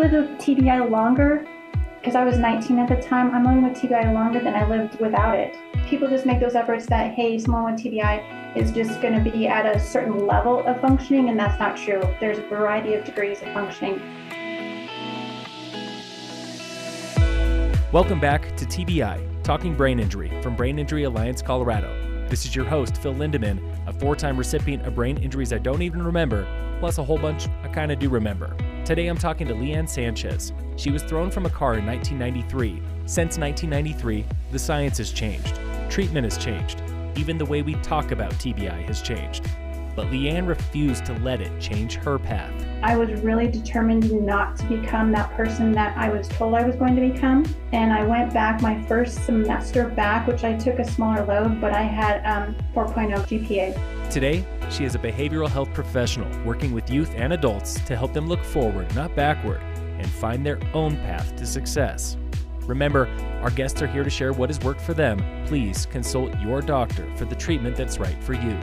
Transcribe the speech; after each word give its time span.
lived 0.00 0.14
with 0.14 0.38
TBI 0.38 0.90
longer 0.90 1.46
because 1.98 2.14
I 2.14 2.24
was 2.24 2.38
19 2.38 2.78
at 2.78 2.88
the 2.88 2.96
time. 3.06 3.34
I'm 3.34 3.44
living 3.44 3.62
with 3.62 3.74
TBI 3.74 4.14
longer 4.14 4.40
than 4.40 4.54
I 4.54 4.66
lived 4.66 4.98
without 4.98 5.36
it. 5.36 5.54
People 5.88 6.08
just 6.08 6.24
make 6.24 6.40
those 6.40 6.54
efforts 6.54 6.86
that, 6.86 7.12
hey, 7.12 7.38
someone 7.38 7.70
with 7.70 7.82
TBI 7.82 8.56
is 8.56 8.72
just 8.72 9.02
going 9.02 9.22
to 9.22 9.30
be 9.30 9.46
at 9.46 9.66
a 9.66 9.78
certain 9.78 10.26
level 10.26 10.66
of 10.66 10.80
functioning, 10.80 11.28
and 11.28 11.38
that's 11.38 11.60
not 11.60 11.76
true. 11.76 12.00
There's 12.18 12.38
a 12.38 12.46
variety 12.48 12.94
of 12.94 13.04
degrees 13.04 13.42
of 13.42 13.52
functioning. 13.52 14.00
Welcome 17.92 18.20
back 18.20 18.56
to 18.56 18.64
TBI, 18.64 19.42
Talking 19.42 19.74
Brain 19.74 20.00
Injury 20.00 20.32
from 20.40 20.56
Brain 20.56 20.78
Injury 20.78 21.02
Alliance 21.02 21.42
Colorado. 21.42 22.26
This 22.30 22.46
is 22.46 22.56
your 22.56 22.64
host, 22.64 22.96
Phil 23.02 23.14
Lindeman, 23.14 23.60
a 23.86 23.92
four 23.92 24.16
time 24.16 24.38
recipient 24.38 24.86
of 24.86 24.94
brain 24.94 25.18
injuries 25.18 25.52
I 25.52 25.58
don't 25.58 25.82
even 25.82 26.02
remember, 26.02 26.46
plus 26.80 26.96
a 26.96 27.04
whole 27.04 27.18
bunch 27.18 27.48
I 27.62 27.68
kind 27.68 27.92
of 27.92 27.98
do 27.98 28.08
remember. 28.08 28.56
Today 28.90 29.06
I'm 29.06 29.18
talking 29.18 29.46
to 29.46 29.54
LeAnn 29.54 29.88
Sanchez. 29.88 30.52
She 30.74 30.90
was 30.90 31.04
thrown 31.04 31.30
from 31.30 31.46
a 31.46 31.48
car 31.48 31.74
in 31.78 31.86
1993. 31.86 32.82
Since 33.06 33.38
1993, 33.38 34.24
the 34.50 34.58
science 34.58 34.98
has 34.98 35.12
changed, 35.12 35.60
treatment 35.88 36.24
has 36.24 36.36
changed, 36.36 36.82
even 37.14 37.38
the 37.38 37.44
way 37.44 37.62
we 37.62 37.74
talk 37.74 38.10
about 38.10 38.32
TBI 38.32 38.82
has 38.86 39.00
changed. 39.00 39.48
But 39.94 40.08
LeAnn 40.08 40.48
refused 40.48 41.06
to 41.06 41.12
let 41.20 41.40
it 41.40 41.60
change 41.60 41.94
her 41.98 42.18
path. 42.18 42.52
I 42.82 42.96
was 42.96 43.20
really 43.20 43.46
determined 43.46 44.10
not 44.26 44.56
to 44.56 44.64
become 44.64 45.12
that 45.12 45.30
person 45.36 45.70
that 45.70 45.96
I 45.96 46.08
was 46.08 46.26
told 46.26 46.56
I 46.56 46.66
was 46.66 46.74
going 46.74 46.96
to 46.96 47.12
become. 47.12 47.44
And 47.70 47.92
I 47.92 48.02
went 48.02 48.34
back 48.34 48.60
my 48.60 48.82
first 48.86 49.24
semester 49.24 49.86
back, 49.90 50.26
which 50.26 50.42
I 50.42 50.56
took 50.56 50.80
a 50.80 50.84
smaller 50.84 51.24
load, 51.24 51.60
but 51.60 51.72
I 51.72 51.82
had 51.82 52.26
um, 52.26 52.56
4.0 52.74 53.14
GPA. 53.28 53.99
Today, 54.10 54.44
she 54.70 54.82
is 54.82 54.96
a 54.96 54.98
behavioral 54.98 55.48
health 55.48 55.72
professional 55.72 56.28
working 56.44 56.72
with 56.72 56.90
youth 56.90 57.12
and 57.14 57.32
adults 57.32 57.74
to 57.82 57.96
help 57.96 58.12
them 58.12 58.26
look 58.26 58.42
forward, 58.42 58.92
not 58.92 59.14
backward, 59.14 59.62
and 59.76 60.10
find 60.10 60.44
their 60.44 60.58
own 60.74 60.96
path 60.96 61.36
to 61.36 61.46
success. 61.46 62.16
Remember, 62.62 63.06
our 63.40 63.50
guests 63.50 63.80
are 63.82 63.86
here 63.86 64.02
to 64.02 64.10
share 64.10 64.32
what 64.32 64.48
has 64.48 64.58
worked 64.60 64.80
for 64.80 64.94
them. 64.94 65.22
Please 65.46 65.86
consult 65.86 66.36
your 66.40 66.60
doctor 66.60 67.08
for 67.14 67.24
the 67.24 67.36
treatment 67.36 67.76
that's 67.76 67.98
right 67.98 68.20
for 68.24 68.34
you. 68.34 68.58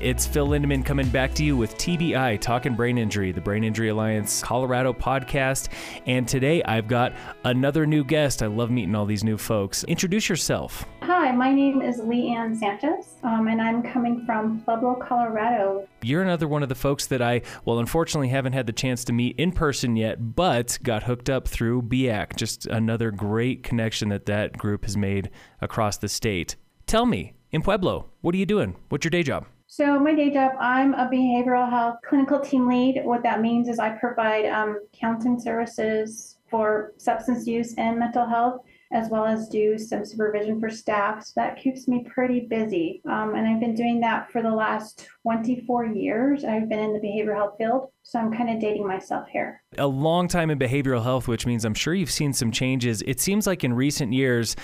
It's 0.00 0.26
Phil 0.26 0.46
Lindeman 0.46 0.84
coming 0.84 1.08
back 1.08 1.32
to 1.36 1.42
you 1.42 1.56
with 1.56 1.74
TBI, 1.78 2.38
Talking 2.38 2.74
Brain 2.74 2.98
Injury, 2.98 3.32
the 3.32 3.40
Brain 3.40 3.64
Injury 3.64 3.88
Alliance 3.88 4.42
Colorado 4.42 4.92
podcast. 4.92 5.68
And 6.04 6.28
today 6.28 6.62
I've 6.64 6.86
got 6.86 7.14
another 7.44 7.86
new 7.86 8.04
guest. 8.04 8.42
I 8.42 8.46
love 8.46 8.70
meeting 8.70 8.94
all 8.94 9.06
these 9.06 9.24
new 9.24 9.38
folks. 9.38 9.84
Introduce 9.84 10.28
yourself. 10.28 10.84
Hi, 11.00 11.32
my 11.32 11.50
name 11.50 11.80
is 11.80 11.98
LeAnn 12.00 12.54
Sanchez, 12.54 13.14
um, 13.22 13.48
and 13.48 13.62
I'm 13.62 13.82
coming 13.82 14.26
from 14.26 14.60
Pueblo, 14.60 14.96
Colorado. 14.96 15.88
You're 16.02 16.22
another 16.22 16.46
one 16.46 16.62
of 16.62 16.68
the 16.68 16.74
folks 16.74 17.06
that 17.06 17.22
I, 17.22 17.40
well, 17.64 17.78
unfortunately 17.78 18.28
haven't 18.28 18.52
had 18.52 18.66
the 18.66 18.74
chance 18.74 19.02
to 19.06 19.14
meet 19.14 19.38
in 19.38 19.50
person 19.50 19.96
yet, 19.96 20.36
but 20.36 20.78
got 20.82 21.04
hooked 21.04 21.30
up 21.30 21.48
through 21.48 21.82
BIAC. 21.82 22.36
Just 22.36 22.66
another 22.66 23.10
great 23.10 23.62
connection 23.62 24.10
that 24.10 24.26
that 24.26 24.58
group 24.58 24.84
has 24.84 24.96
made 24.96 25.30
across 25.62 25.96
the 25.96 26.08
state. 26.08 26.56
Tell 26.86 27.06
me, 27.06 27.32
in 27.50 27.62
Pueblo, 27.62 28.10
what 28.20 28.34
are 28.34 28.38
you 28.38 28.46
doing? 28.46 28.76
What's 28.90 29.04
your 29.04 29.10
day 29.10 29.22
job? 29.22 29.46
So 29.76 29.98
my 29.98 30.14
day 30.14 30.30
job, 30.30 30.52
I'm 30.58 30.94
a 30.94 31.06
behavioral 31.06 31.68
health 31.68 31.96
clinical 32.08 32.40
team 32.40 32.66
lead. 32.66 33.02
What 33.04 33.22
that 33.24 33.42
means 33.42 33.68
is 33.68 33.78
I 33.78 33.90
provide 33.90 34.46
um, 34.46 34.80
counseling 34.98 35.38
services 35.38 36.38
for 36.48 36.94
substance 36.96 37.46
use 37.46 37.74
and 37.74 37.98
mental 37.98 38.26
health, 38.26 38.62
as 38.90 39.10
well 39.10 39.26
as 39.26 39.50
do 39.50 39.76
some 39.76 40.06
supervision 40.06 40.58
for 40.58 40.70
staff. 40.70 41.26
So 41.26 41.32
that 41.36 41.58
keeps 41.58 41.88
me 41.88 42.06
pretty 42.08 42.46
busy. 42.48 43.02
Um, 43.04 43.34
and 43.34 43.46
I've 43.46 43.60
been 43.60 43.74
doing 43.74 44.00
that 44.00 44.32
for 44.32 44.40
the 44.40 44.50
last 44.50 45.10
24 45.24 45.84
years. 45.88 46.42
I've 46.42 46.70
been 46.70 46.78
in 46.78 46.94
the 46.94 46.98
behavioral 46.98 47.36
health 47.36 47.56
field, 47.58 47.90
so 48.02 48.18
I'm 48.18 48.32
kind 48.32 48.48
of 48.48 48.58
dating 48.58 48.88
myself 48.88 49.28
here. 49.28 49.62
A 49.76 49.86
long 49.86 50.26
time 50.26 50.48
in 50.48 50.58
behavioral 50.58 51.02
health, 51.02 51.28
which 51.28 51.44
means 51.44 51.66
I'm 51.66 51.74
sure 51.74 51.92
you've 51.92 52.10
seen 52.10 52.32
some 52.32 52.50
changes. 52.50 53.02
It 53.06 53.20
seems 53.20 53.46
like 53.46 53.62
in 53.62 53.74
recent 53.74 54.14
years, 54.14 54.56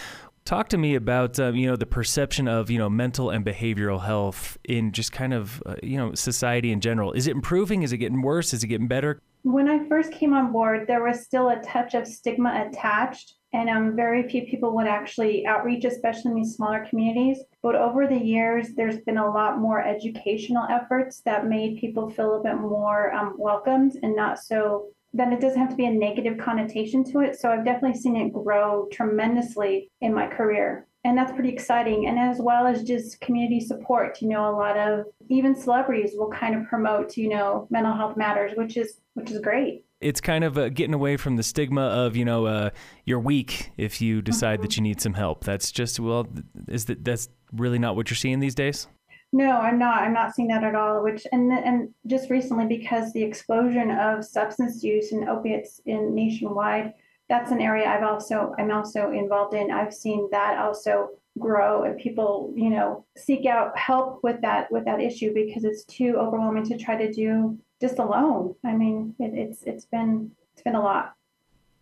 Talk 0.45 0.69
to 0.71 0.79
me 0.79 0.97
about 0.97 1.39
uh, 1.39 1.53
you 1.53 1.69
know 1.69 1.77
the 1.77 1.87
perception 1.87 2.49
of 2.49 2.69
you 2.69 2.79
know 2.79 2.91
mental 2.91 3.31
and 3.31 3.45
behavioral 3.45 4.05
health 4.05 4.59
in 4.65 4.91
just 4.91 5.13
kind 5.13 5.33
of 5.33 5.63
uh, 5.65 5.77
you 5.83 5.97
know 5.97 6.15
society 6.15 6.73
in 6.73 6.81
general. 6.81 7.13
Is 7.13 7.29
it 7.29 7.31
improving? 7.31 7.83
Is 7.83 7.93
it 7.93 7.99
getting 7.99 8.23
worse? 8.23 8.53
Is 8.53 8.65
it 8.65 8.67
getting 8.67 8.89
better? 8.89 9.21
When 9.45 9.69
I 9.69 9.87
first 9.89 10.13
came 10.13 10.33
on 10.33 10.53
board, 10.53 10.87
there 10.87 11.03
was 11.03 11.25
still 11.25 11.49
a 11.49 11.63
touch 11.63 11.95
of 11.95 12.09
stigma 12.09 12.69
attached, 12.69 13.35
and 13.53 13.69
um, 13.69 13.95
very 13.95 14.29
few 14.29 14.43
people 14.47 14.75
would 14.75 14.89
actually 14.89 15.47
outreach, 15.47 15.85
especially 15.85 16.33
in 16.33 16.37
these 16.37 16.55
smaller 16.57 16.87
communities. 16.89 17.39
But 17.63 17.77
over 17.77 18.09
the 18.09 18.19
years, 18.19 18.69
there's 18.77 18.99
been 18.99 19.19
a 19.19 19.31
lot 19.31 19.59
more 19.59 19.85
educational 19.85 20.67
efforts 20.69 21.23
that 21.25 21.47
made 21.47 21.79
people 21.79 22.11
feel 22.11 22.41
a 22.41 22.43
bit 22.43 22.57
more 22.57 23.13
um, 23.15 23.35
welcomed 23.39 23.97
and 24.03 24.17
not 24.17 24.41
so 24.41 24.89
then 25.15 25.33
it 25.33 25.41
doesn't 25.41 25.59
have 25.59 25.71
to 25.71 25.77
be 25.77 25.87
a 25.87 25.91
negative 25.91 26.39
connotation 26.39 27.05
to 27.05 27.21
it. 27.21 27.39
So 27.39 27.51
I've 27.51 27.65
definitely 27.65 28.01
seen 28.01 28.17
it 28.17 28.33
grow 28.33 28.89
tremendously 28.91 29.91
in 30.01 30.15
my 30.15 30.27
career. 30.27 30.87
And 31.05 31.19
that's 31.19 31.33
pretty 31.33 31.49
exciting. 31.49 32.07
And 32.07 32.19
as 32.19 32.39
well 32.41 32.67
as 32.67 32.85
just 32.85 33.21
community 33.21 33.61
support, 33.61 34.23
you 34.23 34.29
know, 34.29 34.49
a 34.49 34.57
lot 34.57 34.77
of 34.77 35.07
even 35.29 35.55
celebrities 35.55 36.13
will 36.15 36.31
kind 36.31 36.55
of 36.55 36.67
promote, 36.69 37.17
you 37.17 37.29
know, 37.29 37.67
mental 37.71 37.95
health 37.95 38.17
matters, 38.17 38.53
which 38.57 38.77
is 38.77 39.01
which 39.15 39.31
is 39.31 39.41
great. 39.41 39.85
It's 40.01 40.21
kind 40.21 40.45
of 40.45 40.57
uh, 40.57 40.69
getting 40.69 40.95
away 40.95 41.17
from 41.17 41.37
the 41.37 41.43
stigma 41.43 41.83
of 41.83 42.17
you 42.17 42.25
know 42.25 42.47
uh, 42.47 42.71
you're 43.05 43.21
weak 43.21 43.73
if 43.77 44.01
you 44.01 44.23
decide 44.23 44.55
mm-hmm. 44.55 44.63
that 44.63 44.77
you 44.77 44.83
need 44.83 45.01
some 45.01 45.15
help. 45.15 45.43
That's 45.45 45.73
just 45.73 45.99
well, 45.99 46.29
is 46.69 46.85
that 46.85 47.05
that's 47.05 47.29
really 47.53 47.81
not 47.81 47.97
what 47.97 48.09
you're 48.09 48.17
seeing 48.17 48.39
these 48.39 48.55
days? 48.55 48.87
No, 49.33 49.51
I'm 49.51 49.79
not. 49.79 50.03
I'm 50.03 50.13
not 50.13 50.35
seeing 50.35 50.49
that 50.49 50.63
at 50.63 50.75
all. 50.75 51.03
Which 51.03 51.27
and 51.33 51.51
and 51.53 51.89
just 52.07 52.29
recently, 52.29 52.67
because 52.67 53.13
the 53.13 53.23
explosion 53.23 53.91
of 53.91 54.25
substance 54.25 54.85
use 54.85 55.13
and 55.13 55.29
opiates 55.29 55.81
in 55.87 56.15
nationwide, 56.15 56.93
that's 57.29 57.51
an 57.51 57.61
area 57.61 57.89
I've 57.89 58.03
also 58.03 58.55
I'm 58.59 58.71
also 58.71 59.11
involved 59.11 59.55
in. 59.55 59.71
I've 59.71 59.95
seen 59.95 60.29
that 60.33 60.59
also 60.59 61.11
grow 61.39 61.85
and 61.85 61.97
people 61.97 62.53
you 62.55 62.69
know 62.69 63.07
seek 63.17 63.47
out 63.47 63.77
help 63.79 64.21
with 64.23 64.39
that 64.43 64.71
with 64.71 64.85
that 64.85 65.01
issue 65.01 65.33
because 65.33 65.65
it's 65.65 65.85
too 65.85 66.17
overwhelming 66.19 66.65
to 66.65 66.77
try 66.77 66.95
to 66.95 67.11
do 67.11 67.59
just 67.81 67.99
alone. 67.99 68.55
I 68.65 68.73
mean, 68.73 69.15
it, 69.19 69.33
it's 69.35 69.63
it's 69.63 69.87
been 69.87 70.31
it's 70.53 70.63
been 70.63 70.75
a 70.75 70.83
lot. 70.83 71.15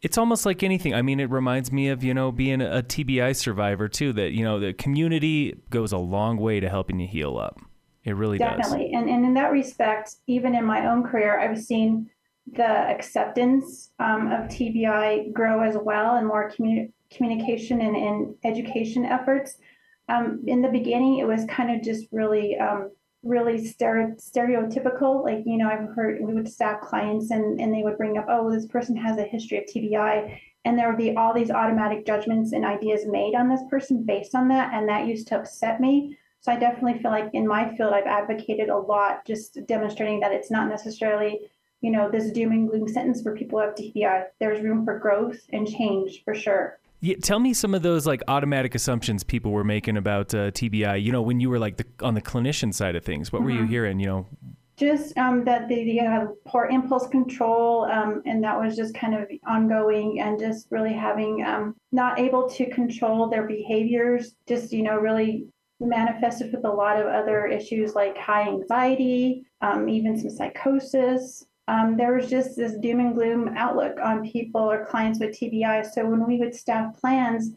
It's 0.02 0.16
almost 0.16 0.46
like 0.46 0.62
anything. 0.62 0.94
I 0.94 1.02
mean, 1.02 1.20
it 1.20 1.30
reminds 1.30 1.70
me 1.70 1.88
of, 1.88 2.02
you 2.02 2.14
know, 2.14 2.32
being 2.32 2.62
a 2.62 2.82
TBI 2.82 3.36
survivor 3.36 3.88
too, 3.88 4.12
that, 4.14 4.32
you 4.32 4.42
know, 4.42 4.58
the 4.58 4.72
community 4.72 5.60
goes 5.68 5.92
a 5.92 5.98
long 5.98 6.38
way 6.38 6.58
to 6.60 6.68
helping 6.68 6.98
you 7.00 7.06
heal 7.06 7.36
up. 7.36 7.60
It 8.04 8.12
really 8.12 8.38
Definitely. 8.38 8.92
does. 8.92 9.02
And, 9.02 9.10
and 9.10 9.26
in 9.26 9.34
that 9.34 9.52
respect, 9.52 10.16
even 10.26 10.54
in 10.54 10.64
my 10.64 10.86
own 10.86 11.02
career, 11.02 11.38
I've 11.38 11.62
seen 11.62 12.08
the 12.52 12.64
acceptance 12.64 13.90
um, 13.98 14.28
of 14.28 14.48
TBI 14.48 15.32
grow 15.32 15.62
as 15.62 15.76
well 15.80 16.16
and 16.16 16.26
more 16.26 16.50
commu- 16.50 16.90
communication 17.10 17.80
and, 17.82 17.96
and 17.96 18.34
education 18.44 19.04
efforts. 19.04 19.58
Um, 20.08 20.42
in 20.46 20.62
the 20.62 20.68
beginning, 20.68 21.18
it 21.18 21.26
was 21.26 21.44
kind 21.44 21.70
of 21.70 21.82
just 21.82 22.06
really 22.10 22.58
um, 22.58 22.90
really 23.22 23.58
stere- 23.58 24.16
stereotypical. 24.20 25.22
Like, 25.22 25.42
you 25.44 25.58
know, 25.58 25.68
I've 25.68 25.94
heard 25.94 26.20
we 26.20 26.34
would 26.34 26.50
staff 26.50 26.80
clients 26.80 27.30
and, 27.30 27.60
and 27.60 27.72
they 27.72 27.82
would 27.82 27.98
bring 27.98 28.18
up, 28.18 28.26
oh, 28.28 28.50
this 28.50 28.66
person 28.66 28.96
has 28.96 29.18
a 29.18 29.24
history 29.24 29.58
of 29.58 29.64
TBI. 29.64 30.38
And 30.64 30.78
there 30.78 30.88
would 30.88 30.98
be 30.98 31.16
all 31.16 31.32
these 31.32 31.50
automatic 31.50 32.06
judgments 32.06 32.52
and 32.52 32.64
ideas 32.64 33.06
made 33.06 33.34
on 33.34 33.48
this 33.48 33.62
person 33.70 34.04
based 34.04 34.34
on 34.34 34.48
that. 34.48 34.74
And 34.74 34.88
that 34.88 35.06
used 35.06 35.28
to 35.28 35.38
upset 35.38 35.80
me. 35.80 36.18
So 36.42 36.52
I 36.52 36.56
definitely 36.56 37.00
feel 37.00 37.10
like 37.10 37.30
in 37.34 37.46
my 37.46 37.74
field, 37.76 37.92
I've 37.92 38.06
advocated 38.06 38.70
a 38.70 38.76
lot, 38.76 39.26
just 39.26 39.58
demonstrating 39.66 40.20
that 40.20 40.32
it's 40.32 40.50
not 40.50 40.68
necessarily, 40.68 41.40
you 41.82 41.90
know, 41.90 42.10
this 42.10 42.32
doom 42.32 42.52
and 42.52 42.68
gloom 42.68 42.88
sentence 42.88 43.22
for 43.22 43.36
people 43.36 43.58
who 43.58 43.66
have 43.66 43.74
TBI. 43.74 44.24
There's 44.38 44.62
room 44.62 44.84
for 44.84 44.98
growth 44.98 45.38
and 45.52 45.68
change 45.68 46.24
for 46.24 46.34
sure. 46.34 46.79
Yeah, 47.00 47.16
tell 47.22 47.38
me 47.38 47.54
some 47.54 47.74
of 47.74 47.82
those 47.82 48.06
like 48.06 48.22
automatic 48.28 48.74
assumptions 48.74 49.24
people 49.24 49.52
were 49.52 49.64
making 49.64 49.96
about 49.96 50.34
uh, 50.34 50.50
TBI. 50.50 51.02
You 51.02 51.12
know, 51.12 51.22
when 51.22 51.40
you 51.40 51.48
were 51.48 51.58
like 51.58 51.78
the, 51.78 51.86
on 52.02 52.14
the 52.14 52.20
clinician 52.20 52.74
side 52.74 52.94
of 52.94 53.04
things, 53.04 53.32
what 53.32 53.38
mm-hmm. 53.38 53.44
were 53.46 53.50
you 53.52 53.60
mm-hmm. 53.60 53.70
hearing? 53.70 54.00
You 54.00 54.06
know, 54.06 54.26
just 54.76 55.16
um, 55.16 55.44
that 55.44 55.68
they, 55.68 55.96
have 55.96 56.28
poor 56.46 56.66
impulse 56.66 57.06
control, 57.06 57.84
um, 57.84 58.22
and 58.26 58.44
that 58.44 58.58
was 58.58 58.76
just 58.76 58.94
kind 58.94 59.14
of 59.14 59.28
ongoing, 59.46 60.20
and 60.20 60.38
just 60.38 60.66
really 60.70 60.92
having 60.92 61.42
um, 61.44 61.74
not 61.90 62.18
able 62.18 62.48
to 62.50 62.68
control 62.70 63.30
their 63.30 63.46
behaviors. 63.46 64.34
Just 64.46 64.70
you 64.70 64.82
know, 64.82 64.96
really 64.96 65.46
manifested 65.80 66.52
with 66.52 66.66
a 66.66 66.70
lot 66.70 67.00
of 67.00 67.06
other 67.06 67.46
issues 67.46 67.94
like 67.94 68.18
high 68.18 68.46
anxiety, 68.46 69.46
um, 69.62 69.88
even 69.88 70.18
some 70.18 70.28
psychosis 70.28 71.46
um, 71.68 71.96
there 71.96 72.14
was 72.14 72.28
just 72.28 72.56
this 72.56 72.76
doom 72.78 73.00
and 73.00 73.14
gloom 73.14 73.54
outlook 73.56 73.98
on 74.02 74.28
people 74.28 74.60
or 74.60 74.86
clients 74.86 75.20
with 75.20 75.38
TBI. 75.38 75.86
So 75.92 76.04
when 76.04 76.26
we 76.26 76.38
would 76.38 76.54
staff 76.54 77.00
plans, 77.00 77.52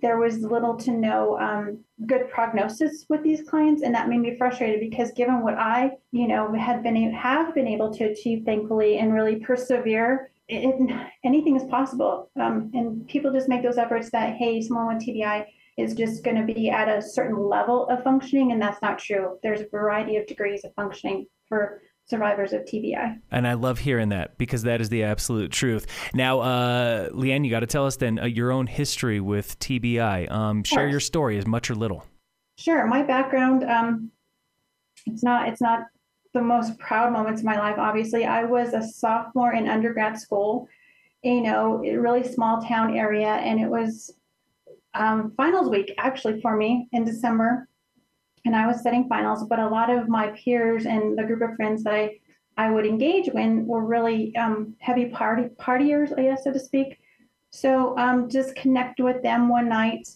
there 0.00 0.18
was 0.18 0.38
little 0.38 0.76
to 0.76 0.90
no 0.90 1.38
um, 1.38 1.84
good 2.06 2.30
prognosis 2.30 3.04
with 3.08 3.22
these 3.22 3.42
clients, 3.48 3.82
and 3.82 3.94
that 3.94 4.08
made 4.08 4.20
me 4.20 4.36
frustrated 4.36 4.80
because 4.80 5.12
given 5.12 5.42
what 5.42 5.54
I, 5.54 5.90
you 6.12 6.28
know, 6.28 6.52
had 6.54 6.82
been 6.82 7.12
have 7.12 7.54
been 7.54 7.66
able 7.66 7.92
to 7.94 8.04
achieve, 8.04 8.44
thankfully, 8.44 8.98
and 8.98 9.12
really 9.12 9.36
persevere, 9.36 10.30
it, 10.48 10.90
anything 11.24 11.56
is 11.56 11.64
possible. 11.64 12.30
Um, 12.40 12.70
and 12.74 13.06
people 13.06 13.32
just 13.32 13.48
make 13.48 13.62
those 13.62 13.78
efforts 13.78 14.10
that 14.10 14.34
hey, 14.36 14.62
someone 14.62 14.94
with 14.94 15.04
TBI 15.04 15.44
is 15.78 15.94
just 15.94 16.22
going 16.24 16.36
to 16.36 16.52
be 16.52 16.70
at 16.70 16.88
a 16.88 17.02
certain 17.02 17.38
level 17.38 17.86
of 17.88 18.02
functioning, 18.02 18.52
and 18.52 18.60
that's 18.60 18.82
not 18.82 18.98
true. 18.98 19.38
There's 19.42 19.60
a 19.60 19.68
variety 19.68 20.16
of 20.16 20.26
degrees 20.26 20.64
of 20.64 20.74
functioning 20.74 21.26
for 21.48 21.82
survivors 22.12 22.52
of 22.52 22.60
TBI. 22.66 23.18
And 23.30 23.48
I 23.48 23.54
love 23.54 23.78
hearing 23.78 24.10
that 24.10 24.36
because 24.36 24.64
that 24.64 24.82
is 24.82 24.90
the 24.90 25.02
absolute 25.04 25.50
truth. 25.50 25.86
Now, 26.12 26.40
uh, 26.40 27.08
LeAnn, 27.08 27.42
you 27.42 27.50
got 27.50 27.60
to 27.60 27.66
tell 27.66 27.86
us 27.86 27.96
then 27.96 28.18
uh, 28.18 28.26
your 28.26 28.52
own 28.52 28.66
history 28.66 29.18
with 29.18 29.58
TBI. 29.60 30.30
Um, 30.30 30.62
share 30.62 30.88
your 30.88 31.00
story, 31.00 31.38
as 31.38 31.46
much 31.46 31.70
or 31.70 31.74
little. 31.74 32.04
Sure. 32.58 32.86
My 32.86 33.02
background, 33.02 33.64
um, 33.64 34.10
it's 35.06 35.22
not 35.22 35.48
it's 35.48 35.62
not 35.62 35.86
the 36.34 36.42
most 36.42 36.78
proud 36.78 37.14
moments 37.14 37.40
of 37.40 37.46
my 37.46 37.58
life. 37.58 37.76
Obviously, 37.78 38.26
I 38.26 38.44
was 38.44 38.74
a 38.74 38.82
sophomore 38.82 39.54
in 39.54 39.66
undergrad 39.70 40.18
school, 40.18 40.68
you 41.22 41.40
know, 41.40 41.82
a 41.82 41.96
really 41.96 42.22
small 42.22 42.60
town 42.60 42.94
area, 42.94 43.28
and 43.28 43.58
it 43.58 43.68
was 43.68 44.14
um, 44.92 45.32
finals 45.34 45.70
week 45.70 45.94
actually 45.96 46.42
for 46.42 46.56
me 46.56 46.88
in 46.92 47.04
December 47.04 47.68
and 48.52 48.60
I 48.60 48.66
was 48.66 48.80
studying 48.80 49.08
finals, 49.08 49.44
but 49.44 49.58
a 49.58 49.68
lot 49.68 49.88
of 49.88 50.08
my 50.08 50.28
peers 50.28 50.84
and 50.84 51.16
the 51.16 51.22
group 51.24 51.40
of 51.40 51.56
friends 51.56 51.82
that 51.84 51.94
I, 51.94 52.18
I 52.58 52.70
would 52.70 52.84
engage 52.84 53.30
with 53.32 53.64
were 53.64 53.84
really 53.84 54.36
um, 54.36 54.76
heavy 54.78 55.06
party 55.06 55.44
partiers, 55.58 56.16
I 56.18 56.22
guess, 56.22 56.44
so 56.44 56.52
to 56.52 56.58
speak. 56.58 56.98
So 57.48 57.96
um, 57.96 58.28
just 58.28 58.54
connect 58.54 59.00
with 59.00 59.22
them 59.22 59.48
one 59.48 59.70
night 59.70 60.06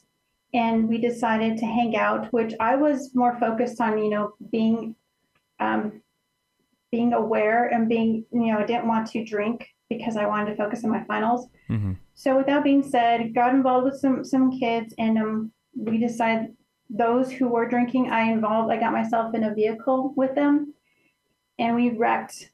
and 0.52 0.86
we 0.86 0.98
decided 0.98 1.56
to 1.58 1.64
hang 1.66 1.96
out, 1.96 2.30
which 2.32 2.52
I 2.60 2.76
was 2.76 3.14
more 3.14 3.38
focused 3.40 3.80
on, 3.80 3.98
you 3.98 4.10
know, 4.10 4.34
being 4.52 4.94
um, 5.58 6.02
being 6.92 7.14
aware 7.14 7.68
and 7.68 7.88
being, 7.88 8.26
you 8.32 8.52
know, 8.52 8.58
I 8.58 8.66
didn't 8.66 8.86
want 8.86 9.06
to 9.08 9.24
drink 9.24 9.66
because 9.88 10.16
I 10.16 10.26
wanted 10.26 10.50
to 10.50 10.56
focus 10.56 10.84
on 10.84 10.90
my 10.90 11.04
finals. 11.04 11.48
Mm-hmm. 11.70 11.94
So 12.14 12.36
with 12.36 12.46
that 12.46 12.62
being 12.64 12.82
said, 12.82 13.34
got 13.34 13.54
involved 13.54 13.86
with 13.86 13.96
some 13.98 14.24
some 14.24 14.58
kids 14.58 14.94
and 14.98 15.16
um, 15.16 15.52
we 15.74 15.96
decided 15.96 16.54
those 16.88 17.30
who 17.32 17.48
were 17.48 17.68
drinking, 17.68 18.10
I 18.10 18.30
involved, 18.30 18.72
I 18.72 18.78
got 18.78 18.92
myself 18.92 19.34
in 19.34 19.44
a 19.44 19.54
vehicle 19.54 20.12
with 20.16 20.34
them 20.34 20.74
and 21.58 21.74
we 21.74 21.90
wrecked 21.90 22.50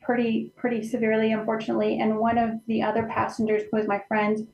pretty, 0.00 0.52
pretty 0.56 0.86
severely, 0.86 1.32
unfortunately. 1.32 2.00
And 2.00 2.18
one 2.18 2.38
of 2.38 2.52
the 2.66 2.82
other 2.82 3.04
passengers, 3.04 3.62
who 3.62 3.76
was 3.76 3.88
my 3.88 4.02
friend, 4.06 4.46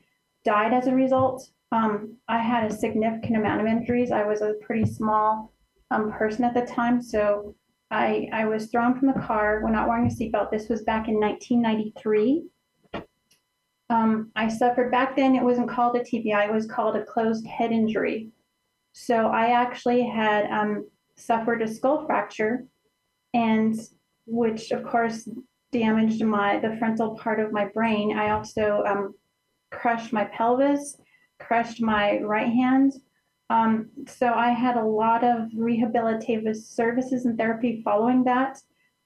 died 0.43 0.73
as 0.73 0.87
a 0.87 0.95
result. 0.95 1.49
Um, 1.71 2.17
I 2.27 2.39
had 2.39 2.69
a 2.69 2.75
significant 2.75 3.37
amount 3.37 3.61
of 3.61 3.67
injuries. 3.67 4.11
I 4.11 4.23
was 4.23 4.41
a 4.41 4.55
pretty 4.61 4.85
small 4.85 5.53
um, 5.91 6.11
person 6.11 6.43
at 6.43 6.53
the 6.53 6.65
time. 6.65 7.01
So 7.01 7.55
I, 7.91 8.29
I 8.33 8.45
was 8.45 8.67
thrown 8.67 8.97
from 8.97 9.09
the 9.09 9.19
car 9.21 9.61
when 9.61 9.73
not 9.73 9.87
wearing 9.87 10.07
a 10.07 10.09
seatbelt. 10.09 10.51
This 10.51 10.69
was 10.69 10.83
back 10.83 11.07
in 11.07 11.19
1993. 11.19 12.43
Um, 13.89 14.31
I 14.37 14.47
suffered 14.47 14.89
back 14.89 15.17
then, 15.17 15.35
it 15.35 15.43
wasn't 15.43 15.69
called 15.69 15.97
a 15.97 15.99
TBI, 15.99 16.47
it 16.47 16.53
was 16.53 16.65
called 16.65 16.95
a 16.95 17.03
closed 17.03 17.45
head 17.45 17.73
injury. 17.73 18.29
So 18.93 19.27
I 19.27 19.51
actually 19.51 20.07
had 20.07 20.49
um, 20.51 20.87
suffered 21.15 21.61
a 21.61 21.67
skull 21.67 22.05
fracture, 22.05 22.65
and 23.33 23.75
which 24.25 24.71
of 24.71 24.83
course 24.83 25.27
damaged 25.71 26.23
my 26.23 26.59
the 26.59 26.75
frontal 26.77 27.15
part 27.15 27.39
of 27.39 27.51
my 27.51 27.65
brain. 27.65 28.17
I 28.17 28.31
also 28.31 28.83
um, 28.85 29.13
crushed 29.71 30.11
my 30.11 30.25
pelvis, 30.25 30.97
crushed 31.39 31.81
my 31.81 32.19
right 32.19 32.51
hand. 32.51 32.93
Um, 33.49 33.89
so 34.07 34.27
I 34.27 34.49
had 34.49 34.77
a 34.77 34.85
lot 34.85 35.23
of 35.23 35.49
rehabilitative 35.57 36.55
services 36.55 37.25
and 37.25 37.37
therapy 37.37 37.81
following 37.83 38.23
that. 38.25 38.57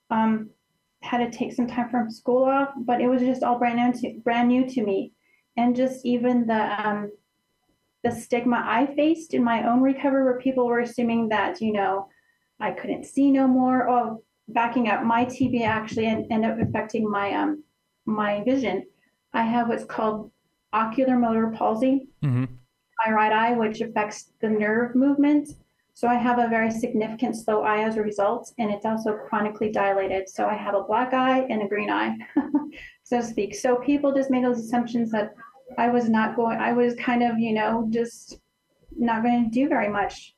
Um, 0.10 0.50
had 1.02 1.20
to 1.20 1.36
take 1.36 1.54
some 1.54 1.68
time 1.68 1.90
from 1.90 2.10
school 2.10 2.44
off, 2.44 2.70
but 2.78 3.02
it 3.02 3.08
was 3.08 3.22
just 3.22 3.44
all 3.44 3.60
brand 3.60 3.78
new 3.78 3.94
to, 4.02 4.20
brand 4.22 4.48
new 4.50 4.68
to 4.68 4.84
me, 4.84 5.14
and 5.58 5.76
just 5.76 6.06
even 6.06 6.48
the 6.48 6.88
um, 6.88 7.12
the 8.06 8.12
stigma 8.12 8.64
I 8.64 8.86
faced 8.96 9.34
in 9.34 9.44
my 9.44 9.68
own 9.68 9.82
recovery, 9.82 10.24
where 10.24 10.40
people 10.40 10.68
were 10.68 10.82
assuming 10.82 11.28
that, 11.30 11.60
you 11.60 11.74
know, 11.74 12.08
I 12.60 12.72
couldn't 12.72 13.06
see 13.06 13.32
no 13.32 13.48
more. 13.48 13.90
Oh, 13.90 14.24
backing 14.48 14.88
up, 14.90 15.04
my 15.04 15.26
TB 15.26 15.64
actually 15.66 16.06
ended 16.06 16.46
up 16.46 16.60
affecting 16.60 17.10
my 17.10 17.34
um 17.34 17.64
my 18.06 18.44
vision. 18.44 18.86
I 19.34 19.42
have 19.42 19.70
what's 19.70 19.84
called 19.84 20.32
ocular 20.72 21.18
motor 21.18 21.52
palsy, 21.58 22.08
mm-hmm. 22.24 22.46
my 23.06 23.12
right 23.12 23.32
eye, 23.32 23.54
which 23.54 23.82
affects 23.82 24.32
the 24.40 24.50
nerve 24.50 24.94
movement. 24.96 25.50
So 25.96 26.08
I 26.08 26.16
have 26.16 26.38
a 26.38 26.48
very 26.48 26.70
significant 26.70 27.36
slow 27.36 27.64
eye 27.64 27.84
as 27.84 27.96
a 27.96 28.04
result, 28.04 28.54
and 28.60 28.70
it's 28.70 28.86
also 28.86 29.18
chronically 29.18 29.72
dilated. 29.72 30.30
So 30.30 30.46
I 30.46 30.54
have 30.54 30.76
a 30.76 30.84
black 30.84 31.14
eye 31.14 31.48
and 31.50 31.64
a 31.64 31.68
green 31.68 31.90
eye, 31.90 32.18
so 33.04 33.22
to 33.22 33.26
speak. 33.26 33.56
So 33.56 33.78
people 33.78 34.14
just 34.14 34.30
made 34.30 34.46
those 34.46 34.60
assumptions 34.60 35.10
that 35.12 35.34
I 35.78 35.90
was 35.90 36.10
not 36.10 36.36
going, 36.36 36.58
I 36.60 36.74
was 36.74 36.96
kind 36.96 37.24
of, 37.24 37.38
you 37.38 37.54
know, 37.54 37.88
just 37.90 38.40
not 38.98 39.24
going 39.24 39.46
to 39.46 39.50
do 39.50 39.68
very 39.68 39.90
much. 39.90 40.36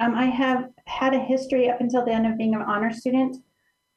Um, 0.00 0.14
I 0.14 0.26
have 0.26 0.68
had 0.86 1.14
a 1.14 1.20
history 1.20 1.70
up 1.70 1.80
until 1.80 2.04
the 2.04 2.12
end 2.12 2.26
of 2.26 2.38
being 2.38 2.54
an 2.54 2.62
honor 2.62 2.92
student. 2.92 3.36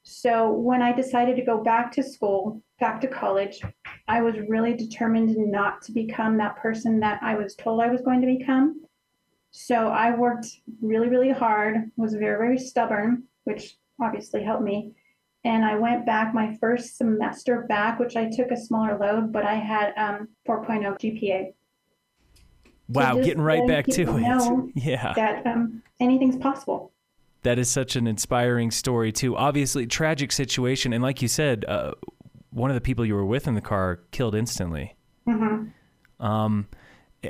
So 0.04 0.51
when 0.51 0.81
I 0.81 0.92
decided 0.92 1.36
to 1.38 1.45
go 1.45 1.63
back 1.63 1.92
to 1.94 2.04
school, 2.04 2.62
back 2.80 3.01
to 3.01 3.07
college, 3.07 3.60
I 4.07 4.22
was 4.22 4.36
really 4.48 4.75
determined 4.75 5.36
not 5.36 5.81
to 5.83 5.92
become 5.92 6.38
that 6.38 6.57
person 6.57 7.00
that 7.00 7.19
I 7.24 7.36
was 7.36 7.56
told 7.56 7.81
I 7.81 7.89
was 7.89 8.01
going 8.01 8.22
to 8.22 8.27
become. 8.27 8.81
So 9.50 9.88
I 9.88 10.16
worked 10.16 10.48
really, 10.81 11.07
really 11.07 11.31
hard, 11.31 11.89
was 11.95 12.13
very, 12.13 12.38
very 12.38 12.60
stubborn, 12.60 13.24
which 13.45 13.77
obviously 14.00 14.44
helped 14.44 14.63
me 14.63 14.94
and 15.45 15.63
I 15.63 15.75
went 15.75 16.07
back 16.07 16.33
my 16.33 16.57
first 16.59 16.97
semester 16.97 17.65
back, 17.69 18.00
which 18.00 18.15
I 18.15 18.30
took 18.30 18.50
a 18.50 18.57
smaller 18.57 18.97
load, 18.97 19.31
but 19.31 19.45
I 19.45 19.53
had 19.53 19.94
um, 19.95 20.27
4.0 20.47 21.00
GPA. 21.00 21.53
Wow, 22.89 23.15
so 23.15 23.24
getting 23.24 23.42
right 23.42 23.65
back 23.68 23.86
to 23.86 24.01
it. 24.18 24.71
Yeah. 24.83 25.13
That 25.15 25.45
um, 25.45 25.83
anything's 26.00 26.36
possible. 26.36 26.92
That 27.44 27.59
is 27.59 27.69
such 27.69 27.95
an 27.95 28.07
inspiring 28.07 28.71
story, 28.71 29.12
too. 29.12 29.38
Obviously, 29.38 29.86
tragic 29.86 30.31
situation. 30.31 30.94
And 30.94 31.03
like 31.03 31.21
you 31.21 31.27
said, 31.27 31.63
uh, 31.68 31.91
one 32.50 32.71
of 32.71 32.75
the 32.75 32.81
people 32.81 33.06
you 33.06 33.13
were 33.13 33.25
with 33.25 33.48
in 33.48 33.53
the 33.53 33.62
car 33.62 34.01
killed 34.09 34.33
instantly. 34.33 34.95
Mm-hmm. 35.27 36.25
Um, 36.25 36.68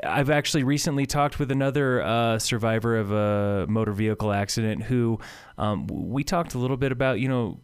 I've 0.04 0.30
actually 0.30 0.64
recently 0.64 1.06
talked 1.06 1.40
with 1.40 1.52
another 1.52 2.02
uh, 2.02 2.40
survivor 2.40 2.98
of 2.98 3.12
a 3.12 3.66
motor 3.68 3.92
vehicle 3.92 4.32
accident 4.32 4.84
who 4.84 5.20
um, 5.58 5.88
we 5.88 6.24
talked 6.24 6.54
a 6.54 6.58
little 6.58 6.78
bit 6.78 6.92
about, 6.92 7.20
you 7.20 7.28
know, 7.28 7.60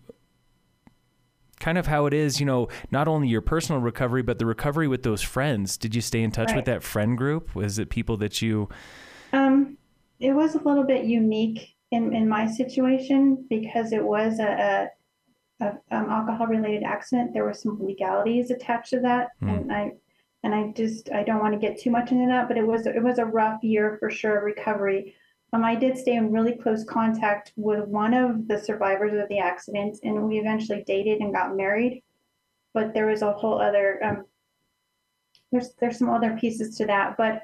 kind 1.61 1.77
of 1.77 1.87
how 1.87 2.05
it 2.07 2.13
is, 2.13 2.39
you 2.39 2.45
know, 2.45 2.67
not 2.89 3.07
only 3.07 3.29
your 3.29 3.41
personal 3.41 3.79
recovery, 3.79 4.21
but 4.21 4.39
the 4.39 4.45
recovery 4.45 4.89
with 4.89 5.03
those 5.03 5.21
friends. 5.21 5.77
Did 5.77 5.95
you 5.95 6.01
stay 6.01 6.21
in 6.21 6.31
touch 6.31 6.49
right. 6.49 6.57
with 6.57 6.65
that 6.65 6.83
friend 6.83 7.17
group? 7.17 7.55
Was 7.55 7.79
it 7.79 7.89
people 7.89 8.17
that 8.17 8.41
you? 8.41 8.67
Um, 9.31 9.77
it 10.19 10.33
was 10.33 10.55
a 10.55 10.61
little 10.61 10.83
bit 10.83 11.05
unique 11.05 11.75
in, 11.91 12.13
in 12.13 12.27
my 12.27 12.47
situation 12.47 13.45
because 13.49 13.93
it 13.93 14.03
was 14.03 14.39
a, 14.39 14.89
a, 15.61 15.65
a 15.65 15.95
um, 15.95 16.09
alcohol 16.09 16.47
related 16.47 16.83
accident. 16.83 17.33
There 17.33 17.45
were 17.45 17.53
some 17.53 17.79
legalities 17.81 18.51
attached 18.51 18.89
to 18.89 18.99
that, 19.01 19.29
mm. 19.41 19.55
and 19.55 19.71
I 19.71 19.91
and 20.43 20.55
I 20.55 20.73
just 20.75 21.11
I 21.11 21.23
don't 21.23 21.39
want 21.39 21.53
to 21.53 21.59
get 21.59 21.79
too 21.79 21.91
much 21.91 22.11
into 22.11 22.27
that, 22.27 22.47
but 22.47 22.57
it 22.57 22.65
was 22.65 22.87
it 22.87 23.03
was 23.03 23.19
a 23.19 23.25
rough 23.25 23.63
year 23.63 23.97
for 23.99 24.09
sure 24.09 24.43
recovery. 24.43 25.15
Um, 25.53 25.65
I 25.65 25.75
did 25.75 25.97
stay 25.97 26.15
in 26.15 26.31
really 26.31 26.53
close 26.53 26.83
contact 26.83 27.51
with 27.57 27.85
one 27.87 28.13
of 28.13 28.47
the 28.47 28.57
survivors 28.57 29.21
of 29.21 29.27
the 29.29 29.39
accident, 29.39 29.99
and 30.03 30.27
we 30.27 30.39
eventually 30.39 30.83
dated 30.87 31.19
and 31.19 31.33
got 31.33 31.55
married. 31.55 32.03
But 32.73 32.93
there 32.93 33.07
was 33.07 33.21
a 33.21 33.33
whole 33.33 33.61
other 33.61 34.01
um, 34.03 34.25
there's 35.51 35.73
there's 35.79 35.97
some 35.97 36.09
other 36.09 36.37
pieces 36.37 36.77
to 36.77 36.85
that, 36.85 37.17
but 37.17 37.43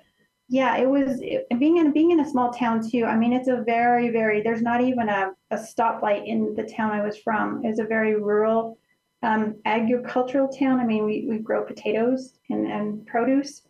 yeah, 0.49 0.77
it 0.77 0.89
was 0.89 1.19
it, 1.21 1.47
being 1.59 1.77
in 1.77 1.91
being 1.91 2.11
in 2.11 2.21
a 2.21 2.29
small 2.29 2.51
town 2.51 2.87
too. 2.89 3.03
I 3.05 3.17
mean, 3.17 3.33
it's 3.33 3.49
a 3.49 3.63
very 3.65 4.09
very 4.09 4.41
there's 4.41 4.61
not 4.61 4.81
even 4.81 5.09
a, 5.09 5.31
a 5.51 5.57
stoplight 5.57 6.25
in 6.25 6.55
the 6.55 6.63
town 6.63 6.91
I 6.91 7.03
was 7.03 7.17
from. 7.17 7.65
It's 7.65 7.79
a 7.79 7.83
very 7.85 8.15
rural, 8.15 8.77
um, 9.23 9.55
agricultural 9.65 10.47
town. 10.47 10.79
I 10.79 10.85
mean, 10.85 11.05
we, 11.05 11.25
we 11.27 11.39
grow 11.39 11.65
potatoes 11.65 12.39
and, 12.49 12.67
and 12.71 13.05
produce, 13.05 13.63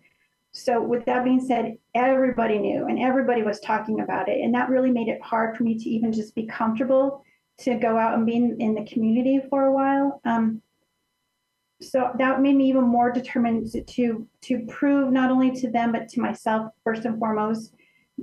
so, 0.57 0.81
with 0.81 1.05
that 1.05 1.23
being 1.23 1.39
said, 1.39 1.77
everybody 1.93 2.57
knew 2.57 2.87
and 2.87 2.97
everybody 2.97 3.43
was 3.43 3.59
talking 3.59 3.99
about 4.01 4.27
it. 4.27 4.41
And 4.41 4.53
that 4.55 4.69
really 4.69 4.89
made 4.89 5.07
it 5.07 5.21
hard 5.21 5.55
for 5.55 5.63
me 5.63 5.77
to 5.77 5.89
even 5.89 6.11
just 6.11 6.33
be 6.33 6.47
comfortable 6.47 7.23
to 7.59 7.75
go 7.75 7.95
out 7.95 8.15
and 8.15 8.25
be 8.25 8.37
in, 8.37 8.57
in 8.59 8.73
the 8.73 8.83
community 8.85 9.39
for 9.51 9.65
a 9.65 9.71
while. 9.71 10.19
Um, 10.25 10.63
so 11.79 12.09
that 12.17 12.41
made 12.41 12.55
me 12.55 12.69
even 12.69 12.85
more 12.85 13.11
determined 13.11 13.67
to, 13.87 14.27
to 14.41 14.65
prove 14.67 15.11
not 15.11 15.29
only 15.29 15.51
to 15.51 15.69
them 15.69 15.91
but 15.91 16.09
to 16.09 16.21
myself 16.21 16.71
first 16.83 17.05
and 17.05 17.19
foremost 17.19 17.75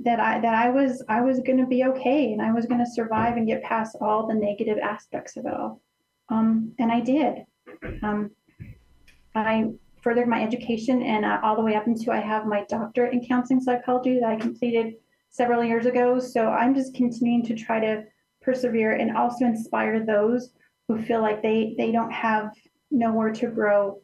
that 0.03 0.19
I 0.19 0.41
that 0.41 0.53
I 0.53 0.69
was 0.71 1.01
I 1.07 1.21
was 1.21 1.39
going 1.39 1.59
to 1.59 1.65
be 1.65 1.85
okay 1.85 2.33
and 2.33 2.41
I 2.41 2.51
was 2.51 2.65
going 2.65 2.83
to 2.83 2.91
survive 2.91 3.37
and 3.37 3.47
get 3.47 3.63
past 3.63 3.95
all 4.01 4.27
the 4.27 4.33
negative 4.33 4.77
aspects 4.83 5.37
of 5.37 5.45
it 5.45 5.53
all. 5.53 5.81
Um, 6.27 6.73
and 6.79 6.91
I 6.91 6.99
did. 6.99 7.45
Um, 8.03 8.31
I 9.33 9.71
furthered 10.05 10.27
my 10.27 10.43
education 10.43 11.01
and 11.01 11.25
uh, 11.25 11.39
all 11.41 11.55
the 11.55 11.63
way 11.63 11.73
up 11.73 11.87
into 11.87 12.11
I 12.11 12.19
have 12.19 12.45
my 12.45 12.63
doctorate 12.69 13.11
in 13.11 13.25
counseling 13.25 13.59
psychology 13.59 14.19
that 14.19 14.29
I 14.29 14.35
completed 14.35 14.93
several 15.31 15.63
years 15.63 15.87
ago. 15.87 16.19
So 16.19 16.49
I'm 16.49 16.75
just 16.75 16.93
continuing 16.93 17.43
to 17.45 17.55
try 17.55 17.79
to 17.79 18.03
persevere 18.39 18.91
and 18.91 19.17
also 19.17 19.45
inspire 19.45 20.05
those 20.05 20.51
who 20.87 21.01
feel 21.01 21.21
like 21.21 21.41
they 21.41 21.73
they 21.79 21.91
don't 21.91 22.11
have 22.11 22.51
nowhere 22.91 23.33
to 23.33 23.47
grow 23.47 23.99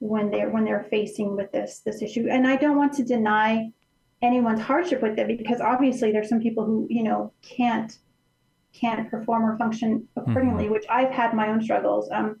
when 0.00 0.30
they're 0.30 0.50
when 0.50 0.66
they're 0.66 0.86
facing 0.90 1.34
with 1.34 1.50
this 1.50 1.80
this 1.80 2.02
issue. 2.02 2.28
And 2.30 2.46
I 2.46 2.56
don't 2.56 2.76
want 2.76 2.92
to 2.94 3.02
deny 3.02 3.72
anyone's 4.20 4.60
hardship 4.60 5.00
with 5.00 5.18
it 5.18 5.28
because 5.28 5.62
obviously 5.62 6.12
there's 6.12 6.28
some 6.28 6.42
people 6.42 6.66
who 6.66 6.86
you 6.90 7.04
know 7.04 7.32
can't 7.40 7.96
can't 8.74 9.10
perform 9.10 9.46
or 9.46 9.56
function 9.56 10.06
accordingly, 10.14 10.64
mm-hmm. 10.64 10.74
which 10.74 10.84
I've 10.90 11.10
had 11.10 11.32
my 11.32 11.48
own 11.48 11.62
struggles. 11.62 12.10
Um, 12.12 12.38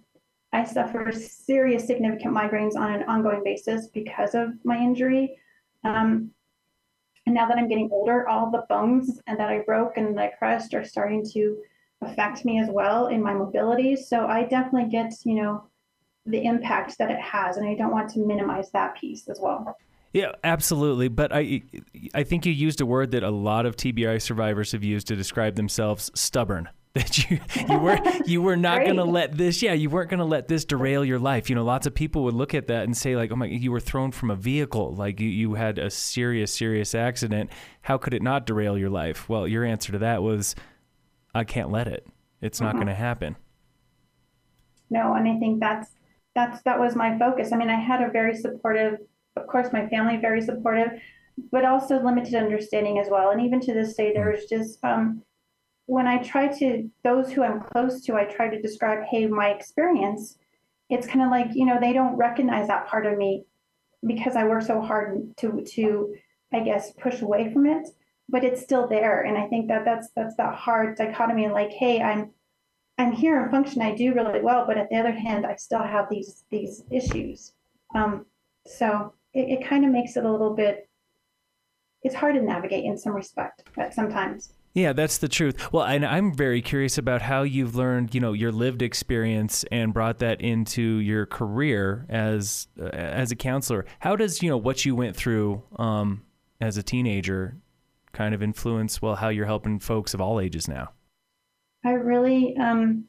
I 0.52 0.64
suffer 0.64 1.12
serious, 1.12 1.86
significant 1.86 2.34
migraines 2.34 2.76
on 2.76 2.92
an 2.92 3.02
ongoing 3.08 3.42
basis 3.44 3.88
because 3.88 4.34
of 4.34 4.52
my 4.64 4.78
injury. 4.78 5.38
Um, 5.84 6.30
and 7.26 7.34
now 7.34 7.46
that 7.46 7.58
I'm 7.58 7.68
getting 7.68 7.90
older, 7.92 8.26
all 8.26 8.50
the 8.50 8.64
bones 8.68 9.20
and 9.26 9.38
that 9.38 9.50
I 9.50 9.58
broke 9.60 9.98
and 9.98 10.16
that 10.16 10.24
I 10.24 10.36
crushed 10.38 10.72
are 10.72 10.84
starting 10.84 11.24
to 11.32 11.58
affect 12.00 12.44
me 12.44 12.58
as 12.60 12.70
well 12.70 13.08
in 13.08 13.22
my 13.22 13.34
mobility. 13.34 13.96
So 13.96 14.26
I 14.26 14.44
definitely 14.44 14.90
get, 14.90 15.12
you 15.24 15.34
know, 15.34 15.64
the 16.24 16.44
impact 16.44 16.96
that 16.98 17.10
it 17.10 17.20
has, 17.20 17.56
and 17.56 17.68
I 17.68 17.74
don't 17.74 17.90
want 17.90 18.10
to 18.10 18.20
minimize 18.20 18.70
that 18.70 18.96
piece 18.96 19.28
as 19.28 19.40
well. 19.40 19.76
Yeah, 20.12 20.32
absolutely. 20.44 21.08
But 21.08 21.32
I, 21.34 21.62
I 22.14 22.22
think 22.22 22.46
you 22.46 22.52
used 22.52 22.80
a 22.80 22.86
word 22.86 23.10
that 23.10 23.22
a 23.22 23.30
lot 23.30 23.66
of 23.66 23.76
TBI 23.76 24.20
survivors 24.22 24.72
have 24.72 24.84
used 24.84 25.06
to 25.08 25.16
describe 25.16 25.56
themselves: 25.56 26.10
stubborn 26.14 26.68
that 26.98 27.30
you 27.30 27.38
you 27.68 27.78
were 27.78 27.98
you 28.26 28.42
were 28.42 28.56
not 28.56 28.80
going 28.80 28.96
to 28.96 29.04
let 29.04 29.36
this 29.36 29.62
yeah 29.62 29.72
you 29.72 29.88
weren't 29.88 30.10
going 30.10 30.18
to 30.18 30.24
let 30.24 30.48
this 30.48 30.64
derail 30.64 31.04
your 31.04 31.18
life. 31.18 31.48
You 31.48 31.54
know 31.54 31.64
lots 31.64 31.86
of 31.86 31.94
people 31.94 32.24
would 32.24 32.34
look 32.34 32.54
at 32.54 32.66
that 32.66 32.84
and 32.84 32.96
say 32.96 33.14
like 33.14 33.30
oh 33.30 33.36
my 33.36 33.46
you 33.46 33.70
were 33.70 33.80
thrown 33.80 34.10
from 34.10 34.30
a 34.30 34.36
vehicle. 34.36 34.94
Like 34.94 35.20
you, 35.20 35.28
you 35.28 35.54
had 35.54 35.78
a 35.78 35.90
serious 35.90 36.52
serious 36.52 36.94
accident. 36.94 37.50
How 37.82 37.98
could 37.98 38.14
it 38.14 38.22
not 38.22 38.46
derail 38.46 38.76
your 38.76 38.90
life? 38.90 39.28
Well 39.28 39.46
your 39.46 39.64
answer 39.64 39.92
to 39.92 39.98
that 39.98 40.22
was 40.22 40.56
i 41.34 41.44
can't 41.44 41.70
let 41.70 41.86
it. 41.86 42.06
It's 42.40 42.60
not 42.60 42.70
mm-hmm. 42.70 42.78
going 42.78 42.88
to 42.88 42.94
happen. 42.94 43.36
No 44.90 45.14
and 45.14 45.28
i 45.28 45.38
think 45.38 45.60
that's 45.60 45.90
that's 46.34 46.62
that 46.62 46.80
was 46.80 46.96
my 46.96 47.16
focus. 47.18 47.52
I 47.52 47.56
mean 47.56 47.70
i 47.70 47.78
had 47.78 48.02
a 48.02 48.10
very 48.10 48.36
supportive 48.36 48.98
of 49.36 49.46
course 49.46 49.72
my 49.72 49.86
family 49.88 50.16
very 50.16 50.42
supportive 50.42 51.00
but 51.52 51.64
also 51.64 52.02
limited 52.02 52.34
understanding 52.34 52.98
as 52.98 53.06
well. 53.08 53.30
And 53.30 53.40
even 53.40 53.60
to 53.60 53.72
this 53.72 53.94
day 53.94 54.12
there 54.12 54.32
was 54.32 54.46
just 54.46 54.84
um 54.84 55.22
when 55.88 56.06
I 56.06 56.18
try 56.18 56.48
to, 56.58 56.90
those 57.02 57.32
who 57.32 57.42
I'm 57.42 57.62
close 57.62 58.02
to, 58.02 58.14
I 58.14 58.24
try 58.24 58.46
to 58.48 58.60
describe, 58.60 59.04
hey, 59.04 59.26
my 59.26 59.48
experience, 59.48 60.36
it's 60.90 61.06
kind 61.06 61.22
of 61.22 61.30
like, 61.30 61.54
you 61.54 61.64
know, 61.64 61.78
they 61.80 61.94
don't 61.94 62.14
recognize 62.14 62.68
that 62.68 62.88
part 62.88 63.06
of 63.06 63.16
me 63.16 63.46
because 64.06 64.36
I 64.36 64.44
work 64.44 64.62
so 64.62 64.82
hard 64.82 65.34
to, 65.38 65.64
to, 65.66 66.14
I 66.52 66.60
guess, 66.60 66.92
push 66.92 67.22
away 67.22 67.50
from 67.50 67.64
it, 67.64 67.88
but 68.28 68.44
it's 68.44 68.60
still 68.60 68.86
there. 68.86 69.22
And 69.22 69.38
I 69.38 69.46
think 69.46 69.68
that 69.68 69.86
that's, 69.86 70.10
that's 70.14 70.36
that 70.36 70.56
hard 70.56 70.98
dichotomy 70.98 71.48
like, 71.48 71.70
hey, 71.70 72.02
I'm, 72.02 72.32
I'm 72.98 73.12
here 73.12 73.40
and 73.40 73.50
function, 73.50 73.80
I 73.80 73.94
do 73.94 74.12
really 74.12 74.42
well, 74.42 74.66
but 74.66 74.76
at 74.76 74.90
the 74.90 74.96
other 74.96 75.12
hand, 75.12 75.46
I 75.46 75.56
still 75.56 75.82
have 75.82 76.10
these, 76.10 76.44
these 76.50 76.84
issues. 76.90 77.54
Um, 77.94 78.26
so 78.66 79.14
it, 79.32 79.60
it 79.60 79.66
kind 79.66 79.86
of 79.86 79.90
makes 79.90 80.18
it 80.18 80.26
a 80.26 80.30
little 80.30 80.54
bit, 80.54 80.86
it's 82.02 82.14
hard 82.14 82.34
to 82.34 82.42
navigate 82.42 82.84
in 82.84 82.98
some 82.98 83.14
respect, 83.14 83.62
but 83.74 83.94
sometimes. 83.94 84.52
Yeah, 84.78 84.92
that's 84.92 85.18
the 85.18 85.28
truth. 85.28 85.72
Well, 85.72 85.84
and 85.84 86.06
I'm 86.06 86.32
very 86.32 86.62
curious 86.62 86.98
about 86.98 87.20
how 87.20 87.42
you've 87.42 87.74
learned, 87.74 88.14
you 88.14 88.20
know, 88.20 88.32
your 88.32 88.52
lived 88.52 88.80
experience 88.80 89.64
and 89.72 89.92
brought 89.92 90.20
that 90.20 90.40
into 90.40 90.80
your 90.80 91.26
career 91.26 92.06
as 92.08 92.68
uh, 92.80 92.86
as 92.86 93.32
a 93.32 93.36
counselor. 93.36 93.86
How 93.98 94.14
does 94.14 94.40
you 94.40 94.48
know 94.48 94.56
what 94.56 94.84
you 94.84 94.94
went 94.94 95.16
through 95.16 95.64
um, 95.80 96.22
as 96.60 96.76
a 96.76 96.84
teenager 96.84 97.56
kind 98.12 98.34
of 98.34 98.42
influence 98.42 99.02
well 99.02 99.16
how 99.16 99.28
you're 99.28 99.46
helping 99.46 99.80
folks 99.80 100.14
of 100.14 100.20
all 100.20 100.38
ages 100.38 100.68
now? 100.68 100.92
I 101.84 101.94
really, 101.94 102.56
um, 102.56 103.06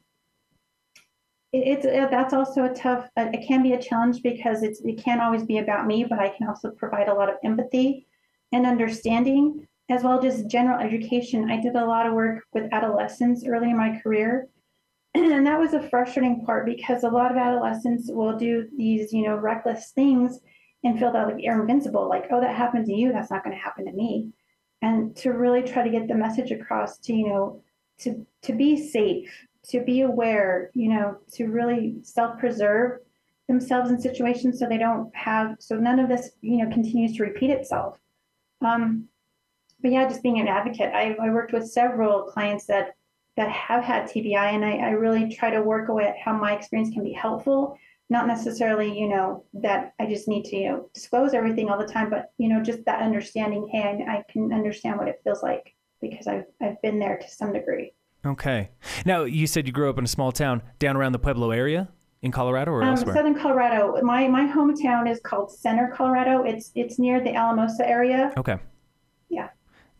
it, 1.52 1.58
it's 1.58 1.86
uh, 1.86 2.08
that's 2.10 2.34
also 2.34 2.64
a 2.64 2.74
tough. 2.74 3.08
Uh, 3.16 3.28
it 3.32 3.46
can 3.46 3.62
be 3.62 3.74
a 3.74 3.80
challenge 3.80 4.24
because 4.24 4.64
it's 4.64 4.80
it 4.80 5.00
can't 5.04 5.20
always 5.20 5.44
be 5.44 5.58
about 5.58 5.86
me, 5.86 6.02
but 6.02 6.18
I 6.18 6.30
can 6.30 6.48
also 6.48 6.72
provide 6.72 7.06
a 7.06 7.14
lot 7.14 7.28
of 7.28 7.36
empathy 7.44 8.08
and 8.50 8.66
understanding 8.66 9.68
as 9.90 10.04
well 10.04 10.24
as 10.24 10.44
general 10.44 10.80
education. 10.80 11.50
I 11.50 11.60
did 11.60 11.74
a 11.74 11.84
lot 11.84 12.06
of 12.06 12.14
work 12.14 12.44
with 12.54 12.72
adolescents 12.72 13.44
early 13.46 13.70
in 13.70 13.76
my 13.76 14.00
career. 14.00 14.48
And 15.14 15.44
that 15.44 15.58
was 15.58 15.74
a 15.74 15.88
frustrating 15.88 16.44
part 16.46 16.64
because 16.64 17.02
a 17.02 17.08
lot 17.08 17.32
of 17.32 17.36
adolescents 17.36 18.08
will 18.12 18.38
do 18.38 18.68
these, 18.76 19.12
you 19.12 19.22
know, 19.22 19.34
reckless 19.34 19.90
things 19.90 20.38
and 20.84 20.98
feel 20.98 21.12
that 21.12 21.26
like 21.26 21.42
you're 21.42 21.60
invincible, 21.60 22.08
like, 22.08 22.26
oh, 22.30 22.40
that 22.40 22.54
happened 22.54 22.86
to 22.86 22.94
you, 22.94 23.12
that's 23.12 23.30
not 23.30 23.42
going 23.42 23.54
to 23.54 23.62
happen 23.62 23.84
to 23.86 23.92
me. 23.92 24.28
And 24.82 25.16
to 25.16 25.30
really 25.30 25.62
try 25.62 25.82
to 25.82 25.90
get 25.90 26.06
the 26.06 26.14
message 26.14 26.52
across 26.52 26.98
to, 26.98 27.12
you 27.12 27.28
know, 27.28 27.60
to 27.98 28.24
to 28.42 28.52
be 28.54 28.76
safe, 28.76 29.30
to 29.70 29.84
be 29.84 30.02
aware, 30.02 30.70
you 30.74 30.88
know, 30.88 31.16
to 31.32 31.48
really 31.48 31.96
self-preserve 32.02 33.00
themselves 33.48 33.90
in 33.90 34.00
situations 34.00 34.58
so 34.58 34.66
they 34.66 34.78
don't 34.78 35.14
have 35.14 35.56
so 35.58 35.74
none 35.76 35.98
of 35.98 36.08
this, 36.08 36.30
you 36.40 36.58
know, 36.58 36.72
continues 36.72 37.16
to 37.16 37.24
repeat 37.24 37.50
itself. 37.50 37.98
Um, 38.62 39.08
but 39.82 39.90
yeah, 39.90 40.08
just 40.08 40.22
being 40.22 40.40
an 40.40 40.48
advocate. 40.48 40.92
I, 40.94 41.16
I 41.20 41.30
worked 41.30 41.52
with 41.52 41.70
several 41.70 42.24
clients 42.24 42.66
that 42.66 42.94
that 43.36 43.50
have 43.50 43.84
had 43.84 44.04
TBI, 44.04 44.36
and 44.36 44.64
I, 44.64 44.76
I 44.76 44.90
really 44.90 45.34
try 45.34 45.50
to 45.50 45.62
work 45.62 45.88
away 45.88 46.04
at 46.04 46.18
how 46.18 46.32
my 46.32 46.54
experience 46.54 46.92
can 46.92 47.04
be 47.04 47.12
helpful. 47.12 47.78
Not 48.10 48.26
necessarily, 48.26 48.98
you 48.98 49.08
know, 49.08 49.44
that 49.54 49.94
I 50.00 50.06
just 50.06 50.26
need 50.26 50.44
to, 50.46 50.56
you 50.56 50.68
know, 50.68 50.90
disclose 50.92 51.32
everything 51.32 51.70
all 51.70 51.78
the 51.78 51.86
time, 51.86 52.10
but 52.10 52.32
you 52.38 52.48
know, 52.48 52.62
just 52.62 52.84
that 52.86 53.02
understanding. 53.02 53.68
Hey, 53.72 54.04
I, 54.06 54.16
I 54.16 54.24
can 54.30 54.52
understand 54.52 54.98
what 54.98 55.08
it 55.08 55.20
feels 55.24 55.42
like 55.42 55.74
because 56.00 56.26
I've 56.26 56.44
I've 56.60 56.80
been 56.82 56.98
there 56.98 57.18
to 57.18 57.28
some 57.28 57.52
degree. 57.52 57.92
Okay. 58.24 58.70
Now 59.06 59.24
you 59.24 59.46
said 59.46 59.66
you 59.66 59.72
grew 59.72 59.88
up 59.88 59.98
in 59.98 60.04
a 60.04 60.08
small 60.08 60.32
town 60.32 60.62
down 60.78 60.96
around 60.96 61.12
the 61.12 61.18
Pueblo 61.18 61.52
area 61.52 61.88
in 62.22 62.30
Colorado 62.30 62.72
or 62.72 62.82
um, 62.82 62.90
elsewhere? 62.90 63.14
Southern 63.14 63.34
Colorado. 63.34 64.00
My 64.02 64.28
my 64.28 64.46
hometown 64.46 65.10
is 65.10 65.20
called 65.20 65.50
Center, 65.50 65.92
Colorado. 65.94 66.42
It's 66.42 66.70
it's 66.74 66.98
near 66.98 67.20
the 67.22 67.34
Alamosa 67.34 67.88
area. 67.88 68.32
Okay. 68.36 68.58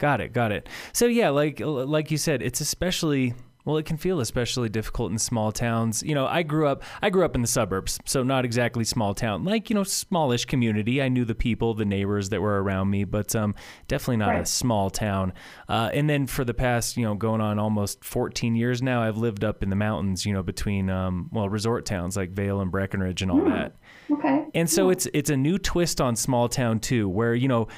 Got 0.01 0.23
it. 0.23 0.33
Got 0.33 0.51
it. 0.51 0.69
So 0.93 1.07
yeah, 1.07 1.29
like 1.29 1.61
like 1.61 2.11
you 2.11 2.17
said, 2.17 2.43
it's 2.43 2.61
especially 2.61 3.35
well, 3.67 3.77
it 3.77 3.85
can 3.85 3.99
feel 3.99 4.21
especially 4.21 4.71
difficult 4.71 5.13
in 5.13 5.19
small 5.19 5.53
towns. 5.53 6.03
You 6.03 6.15
know, 6.15 6.27
I 6.27 6.43
grew 6.43 6.67
up 6.67 6.83
I 7.03 7.11
grew 7.11 7.23
up 7.23 7.35
in 7.35 7.43
the 7.43 7.47
suburbs, 7.47 7.99
so 8.07 8.23
not 8.23 8.47
exactly 8.47 8.85
small 8.85 9.13
town. 9.13 9.45
Like, 9.45 9.69
you 9.69 9.75
know, 9.75 9.85
smallish 9.85 10.47
community. 10.47 11.03
I 11.03 11.11
knew 11.11 11.27
the 11.27 11.35
people, 11.35 11.75
the 11.75 11.85
neighbors 11.85 12.31
that 12.31 12.41
were 12.41 12.63
around 12.63 12.89
me, 12.89 13.05
but 13.05 13.37
um, 13.37 13.55
definitely 13.89 14.17
not 14.17 14.31
right. 14.31 14.43
a 14.43 14.47
small 14.47 14.89
town. 14.89 15.35
Uh, 15.69 15.91
and 15.93 16.09
then 16.09 16.27
for 16.27 16.45
the 16.45 16.55
past, 16.55 16.97
you 16.97 17.05
know, 17.05 17.15
going 17.15 17.43
on 17.43 17.59
almost 17.59 18.03
14 18.03 18.57
years 18.57 18.81
now, 18.81 19.03
I've 19.03 19.19
lived 19.19 19.45
up 19.45 19.63
in 19.63 19.69
the 19.69 19.77
mountains, 19.77 20.25
you 20.25 20.33
know, 20.33 20.43
between 20.43 20.89
um, 20.89 21.29
well, 21.31 21.51
resort 21.51 21.85
towns 21.85 22.17
like 22.17 22.31
Vail 22.31 22.63
and 22.63 22.71
Breckenridge 22.71 23.21
and 23.21 23.31
all 23.31 23.41
mm. 23.41 23.51
that. 23.51 23.77
Okay. 24.11 24.47
And 24.55 24.69
so 24.71 24.87
yeah. 24.87 24.93
it's 24.93 25.09
it's 25.13 25.31
a 25.31 25.37
new 25.37 25.59
twist 25.59 26.01
on 26.01 26.17
small 26.17 26.49
town 26.49 26.81
too, 26.81 27.09
where, 27.09 27.35
you 27.35 27.49
know, 27.49 27.69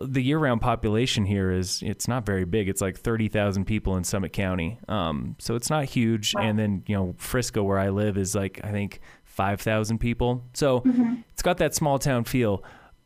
the 0.00 0.22
year-round 0.22 0.60
population 0.60 1.24
here 1.24 1.50
is 1.50 1.82
it's 1.82 2.08
not 2.08 2.26
very 2.26 2.44
big. 2.44 2.68
It's 2.68 2.80
like 2.80 2.96
thirty 2.98 3.28
thousand 3.28 3.64
people 3.64 3.96
in 3.96 4.04
Summit 4.04 4.32
County, 4.32 4.78
um, 4.88 5.36
so 5.38 5.54
it's 5.54 5.70
not 5.70 5.84
huge. 5.84 6.34
Wow. 6.34 6.42
And 6.42 6.58
then 6.58 6.82
you 6.86 6.96
know 6.96 7.14
Frisco, 7.18 7.62
where 7.62 7.78
I 7.78 7.90
live, 7.90 8.16
is 8.16 8.34
like 8.34 8.60
I 8.64 8.70
think 8.70 9.00
five 9.24 9.60
thousand 9.60 9.98
people. 9.98 10.44
So 10.54 10.80
mm-hmm. 10.80 11.16
it's 11.32 11.42
got 11.42 11.58
that 11.58 11.74
small 11.74 11.98
town 11.98 12.24
feel, 12.24 12.64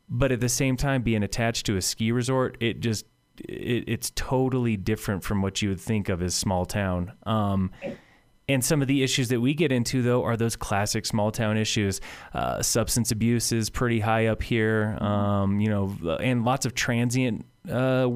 but 0.09 0.31
at 0.31 0.39
the 0.39 0.49
same 0.49 0.77
time, 0.77 1.01
being 1.01 1.23
attached 1.23 1.65
to 1.67 1.77
a 1.77 1.81
ski 1.81 2.11
resort, 2.11 2.57
it 2.59 2.79
just 2.79 3.05
it, 3.39 3.85
it's 3.87 4.11
totally 4.15 4.77
different 4.77 5.23
from 5.23 5.41
what 5.41 5.61
you 5.61 5.69
would 5.69 5.81
think 5.81 6.09
of 6.09 6.21
as 6.21 6.35
small 6.35 6.65
town. 6.65 7.13
Um, 7.25 7.71
and 8.49 8.63
some 8.63 8.81
of 8.81 8.87
the 8.87 9.03
issues 9.03 9.29
that 9.29 9.39
we 9.39 9.53
get 9.53 9.71
into, 9.71 10.01
though, 10.01 10.23
are 10.23 10.35
those 10.35 10.55
classic 10.55 11.05
small 11.05 11.31
town 11.31 11.57
issues. 11.57 12.01
Uh, 12.33 12.61
substance 12.61 13.11
abuse 13.11 13.51
is 13.51 13.69
pretty 13.69 13.99
high 13.99 14.27
up 14.27 14.43
here, 14.43 14.97
um, 14.99 15.59
you 15.59 15.69
know, 15.69 16.17
and 16.19 16.43
lots 16.43 16.65
of 16.65 16.73
transient 16.73 17.45
uh, 17.71 18.09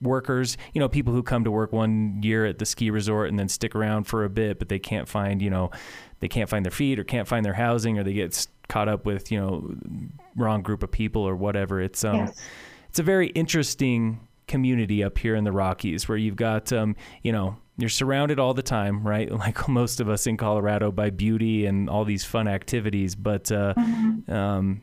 workers, 0.00 0.56
you 0.72 0.80
know, 0.80 0.88
people 0.88 1.12
who 1.12 1.22
come 1.22 1.44
to 1.44 1.50
work 1.50 1.72
one 1.72 2.20
year 2.22 2.46
at 2.46 2.58
the 2.58 2.66
ski 2.66 2.90
resort 2.90 3.28
and 3.28 3.38
then 3.38 3.48
stick 3.48 3.74
around 3.74 4.04
for 4.04 4.24
a 4.24 4.30
bit, 4.30 4.58
but 4.58 4.68
they 4.68 4.78
can't 4.78 5.08
find, 5.08 5.42
you 5.42 5.50
know, 5.50 5.70
they 6.20 6.28
can't 6.28 6.48
find 6.48 6.64
their 6.64 6.72
feet 6.72 6.98
or 6.98 7.04
can't 7.04 7.28
find 7.28 7.44
their 7.44 7.54
housing 7.54 7.98
or 7.98 8.04
they 8.04 8.12
get 8.12 8.46
caught 8.68 8.88
up 8.88 9.04
with, 9.04 9.30
you 9.30 9.38
know, 9.38 9.74
wrong 10.36 10.62
group 10.62 10.82
of 10.82 10.90
people 10.90 11.22
or 11.22 11.36
whatever. 11.36 11.80
It's 11.80 12.04
um, 12.04 12.16
yes. 12.16 12.42
it's 12.88 12.98
a 12.98 13.02
very 13.02 13.28
interesting 13.28 14.20
community 14.46 15.02
up 15.02 15.18
here 15.18 15.34
in 15.34 15.44
the 15.44 15.52
Rockies 15.52 16.08
where 16.08 16.18
you've 16.18 16.36
got, 16.36 16.72
um, 16.72 16.96
you 17.22 17.32
know, 17.32 17.56
you're 17.78 17.90
surrounded 17.90 18.38
all 18.38 18.54
the 18.54 18.62
time, 18.62 19.06
right? 19.06 19.30
Like 19.46 19.68
most 19.68 20.00
of 20.00 20.08
us 20.08 20.26
in 20.26 20.36
Colorado 20.36 20.90
by 20.90 21.10
beauty 21.10 21.66
and 21.66 21.88
all 21.88 22.04
these 22.04 22.24
fun 22.24 22.48
activities, 22.48 23.14
but 23.14 23.52
uh, 23.52 23.74
mm-hmm. 23.76 24.32
um, 24.32 24.82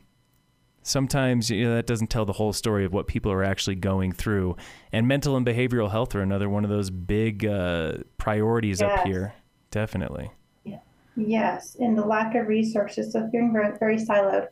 sometimes 0.82 1.50
you 1.50 1.64
know, 1.64 1.74
that 1.74 1.86
doesn't 1.86 2.06
tell 2.06 2.24
the 2.24 2.32
whole 2.32 2.52
story 2.52 2.84
of 2.84 2.92
what 2.92 3.06
people 3.06 3.32
are 3.32 3.42
actually 3.42 3.74
going 3.74 4.12
through. 4.12 4.56
And 4.92 5.08
mental 5.08 5.36
and 5.36 5.44
behavioral 5.44 5.90
health 5.90 6.14
are 6.14 6.22
another 6.22 6.48
one 6.48 6.64
of 6.64 6.70
those 6.70 6.90
big 6.90 7.44
uh, 7.44 7.94
priorities 8.16 8.80
yes. 8.80 8.98
up 9.00 9.06
here, 9.06 9.34
definitely. 9.70 10.30
Yeah. 10.64 10.78
Yes, 11.16 11.76
and 11.80 11.98
the 11.98 12.04
lack 12.04 12.34
of 12.36 12.46
resources, 12.46 13.12
so 13.12 13.28
feeling 13.30 13.52
very, 13.52 13.76
very 13.78 13.96
siloed. 13.98 14.48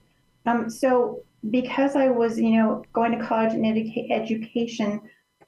Um, 0.47 0.69
so 0.69 1.23
because 1.51 1.97
I 1.97 2.09
was, 2.09 2.39
you 2.39 2.57
know, 2.57 2.85
going 2.93 3.17
to 3.17 3.25
college 3.25 3.53
and 3.53 3.65
educa- 3.65 4.11
education 4.11 5.01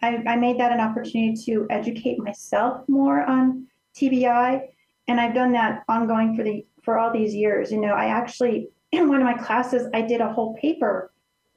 I, 0.04 0.22
I 0.26 0.36
made 0.36 0.58
that 0.60 0.72
an 0.72 0.80
opportunity 0.80 1.34
to 1.46 1.66
educate 1.70 2.18
myself 2.18 2.86
more 2.88 3.22
on 3.22 3.66
TBI, 3.96 4.60
and 5.08 5.20
I've 5.20 5.34
done 5.34 5.52
that 5.52 5.82
ongoing 5.88 6.36
for 6.36 6.42
the 6.42 6.66
for 6.82 6.98
all 6.98 7.10
these 7.10 7.34
years. 7.34 7.72
You 7.72 7.80
know, 7.80 7.94
I 7.94 8.06
actually 8.06 8.68
in 8.92 9.08
one 9.12 9.20
of 9.20 9.24
my 9.24 9.34
classes 9.34 9.88
I 9.94 10.02
did 10.02 10.20
a 10.20 10.32
whole 10.32 10.54
paper 10.56 11.12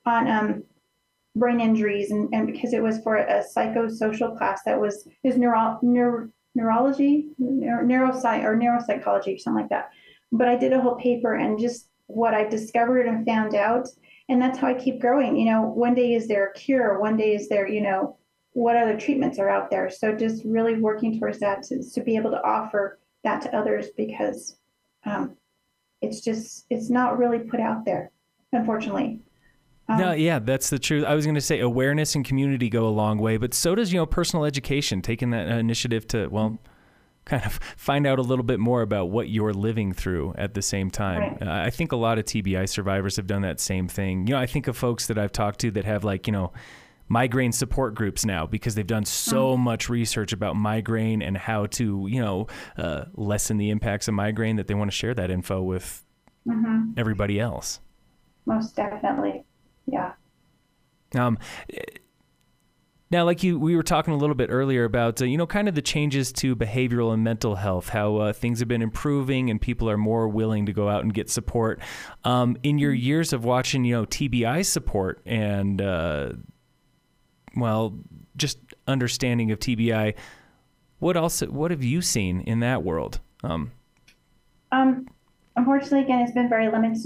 on 0.06 0.28
um, 0.30 0.64
brain 1.36 1.60
injuries, 1.60 2.12
and, 2.12 2.30
and 2.34 2.48
because 2.48 2.74
it 2.74 2.82
was 2.82 3.00
for 3.02 3.18
a 3.18 3.44
psychosocial 3.44 4.38
class 4.38 4.62
that 4.66 4.80
was 4.80 5.08
is 5.24 5.38
neuro, 5.38 5.80
neuro 5.82 6.30
neurology, 6.56 7.30
neuro, 7.38 7.86
neurosci 7.86 8.44
or 8.44 8.56
neuropsychology, 8.56 9.36
or 9.36 9.38
something 9.38 9.62
like 9.62 9.70
that. 9.70 9.90
But 10.32 10.48
I 10.48 10.56
did 10.56 10.74
a 10.74 10.82
whole 10.82 10.96
paper 10.96 11.36
and 11.36 11.60
just 11.60 11.90
what 12.08 12.34
I 12.34 12.46
discovered 12.46 13.08
and 13.08 13.26
found 13.26 13.56
out, 13.56 13.88
and 14.30 14.42
that's 14.42 14.58
how 14.58 14.68
I 14.68 14.74
keep 14.74 15.02
growing. 15.02 15.36
You 15.36 15.52
know, 15.52 15.62
one 15.64 15.94
day 15.94 16.14
is 16.14 16.28
there 16.30 16.48
a 16.48 16.54
cure, 16.54 17.00
one 17.00 17.18
day 17.18 17.36
is 17.36 17.50
there, 17.50 17.68
you 17.68 17.82
know, 17.82 18.18
what 18.58 18.76
other 18.76 18.98
treatments 18.98 19.38
are 19.38 19.50
out 19.50 19.70
there. 19.70 19.88
So 19.88 20.16
just 20.16 20.44
really 20.44 20.82
working 20.82 21.20
towards 21.20 21.40
that 21.42 21.62
to, 21.66 21.80
to 21.94 22.02
be 22.02 22.16
able 22.16 22.32
to 22.32 22.44
offer 22.44 22.98
that 23.24 23.40
to 23.44 23.56
others 23.56 23.90
because 23.96 24.58
um, 25.06 25.38
it's 26.02 26.22
just 26.22 26.66
it's 26.72 26.90
not 26.90 27.20
really 27.20 27.38
put 27.38 27.60
out 27.60 27.86
there, 27.86 28.10
unfortunately. 28.52 29.20
Um, 29.88 30.00
no, 30.00 30.12
yeah, 30.12 30.40
that's 30.40 30.72
the 30.72 30.80
truth. 30.80 31.06
I 31.06 31.14
was 31.14 31.24
going 31.24 31.36
to 31.36 31.42
say 31.42 31.60
awareness 31.60 32.16
and 32.16 32.26
community 32.26 32.68
go 32.68 32.88
a 32.88 32.90
long 32.90 33.20
way, 33.20 33.38
but 33.38 33.54
so 33.54 33.76
does 33.76 33.94
you 33.94 34.00
know 34.00 34.08
personal 34.08 34.44
education. 34.44 35.04
Taking 35.04 35.30
that 35.30 35.48
initiative 35.50 36.08
to 36.08 36.28
well, 36.28 36.58
kind 37.26 37.46
of 37.46 37.60
find 37.78 38.08
out 38.08 38.18
a 38.18 38.24
little 38.24 38.44
bit 38.44 38.60
more 38.60 38.82
about 38.82 39.12
what 39.12 39.30
you're 39.30 39.54
living 39.54 39.94
through 39.94 40.34
at 40.36 40.56
the 40.56 40.64
same 40.64 40.90
time. 40.90 41.20
Right. 41.20 41.44
Uh, 41.44 41.64
I 41.66 41.70
think 41.70 41.92
a 41.92 41.96
lot 41.96 42.18
of 42.18 42.26
TBI 42.26 42.68
survivors 42.68 43.18
have 43.18 43.28
done 43.28 43.44
that 43.44 43.60
same 43.60 43.88
thing. 43.88 44.26
You 44.26 44.34
know, 44.34 44.40
I 44.40 44.48
think 44.48 44.68
of 44.68 44.76
folks 44.76 45.06
that 45.08 45.20
I've 45.20 45.32
talked 45.32 45.60
to 45.60 45.70
that 45.72 45.86
have 45.86 46.04
like 46.04 46.26
you 46.26 46.34
know 46.34 46.54
migraine 47.08 47.52
support 47.52 47.96
groups 47.96 48.26
now 48.26 48.46
because 48.46 48.76
they've 48.76 48.88
done 48.88 49.06
so 49.06 49.56
mm. 49.56 49.60
much 49.60 49.90
research 49.90 50.34
about 50.34 50.56
migraine 50.56 51.22
and 51.22 51.38
how 51.38 51.66
to 51.66 52.08
you 52.10 52.22
know 52.22 52.48
uh, 52.78 53.06
lessen 53.14 53.58
the 53.58 53.70
impacts 53.70 54.08
of 54.08 54.14
migraine 54.14 54.56
that 54.56 54.68
they 54.68 54.74
want 54.74 54.92
to 54.92 54.96
share 54.96 55.14
that 55.14 55.32
info 55.32 55.62
with 55.62 56.04
mm-hmm. 56.48 56.92
everybody 56.98 57.40
else. 57.40 57.80
Most 58.46 58.76
definitely. 58.76 59.44
Yeah. 59.86 60.14
Um, 61.16 61.38
now, 63.10 63.24
like 63.24 63.42
you, 63.42 63.58
we 63.58 63.76
were 63.76 63.84
talking 63.84 64.14
a 64.14 64.18
little 64.18 64.36
bit 64.36 64.50
earlier 64.52 64.84
about, 64.84 65.22
uh, 65.22 65.26
you 65.26 65.38
know, 65.38 65.48
kind 65.48 65.70
of 65.70 65.76
the 65.76 65.82
changes 65.82 66.34
to 66.34 66.56
behavioral 66.58 67.14
and 67.14 67.24
mental 67.24 67.56
health, 67.56 67.90
how 67.90 68.18
uh, 68.18 68.34
things 68.34 68.60
have 68.60 68.68
been 68.68 68.82
improving 68.82 69.50
and 69.50 69.62
people 69.62 69.90
are 69.90 69.98
more 69.98 70.28
willing 70.28 70.66
to 70.66 70.74
go 70.74 70.90
out 70.90 71.04
and 71.04 71.14
get 71.14 71.30
support. 71.30 71.80
Um, 72.26 72.58
in 72.64 72.80
your 72.80 72.92
years 72.92 73.32
of 73.32 73.46
watching, 73.46 73.86
you 73.86 73.96
know, 73.96 74.06
TBI 74.06 74.66
support 74.66 75.22
and, 75.26 75.82
uh, 75.82 76.34
well, 77.60 77.98
just 78.36 78.60
understanding 78.88 79.52
of 79.52 79.60
TBI, 79.60 80.14
what 81.00 81.18
else, 81.18 81.42
what 81.42 81.72
have 81.72 81.84
you 81.84 82.02
seen 82.02 82.42
in 82.42 82.60
that 82.62 82.84
world? 82.84 83.20
Um, 83.44 83.72
um, 84.72 85.08
unfortunately, 85.56 86.02
again, 86.02 86.22
it's 86.22 86.34
been 86.34 86.50
very 86.50 86.70
limited 86.70 86.98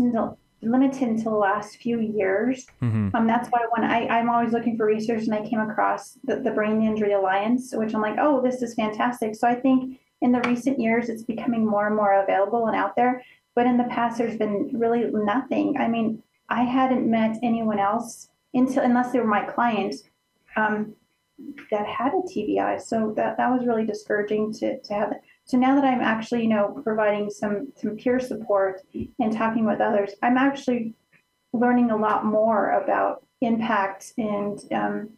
limited 0.63 1.01
until 1.01 1.31
the 1.31 1.38
last 1.38 1.77
few 1.77 2.00
years. 2.00 2.67
Mm-hmm. 2.81 3.15
Um, 3.15 3.27
that's 3.27 3.50
why 3.50 3.65
when 3.72 3.89
I, 3.89 4.08
I'm 4.08 4.29
always 4.29 4.53
looking 4.53 4.77
for 4.77 4.86
research 4.86 5.24
and 5.24 5.34
I 5.34 5.48
came 5.48 5.60
across 5.60 6.17
the, 6.24 6.36
the 6.36 6.51
Brain 6.51 6.84
Injury 6.84 7.13
Alliance, 7.13 7.74
which 7.75 7.93
I'm 7.93 8.01
like, 8.01 8.17
oh, 8.20 8.41
this 8.41 8.62
is 8.62 8.75
fantastic. 8.75 9.36
So 9.36 9.48
I 9.48 9.55
think 9.55 10.00
in 10.22 10.31
the 10.31 10.41
recent 10.41 10.79
years, 10.79 11.10
it's 11.10 11.24
becoming 11.24 11.65
more 11.65 11.88
and 11.88 11.96
more 11.96 12.22
available 12.22 12.67
and 12.67 12.75
out 12.75 12.96
there. 12.96 13.24
But 13.55 13.65
in 13.65 13.77
the 13.77 13.86
past, 13.86 14.17
there's 14.17 14.38
been 14.38 14.70
really 14.74 15.10
nothing. 15.12 15.77
I 15.77 15.88
mean, 15.88 16.22
I 16.50 16.63
hadn't 16.63 17.10
met 17.10 17.38
anyone 17.41 17.79
else 17.79 18.29
until 18.53 18.84
unless 18.84 19.12
they 19.12 19.20
were 19.20 19.25
my 19.25 19.43
client 19.43 19.96
um, 20.55 20.93
that 21.72 21.86
had 21.88 22.13
a 22.13 22.22
TBI. 22.27 22.81
So 22.81 23.13
that 23.15 23.38
that 23.38 23.50
was 23.50 23.65
really 23.65 23.86
discouraging 23.86 24.53
to 24.53 24.79
to 24.81 24.93
have. 24.93 25.13
So 25.46 25.58
now 25.58 25.75
that 25.75 25.84
I'm 25.84 26.01
actually, 26.01 26.43
you 26.43 26.50
know, 26.50 26.79
providing 26.84 27.29
some 27.29 27.72
some 27.75 27.98
peer 27.98 28.20
support 28.20 28.81
and 29.20 29.36
talking 29.36 29.65
with 29.65 29.81
others, 29.81 30.12
I'm 30.22 30.38
actually 30.38 30.93
learning 31.53 31.91
a 31.91 31.98
lot 31.98 32.25
more 32.25 32.72
about 32.72 33.25
impact 33.41 34.13
and 34.17 34.60
um, 34.72 35.10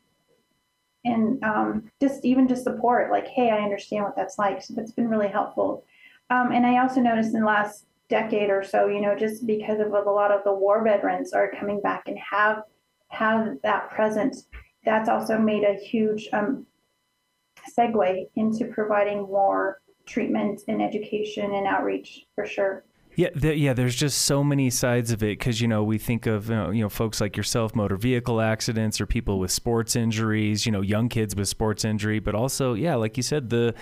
and 1.06 1.44
um, 1.44 1.92
just 2.02 2.24
even 2.24 2.48
just 2.48 2.63
support. 2.63 3.12
Like, 3.12 3.28
hey, 3.28 3.50
I 3.50 3.60
understand 3.60 4.06
what 4.06 4.16
that's 4.16 4.38
like. 4.38 4.63
So 4.63 4.74
that's 4.74 4.92
been 4.92 5.10
really 5.10 5.28
helpful. 5.28 5.86
Um, 6.30 6.52
and 6.52 6.66
I 6.66 6.82
also 6.82 7.02
noticed 7.02 7.34
in 7.34 7.42
the 7.42 7.46
last 7.46 7.86
decade 8.10 8.50
or 8.50 8.63
so, 8.63 8.88
you 8.88 9.02
know, 9.02 9.16
just 9.16 9.46
because 9.46 9.80
of 9.80 9.92
a 9.92 10.10
lot 10.10 10.32
of 10.32 10.44
the 10.44 10.54
war 10.54 10.84
veterans 10.84 11.34
are 11.34 11.52
coming 11.60 11.82
back 11.82 12.04
and 12.08 12.18
have 12.18 12.63
have 13.10 13.57
that 13.62 13.92
presence, 13.92 14.48
that's 14.85 15.09
also 15.09 15.37
made 15.37 15.63
a 15.63 15.74
huge 15.74 16.29
um, 16.33 16.65
segue 17.77 18.25
into 18.35 18.65
providing 18.65 19.22
more 19.22 19.79
treatment 20.05 20.61
and 20.67 20.81
education 20.81 21.53
and 21.53 21.67
outreach 21.67 22.25
for 22.35 22.46
sure. 22.46 22.83
Yeah, 23.15 23.29
the, 23.35 23.55
yeah. 23.55 23.74
There's 23.74 23.96
just 23.96 24.24
so 24.24 24.43
many 24.43 24.72
sides 24.72 25.11
of 25.11 25.22
it 25.22 25.37
because 25.37 25.61
you 25.61 25.67
know 25.67 25.83
we 25.83 26.00
think 26.00 26.25
of 26.25 26.50
you 26.50 26.55
know, 26.55 26.72
you 26.72 26.81
know, 26.81 26.89
folks 26.89 27.22
like 27.22 27.37
yourself, 27.37 27.75
motor 27.75 27.96
vehicle 27.96 28.41
accidents, 28.41 29.00
or 29.00 29.05
people 29.05 29.37
with 29.37 29.51
sports 29.51 29.96
injuries. 29.96 30.65
You 30.65 30.72
know, 30.72 30.81
young 30.81 31.09
kids 31.09 31.35
with 31.35 31.48
sports 31.48 31.85
injury, 31.85 32.19
but 32.19 32.33
also 32.33 32.74
yeah, 32.74 32.96
like 32.96 33.15
you 33.15 33.24
said, 33.24 33.51
the 33.51 33.75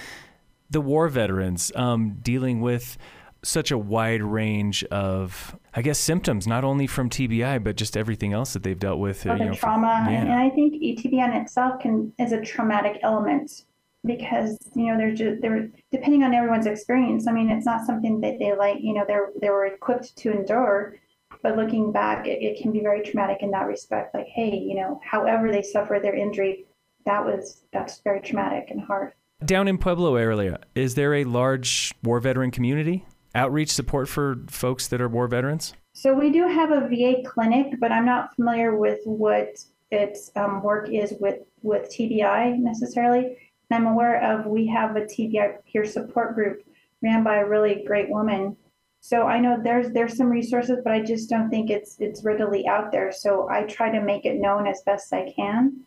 the 0.70 0.82
war 0.82 1.08
veterans 1.08 1.72
um, 1.76 2.18
dealing 2.22 2.60
with 2.60 2.98
such 3.44 3.72
a 3.72 3.78
wide 3.78 4.22
range 4.22 4.84
of, 4.86 5.58
I 5.74 5.82
guess, 5.82 5.98
symptoms, 5.98 6.48
not 6.48 6.64
only 6.64 6.88
from 6.88 7.10
TBI, 7.10 7.64
but 7.64 7.76
just 7.76 7.98
everything 7.98 8.34
else 8.34 8.54
that 8.54 8.64
they've 8.64 8.78
dealt 8.78 9.00
with. 9.00 9.26
Uh, 9.26 9.34
you 9.34 9.46
know, 9.46 9.54
trauma, 9.54 10.04
from, 10.06 10.14
yeah. 10.14 10.22
and 10.22 10.34
I 10.34 10.50
think 10.50 10.76
TBI 10.76 11.26
in 11.26 11.34
itself 11.42 11.82
can 11.82 12.14
is 12.20 12.32
a 12.32 12.42
traumatic 12.42 13.00
element 13.02 13.64
because 14.06 14.58
you 14.76 14.88
know 14.88 14.98
they're 14.98 15.14
just 15.14 15.42
they're 15.42 15.70
depending 15.92 16.24
on 16.24 16.34
everyone's 16.34 16.66
experience 16.66 17.28
i 17.28 17.32
mean 17.32 17.50
it's 17.50 17.66
not 17.66 17.86
something 17.86 18.20
that 18.20 18.40
they 18.40 18.54
like 18.56 18.78
you 18.82 18.94
know 18.94 19.06
they're 19.08 19.30
they 19.40 19.50
were 19.50 19.66
equipped 19.66 20.16
to 20.16 20.32
endure 20.32 20.96
but 21.44 21.56
looking 21.56 21.92
back 21.92 22.26
it, 22.26 22.42
it 22.42 22.62
can 22.62 22.72
be 22.72 22.80
very 22.80 23.02
traumatic 23.04 23.38
in 23.42 23.52
that 23.52 23.68
respect 23.68 24.14
like 24.16 24.26
hey 24.28 24.58
you 24.58 24.76
know 24.76 25.00
however 25.04 25.52
they 25.52 25.62
suffered 25.62 26.04
their 26.04 26.16
injury 26.16 26.66
that 27.06 27.24
was 27.24 27.64
that's 27.72 28.02
very 28.02 28.22
traumatic 28.22 28.72
and 28.72 28.82
hard 28.82 29.14
down 29.46 29.68
in 29.68 29.78
pueblo 29.78 30.16
area 30.16 30.60
is 30.74 30.96
there 30.96 31.14
a 31.14 31.24
large 31.24 31.94
war 32.04 32.20
veteran 32.20 32.50
community 32.50 33.06
outreach 33.36 33.72
support 33.72 34.08
for 34.08 34.38
folks 34.50 34.88
that 34.88 35.02
are 35.02 35.10
war 35.10 35.28
veterans 35.28 35.74
so 35.94 36.14
we 36.14 36.32
do 36.32 36.48
have 36.48 36.72
a 36.72 36.88
va 36.88 37.22
clinic 37.26 37.74
but 37.80 37.92
i'm 37.92 38.06
not 38.06 38.36
familiar 38.36 38.76
with 38.76 39.00
what 39.06 39.60
its 39.92 40.32
um, 40.36 40.62
work 40.62 40.90
is 40.90 41.14
with 41.20 41.40
with 41.62 41.90
tbi 41.90 42.58
necessarily 42.58 43.36
I'm 43.74 43.88
aware 43.88 44.22
of 44.22 44.46
we 44.46 44.68
have 44.68 44.96
a 44.96 45.02
TBI 45.02 45.64
peer 45.66 45.86
support 45.86 46.36
group 46.36 46.64
ran 47.02 47.24
by 47.24 47.38
a 47.38 47.48
really 47.48 47.84
great 47.86 48.10
woman. 48.10 48.56
So 49.00 49.24
I 49.24 49.40
know 49.40 49.60
there's 49.62 49.92
there's 49.92 50.16
some 50.16 50.30
resources, 50.30 50.80
but 50.84 50.94
I 50.94 51.02
just 51.02 51.30
don't 51.30 51.50
think 51.50 51.70
it's 51.70 51.98
it's 52.00 52.24
readily 52.24 52.68
out 52.68 52.92
there. 52.92 53.12
So 53.12 53.50
I 53.50 53.64
try 53.64 53.92
to 53.92 54.02
make 54.02 54.26
it 54.26 54.40
known 54.40 54.68
as 54.68 54.84
best 54.86 55.12
I 55.14 55.34
can. 55.36 55.82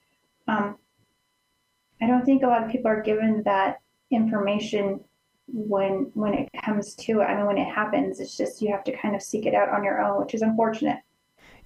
Um, 0.48 0.76
I 2.02 2.06
don't 2.06 2.24
think 2.24 2.42
a 2.42 2.48
lot 2.48 2.64
of 2.64 2.70
people 2.70 2.90
are 2.90 3.02
given 3.02 3.42
that 3.44 3.80
information 4.10 5.00
when 5.46 6.10
when 6.14 6.34
it 6.34 6.48
comes 6.64 6.94
to 6.94 7.20
it. 7.20 7.24
I 7.24 7.36
mean, 7.36 7.46
when 7.46 7.58
it 7.58 7.72
happens, 7.72 8.20
it's 8.20 8.36
just 8.36 8.62
you 8.62 8.70
have 8.72 8.84
to 8.84 8.96
kind 8.96 9.14
of 9.14 9.22
seek 9.22 9.46
it 9.46 9.54
out 9.54 9.68
on 9.68 9.84
your 9.84 10.00
own, 10.00 10.20
which 10.20 10.34
is 10.34 10.42
unfortunate. 10.42 10.98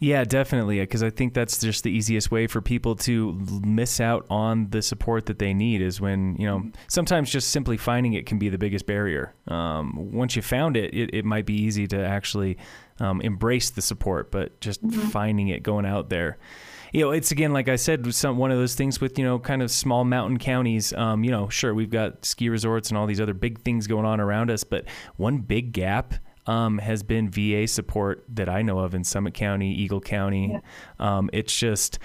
Yeah, 0.01 0.23
definitely. 0.25 0.79
Because 0.81 1.03
I 1.03 1.11
think 1.11 1.35
that's 1.35 1.61
just 1.61 1.83
the 1.83 1.91
easiest 1.91 2.31
way 2.31 2.47
for 2.47 2.61
people 2.61 2.95
to 2.97 3.33
miss 3.65 4.01
out 4.01 4.27
on 4.31 4.71
the 4.71 4.81
support 4.81 5.27
that 5.27 5.41
they 5.41 5.53
need 5.53 5.83
is 5.83 6.01
when, 6.01 6.37
you 6.37 6.47
know, 6.47 6.71
sometimes 6.87 7.31
just 7.31 7.51
simply 7.51 7.77
finding 7.77 8.13
it 8.13 8.25
can 8.25 8.39
be 8.39 8.49
the 8.49 8.59
biggest 8.59 8.87
barrier. 8.87 9.35
Um, 9.49 10.13
once 10.13 10.37
you 10.37 10.43
found 10.43 10.77
it, 10.77 10.95
it, 10.95 11.11
it, 11.13 11.25
might 11.25 11.47
be 11.47 11.55
easy 11.55 11.89
to 11.89 12.05
actually 12.05 12.59
um, 13.01 13.21
embrace 13.23 13.71
the 13.71 13.83
support, 13.83 14.31
but 14.31 14.61
just 14.61 14.87
mm-hmm. 14.87 15.01
finding 15.09 15.49
it, 15.49 15.65
going 15.65 15.85
out 15.85 16.11
there. 16.11 16.39
You 16.93 17.05
know, 17.05 17.11
it's 17.11 17.31
again, 17.31 17.53
like 17.53 17.69
I 17.69 17.77
said, 17.77 18.15
some, 18.15 18.39
one 18.39 18.51
of 18.51 18.59
those 18.59 18.75
things 18.75 19.01
with, 19.01 19.19
you 19.19 19.25
know, 19.25 19.39
kind 19.39 19.63
of 19.63 19.71
small 19.71 20.05
mountain 20.05 20.39
counties. 20.39 20.93
Um, 20.93 21.25
you 21.25 21.31
know, 21.31 21.49
sure, 21.49 21.75
we've 21.75 21.91
got 21.91 22.25
ski 22.25 22.49
resorts 22.49 22.89
and 22.89 22.99
all 22.99 23.07
these 23.07 23.21
other 23.21 23.35
big 23.35 23.61
things 23.61 23.87
going 23.87 24.07
on 24.07 24.21
around 24.21 24.51
us, 24.51 24.65
but 24.65 24.85
one 25.17 25.39
big 25.39 25.73
gap 25.73 26.15
um, 26.47 26.79
has 26.79 27.03
been 27.03 27.29
VA 27.29 27.67
support 27.67 28.25
that 28.29 28.49
I 28.49 28.63
know 28.63 28.79
of 28.79 28.95
in 28.95 29.05
Summit 29.05 29.35
County, 29.35 29.73
Eagle 29.73 30.01
County. 30.01 30.53
Yeah. 30.53 30.61
Um, 30.99 31.31
it's 31.33 31.55
just 31.55 31.99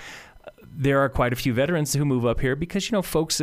there 0.61 0.99
are 0.99 1.09
quite 1.09 1.33
a 1.33 1.35
few 1.35 1.53
veterans 1.53 1.93
who 1.93 2.03
move 2.03 2.25
up 2.25 2.41
here 2.41 2.55
because 2.55 2.89
you 2.89 2.95
know 2.95 3.01
folks. 3.01 3.41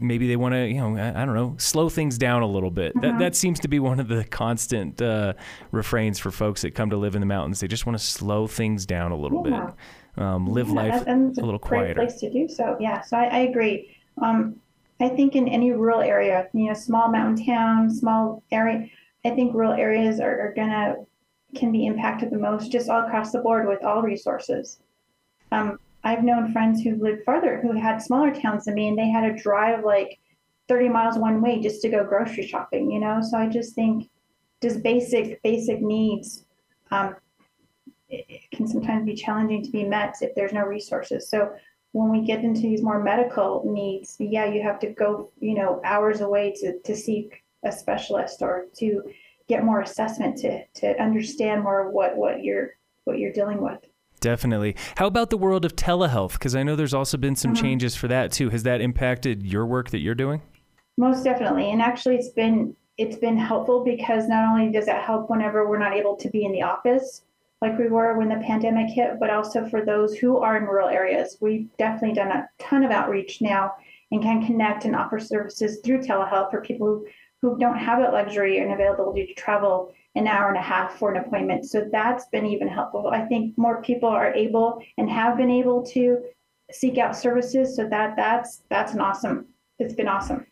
Maybe 0.00 0.26
they 0.28 0.36
want 0.36 0.54
to, 0.54 0.66
you 0.66 0.80
know, 0.80 0.96
I, 0.96 1.22
I, 1.22 1.24
don't 1.24 1.34
know, 1.34 1.54
slow 1.58 1.88
things 1.88 2.18
down 2.18 2.42
a 2.42 2.46
little 2.46 2.70
bit. 2.70 2.94
That 2.94 3.02
mm-hmm. 3.02 3.18
that 3.18 3.36
seems 3.36 3.60
to 3.60 3.68
be 3.68 3.78
one 3.78 4.00
of 4.00 4.08
the 4.08 4.24
constant 4.24 5.00
uh, 5.00 5.34
refrains 5.70 6.18
for 6.18 6.30
folks 6.30 6.62
that 6.62 6.72
come 6.72 6.90
to 6.90 6.96
live 6.96 7.14
in 7.14 7.20
the 7.20 7.26
mountains. 7.26 7.60
They 7.60 7.68
just 7.68 7.86
want 7.86 7.98
to 7.98 8.04
slow 8.04 8.46
things 8.46 8.86
down 8.86 9.12
a 9.12 9.16
little 9.16 9.48
yeah. 9.48 9.70
bit, 10.16 10.24
um, 10.24 10.46
live 10.46 10.68
yeah, 10.68 10.74
life 10.74 11.06
a 11.06 11.40
little 11.40 11.58
quieter. 11.58 11.94
Great 11.94 12.08
Place 12.08 12.20
to 12.20 12.30
do 12.30 12.48
so. 12.48 12.76
Yeah, 12.80 13.02
so 13.02 13.16
I, 13.16 13.24
I 13.24 13.38
agree. 13.40 13.96
Um, 14.20 14.56
I 15.00 15.08
think 15.08 15.34
in 15.34 15.48
any 15.48 15.72
rural 15.72 16.00
area, 16.00 16.48
you 16.52 16.68
know, 16.68 16.74
small 16.74 17.08
mountain 17.08 17.44
town, 17.44 17.90
small 17.90 18.42
area, 18.52 18.88
I 19.24 19.30
think 19.30 19.54
rural 19.54 19.72
areas 19.72 20.20
are, 20.20 20.40
are 20.40 20.54
gonna 20.54 20.96
can 21.54 21.72
be 21.72 21.86
impacted 21.86 22.30
the 22.30 22.38
most, 22.38 22.70
just 22.70 22.88
all 22.88 23.04
across 23.04 23.32
the 23.32 23.38
board 23.38 23.66
with 23.66 23.84
all 23.84 24.02
resources. 24.02 24.80
Um, 25.52 25.78
I've 26.04 26.22
known 26.22 26.52
friends 26.52 26.82
who 26.82 26.96
lived 26.96 27.22
further 27.24 27.60
who 27.60 27.72
had 27.72 28.02
smaller 28.02 28.32
towns 28.32 28.66
than 28.66 28.74
me, 28.74 28.88
and 28.88 28.98
they 28.98 29.08
had 29.08 29.22
to 29.22 29.42
drive 29.42 29.84
like 29.84 30.18
30 30.68 30.88
miles 30.90 31.18
one 31.18 31.40
way 31.40 31.60
just 31.60 31.82
to 31.82 31.88
go 31.88 32.04
grocery 32.04 32.46
shopping. 32.46 32.90
You 32.90 33.00
know, 33.00 33.20
so 33.22 33.38
I 33.38 33.48
just 33.48 33.74
think 33.74 34.10
just 34.62 34.82
basic 34.82 35.42
basic 35.42 35.80
needs 35.80 36.44
um, 36.90 37.16
it, 38.08 38.42
can 38.52 38.66
sometimes 38.66 39.04
be 39.04 39.14
challenging 39.14 39.62
to 39.64 39.70
be 39.70 39.84
met 39.84 40.16
if 40.20 40.34
there's 40.34 40.52
no 40.52 40.62
resources. 40.62 41.28
So 41.28 41.52
when 41.92 42.10
we 42.10 42.26
get 42.26 42.44
into 42.44 42.62
these 42.62 42.82
more 42.82 43.02
medical 43.02 43.62
needs, 43.66 44.16
yeah, 44.18 44.46
you 44.46 44.62
have 44.62 44.78
to 44.80 44.88
go, 44.88 45.30
you 45.40 45.54
know, 45.54 45.80
hours 45.84 46.20
away 46.20 46.52
to, 46.60 46.78
to 46.80 46.96
seek 46.96 47.42
a 47.64 47.72
specialist 47.72 48.42
or 48.42 48.66
to 48.76 49.02
get 49.48 49.64
more 49.64 49.80
assessment 49.80 50.36
to, 50.38 50.64
to 50.74 51.00
understand 51.00 51.62
more 51.62 51.90
what, 51.90 52.16
what 52.16 52.42
you're 52.42 52.76
what 53.04 53.18
you're 53.18 53.32
dealing 53.32 53.60
with. 53.60 53.78
Definitely. 54.24 54.74
How 54.96 55.06
about 55.06 55.28
the 55.28 55.36
world 55.36 55.66
of 55.66 55.76
telehealth? 55.76 56.32
Because 56.32 56.56
I 56.56 56.62
know 56.62 56.76
there's 56.76 56.94
also 56.94 57.18
been 57.18 57.36
some 57.36 57.52
Mhm. 57.52 57.60
changes 57.60 57.94
for 57.94 58.08
that 58.08 58.32
too. 58.32 58.48
Has 58.48 58.62
that 58.62 58.80
impacted 58.80 59.42
your 59.44 59.66
work 59.66 59.90
that 59.90 59.98
you're 59.98 60.14
doing? 60.14 60.40
Most 60.96 61.24
definitely. 61.24 61.70
And 61.70 61.82
actually 61.82 62.16
it's 62.16 62.30
been 62.30 62.74
it's 62.96 63.16
been 63.16 63.36
helpful 63.36 63.84
because 63.84 64.26
not 64.26 64.48
only 64.48 64.72
does 64.72 64.88
it 64.88 64.94
help 64.94 65.28
whenever 65.28 65.68
we're 65.68 65.78
not 65.78 65.92
able 65.92 66.16
to 66.16 66.30
be 66.30 66.44
in 66.46 66.52
the 66.52 66.62
office 66.62 67.24
like 67.60 67.76
we 67.78 67.88
were 67.88 68.16
when 68.16 68.30
the 68.30 68.36
pandemic 68.36 68.88
hit, 68.88 69.18
but 69.20 69.28
also 69.28 69.66
for 69.66 69.84
those 69.84 70.16
who 70.16 70.38
are 70.38 70.56
in 70.56 70.62
rural 70.64 70.88
areas. 70.88 71.36
We've 71.42 71.68
definitely 71.76 72.14
done 72.14 72.30
a 72.30 72.48
ton 72.58 72.82
of 72.82 72.90
outreach 72.90 73.42
now 73.42 73.72
and 74.10 74.22
can 74.22 74.46
connect 74.46 74.86
and 74.86 74.96
offer 74.96 75.18
services 75.18 75.80
through 75.84 76.00
telehealth 76.00 76.50
for 76.50 76.62
people 76.62 76.86
who, 76.86 77.06
who 77.44 77.58
don't 77.58 77.76
have 77.78 77.98
that 77.98 78.14
luxury 78.14 78.58
and 78.58 78.72
availability 78.72 79.26
to 79.26 79.34
travel 79.34 79.92
an 80.14 80.26
hour 80.26 80.48
and 80.48 80.56
a 80.56 80.62
half 80.62 80.98
for 80.98 81.12
an 81.12 81.22
appointment. 81.22 81.66
So 81.66 81.86
that's 81.92 82.24
been 82.28 82.46
even 82.46 82.68
helpful. 82.68 83.08
I 83.08 83.26
think 83.26 83.58
more 83.58 83.82
people 83.82 84.08
are 84.08 84.32
able 84.32 84.80
and 84.96 85.10
have 85.10 85.36
been 85.36 85.50
able 85.50 85.84
to 85.88 86.22
seek 86.72 86.96
out 86.96 87.14
services. 87.14 87.76
So 87.76 87.86
that 87.90 88.16
that's 88.16 88.62
that's 88.70 88.94
an 88.94 89.00
awesome. 89.00 89.46
It's 89.78 89.92
been 89.92 90.08
awesome. 90.08 90.46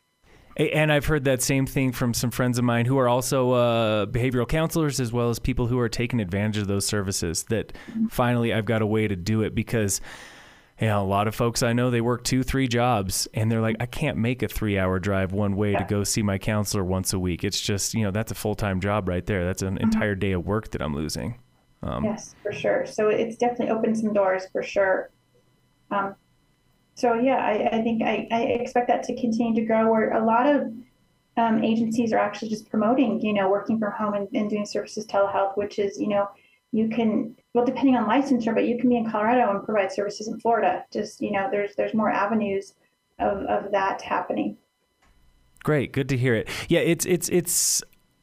And 0.58 0.92
I've 0.92 1.06
heard 1.06 1.24
that 1.24 1.40
same 1.40 1.64
thing 1.64 1.92
from 1.92 2.12
some 2.12 2.30
friends 2.30 2.58
of 2.58 2.64
mine 2.64 2.84
who 2.84 2.98
are 2.98 3.08
also 3.08 3.52
uh, 3.52 4.04
behavioral 4.04 4.46
counselors, 4.46 5.00
as 5.00 5.10
well 5.10 5.30
as 5.30 5.38
people 5.38 5.66
who 5.66 5.78
are 5.78 5.88
taking 5.88 6.20
advantage 6.20 6.58
of 6.58 6.68
those 6.68 6.84
services. 6.84 7.44
That 7.44 7.72
finally, 8.10 8.52
I've 8.52 8.66
got 8.66 8.82
a 8.82 8.86
way 8.86 9.08
to 9.08 9.16
do 9.16 9.40
it 9.40 9.54
because, 9.54 10.02
know, 10.86 11.02
a 11.02 11.06
lot 11.06 11.28
of 11.28 11.34
folks 11.34 11.62
I 11.62 11.72
know 11.72 11.90
they 11.90 12.00
work 12.00 12.24
two, 12.24 12.42
three 12.42 12.66
jobs, 12.66 13.28
and 13.34 13.50
they're 13.50 13.60
like, 13.60 13.76
I 13.78 13.86
can't 13.86 14.16
make 14.16 14.42
a 14.42 14.48
three-hour 14.48 14.98
drive 14.98 15.32
one 15.32 15.56
way 15.56 15.74
to 15.74 15.84
go 15.84 16.02
see 16.02 16.22
my 16.22 16.38
counselor 16.38 16.84
once 16.84 17.12
a 17.12 17.18
week. 17.18 17.44
It's 17.44 17.60
just, 17.60 17.94
you 17.94 18.04
know, 18.04 18.10
that's 18.10 18.32
a 18.32 18.34
full-time 18.34 18.80
job 18.80 19.08
right 19.08 19.24
there. 19.24 19.44
That's 19.44 19.62
an 19.62 19.78
entire 19.78 20.14
day 20.14 20.32
of 20.32 20.46
work 20.46 20.70
that 20.70 20.82
I'm 20.82 20.94
losing. 20.94 21.38
Um, 21.82 22.04
Yes, 22.04 22.34
for 22.42 22.52
sure. 22.52 22.86
So 22.86 23.08
it's 23.08 23.36
definitely 23.36 23.70
opened 23.70 23.98
some 23.98 24.12
doors 24.12 24.44
for 24.52 24.62
sure. 24.62 25.10
Um, 25.90 26.14
so 26.94 27.14
yeah, 27.14 27.36
I, 27.36 27.78
I 27.78 27.82
think 27.82 28.02
I, 28.02 28.28
I 28.30 28.42
expect 28.42 28.88
that 28.88 29.02
to 29.04 29.20
continue 29.20 29.54
to 29.60 29.66
grow. 29.66 29.90
Where 29.90 30.12
a 30.12 30.24
lot 30.24 30.46
of 30.46 30.72
um, 31.36 31.64
agencies 31.64 32.12
are 32.12 32.18
actually 32.18 32.50
just 32.50 32.68
promoting, 32.70 33.20
you 33.20 33.32
know, 33.32 33.48
working 33.50 33.78
from 33.78 33.92
home 33.92 34.14
and, 34.14 34.28
and 34.34 34.48
doing 34.50 34.66
services 34.66 35.06
telehealth, 35.06 35.56
which 35.56 35.78
is, 35.78 35.98
you 35.98 36.08
know, 36.08 36.28
you 36.70 36.88
can 36.88 37.34
well 37.54 37.64
depending 37.64 37.96
on 37.96 38.08
licensure, 38.08 38.54
but 38.54 38.66
you 38.66 38.78
can 38.78 38.88
be 38.88 38.96
in 38.96 39.10
Colorado 39.10 39.50
and 39.50 39.64
provide 39.64 39.92
services 39.92 40.28
in 40.28 40.38
Florida. 40.40 40.84
Just 40.92 41.20
you 41.20 41.32
know, 41.32 41.48
there's 41.50 41.74
there's 41.76 41.94
more 41.94 42.10
avenues 42.10 42.74
of, 43.18 43.38
of 43.44 43.70
that 43.72 44.00
happening. 44.02 44.56
Great, 45.62 45.92
good 45.92 46.08
to 46.08 46.16
hear 46.16 46.34
it. 46.34 46.48
Yeah, 46.68 46.80
it's 46.80 47.04
it's 47.06 47.28
it's 47.28 47.82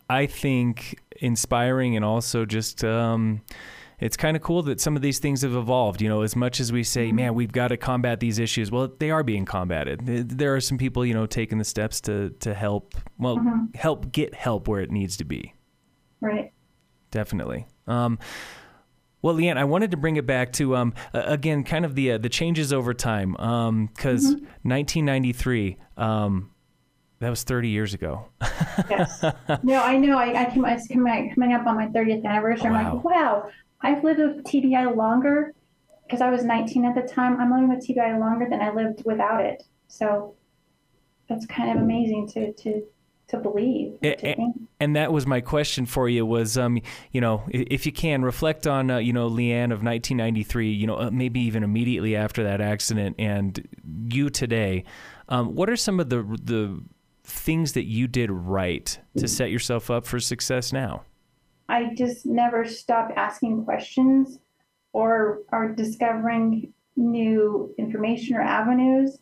I 0.10 0.26
think 0.26 1.00
inspiring 1.18 1.96
and 1.96 2.04
also 2.04 2.46
just 2.46 2.84
um 2.84 3.42
it's 4.00 4.16
kind 4.16 4.38
of 4.38 4.42
cool 4.44 4.64
that 4.64 4.80
some 4.80 4.96
of 4.96 5.02
these 5.02 5.20
things 5.20 5.42
have 5.42 5.54
evolved. 5.54 6.02
You 6.02 6.08
know, 6.08 6.22
as 6.22 6.34
much 6.36 6.62
as 6.62 6.72
we 6.72 6.84
say, 6.84 7.12
man, 7.12 7.36
we've 7.36 7.52
got 7.52 7.68
to 7.68 7.76
combat 7.78 8.22
these 8.22 8.40
issues. 8.40 8.72
Well, 8.72 8.90
they 8.98 9.12
are 9.12 9.24
being 9.24 9.44
combated. 9.46 10.06
There 10.06 10.56
are 10.56 10.62
some 10.62 10.78
people, 10.78 11.06
you 11.06 11.14
know, 11.14 11.26
taking 11.26 11.58
the 11.58 11.66
steps 11.66 12.00
to 12.02 12.30
to 12.40 12.54
help. 12.54 12.96
Well, 13.18 13.38
Mhm. 13.38 13.76
help 13.76 14.12
get 14.12 14.34
help 14.34 14.68
where 14.68 14.82
it 14.82 14.90
needs 14.92 15.18
to 15.18 15.26
be. 15.26 15.54
Right. 16.22 16.52
Definitely. 17.12 17.68
Um, 17.88 18.20
well, 19.22 19.36
LeAnn, 19.36 19.58
I 19.58 19.66
wanted 19.66 19.92
to 19.92 19.98
bring 19.98 20.16
it 20.18 20.26
back 20.26 20.54
to 20.54 20.76
um, 20.76 20.94
uh, 21.14 21.24
again, 21.26 21.64
kind 21.64 21.86
of 21.86 21.96
the 21.96 22.14
uh, 22.14 22.18
the 22.18 22.30
changes 22.30 22.72
over 22.72 22.94
time, 22.94 23.32
because 23.32 24.26
1993, 24.64 25.78
um, 25.98 26.52
that 27.20 27.30
was 27.30 27.44
30 27.44 27.70
years 27.70 27.94
ago. 27.94 28.26
Yes. 28.90 29.24
no, 29.64 29.84
I 29.84 29.98
know. 29.98 30.18
I, 30.18 30.44
I 30.44 30.46
came, 30.50 30.64
it's 30.66 30.88
coming, 30.88 31.34
coming 31.36 31.54
up 31.54 31.68
on 31.68 31.76
my 31.76 31.88
30th 31.88 32.24
anniversary. 32.24 32.68
I'm 32.68 32.96
like, 32.96 33.04
wow, 33.04 33.50
I've 33.82 34.04
lived 34.04 34.20
with 34.20 34.46
TBI 34.46 34.96
longer 34.96 35.54
because 36.06 36.22
I 36.22 36.30
was 36.30 36.46
19 36.46 36.86
at 36.86 36.96
the 36.96 37.02
time. 37.02 37.40
I'm 37.42 37.52
living 37.52 37.70
with 37.70 37.86
TBI 37.86 38.20
longer 38.20 38.48
than 38.50 38.62
I 38.62 38.72
lived 38.72 39.04
without 39.06 39.44
it. 39.44 39.64
So 39.90 40.36
that's 41.28 41.46
kind 41.46 41.72
of 41.72 41.84
amazing 41.84 42.28
to 42.30 42.54
to 42.54 42.84
to 43.30 43.38
believe. 43.38 43.98
Eh, 44.04 44.16
to 44.16 44.54
and 44.80 44.96
that 44.96 45.12
was 45.12 45.26
my 45.26 45.42
question 45.42 45.86
for 45.86 46.10
you 46.10 46.26
was 46.26 46.58
um 46.58 46.80
you 47.12 47.22
know 47.22 47.44
if 47.50 47.86
you 47.86 47.92
can 47.92 48.24
reflect 48.24 48.68
on 48.68 48.90
uh, 48.90 48.98
you 48.98 49.14
know 49.14 49.30
LeAnn 49.30 49.66
of 49.66 49.84
1993 49.84 50.72
you 50.72 50.88
know 50.88 50.98
uh, 50.98 51.10
maybe 51.12 51.40
even 51.40 51.64
immediately 51.64 52.16
after 52.16 52.44
that 52.44 52.62
accident 52.62 53.16
and 53.20 53.68
you 54.08 54.30
today 54.30 54.84
um, 55.30 55.56
what 55.56 55.70
are 55.70 55.76
some 55.76 56.00
of 56.00 56.10
the 56.10 56.24
the 56.44 56.82
things 57.24 57.74
that 57.74 57.86
you 57.86 58.08
did 58.08 58.32
right 58.32 59.00
to 59.18 59.28
set 59.28 59.52
yourself 59.52 59.92
up 59.92 60.06
for 60.06 60.20
success 60.20 60.74
now 60.74 61.04
I 61.70 61.94
just 61.94 62.26
never 62.26 62.66
stopped 62.66 63.14
asking 63.16 63.64
questions 63.64 64.40
or 64.92 65.42
or 65.52 65.70
discovering 65.70 66.74
new 66.96 67.74
information 67.78 68.36
or 68.36 68.42
avenues. 68.42 69.20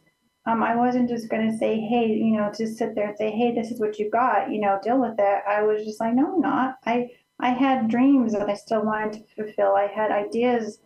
Um, 0.47 0.63
I 0.63 0.75
wasn't 0.75 1.09
just 1.09 1.29
going 1.29 1.51
to 1.51 1.57
say, 1.57 1.77
hey, 1.79 2.07
you 2.07 2.37
know, 2.37 2.49
just 2.57 2.77
sit 2.77 2.95
there 2.95 3.09
and 3.09 3.17
say, 3.17 3.31
hey, 3.31 3.53
this 3.53 3.69
is 3.69 3.81
what 3.81 3.99
you 3.99 4.09
got, 4.09 4.49
you 4.49 4.61
know, 4.61 4.79
deal 4.81 4.99
with 4.99 5.15
it. 5.19 5.43
I 5.47 5.61
was 5.61 5.83
just 5.83 5.99
like, 5.99 6.15
no, 6.15 6.35
I'm 6.35 6.41
not. 6.41 6.77
I 6.85 7.09
I 7.39 7.49
had 7.49 7.89
dreams 7.89 8.33
that 8.33 8.49
I 8.49 8.55
still 8.55 8.83
wanted 8.83 9.13
to 9.13 9.35
fulfill. 9.35 9.75
I 9.75 9.87
had 9.87 10.09
ideas 10.09 10.79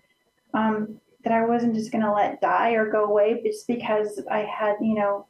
um, 0.54 1.00
that 1.24 1.32
I 1.32 1.46
wasn't 1.46 1.76
just 1.76 1.92
going 1.92 2.04
to 2.04 2.12
let 2.12 2.42
die 2.42 2.72
or 2.72 2.92
go 2.92 3.06
away 3.06 3.42
just 3.44 3.68
because 3.68 4.22
I 4.30 4.40
had, 4.40 4.76
you 4.82 4.96
know, 4.96 5.28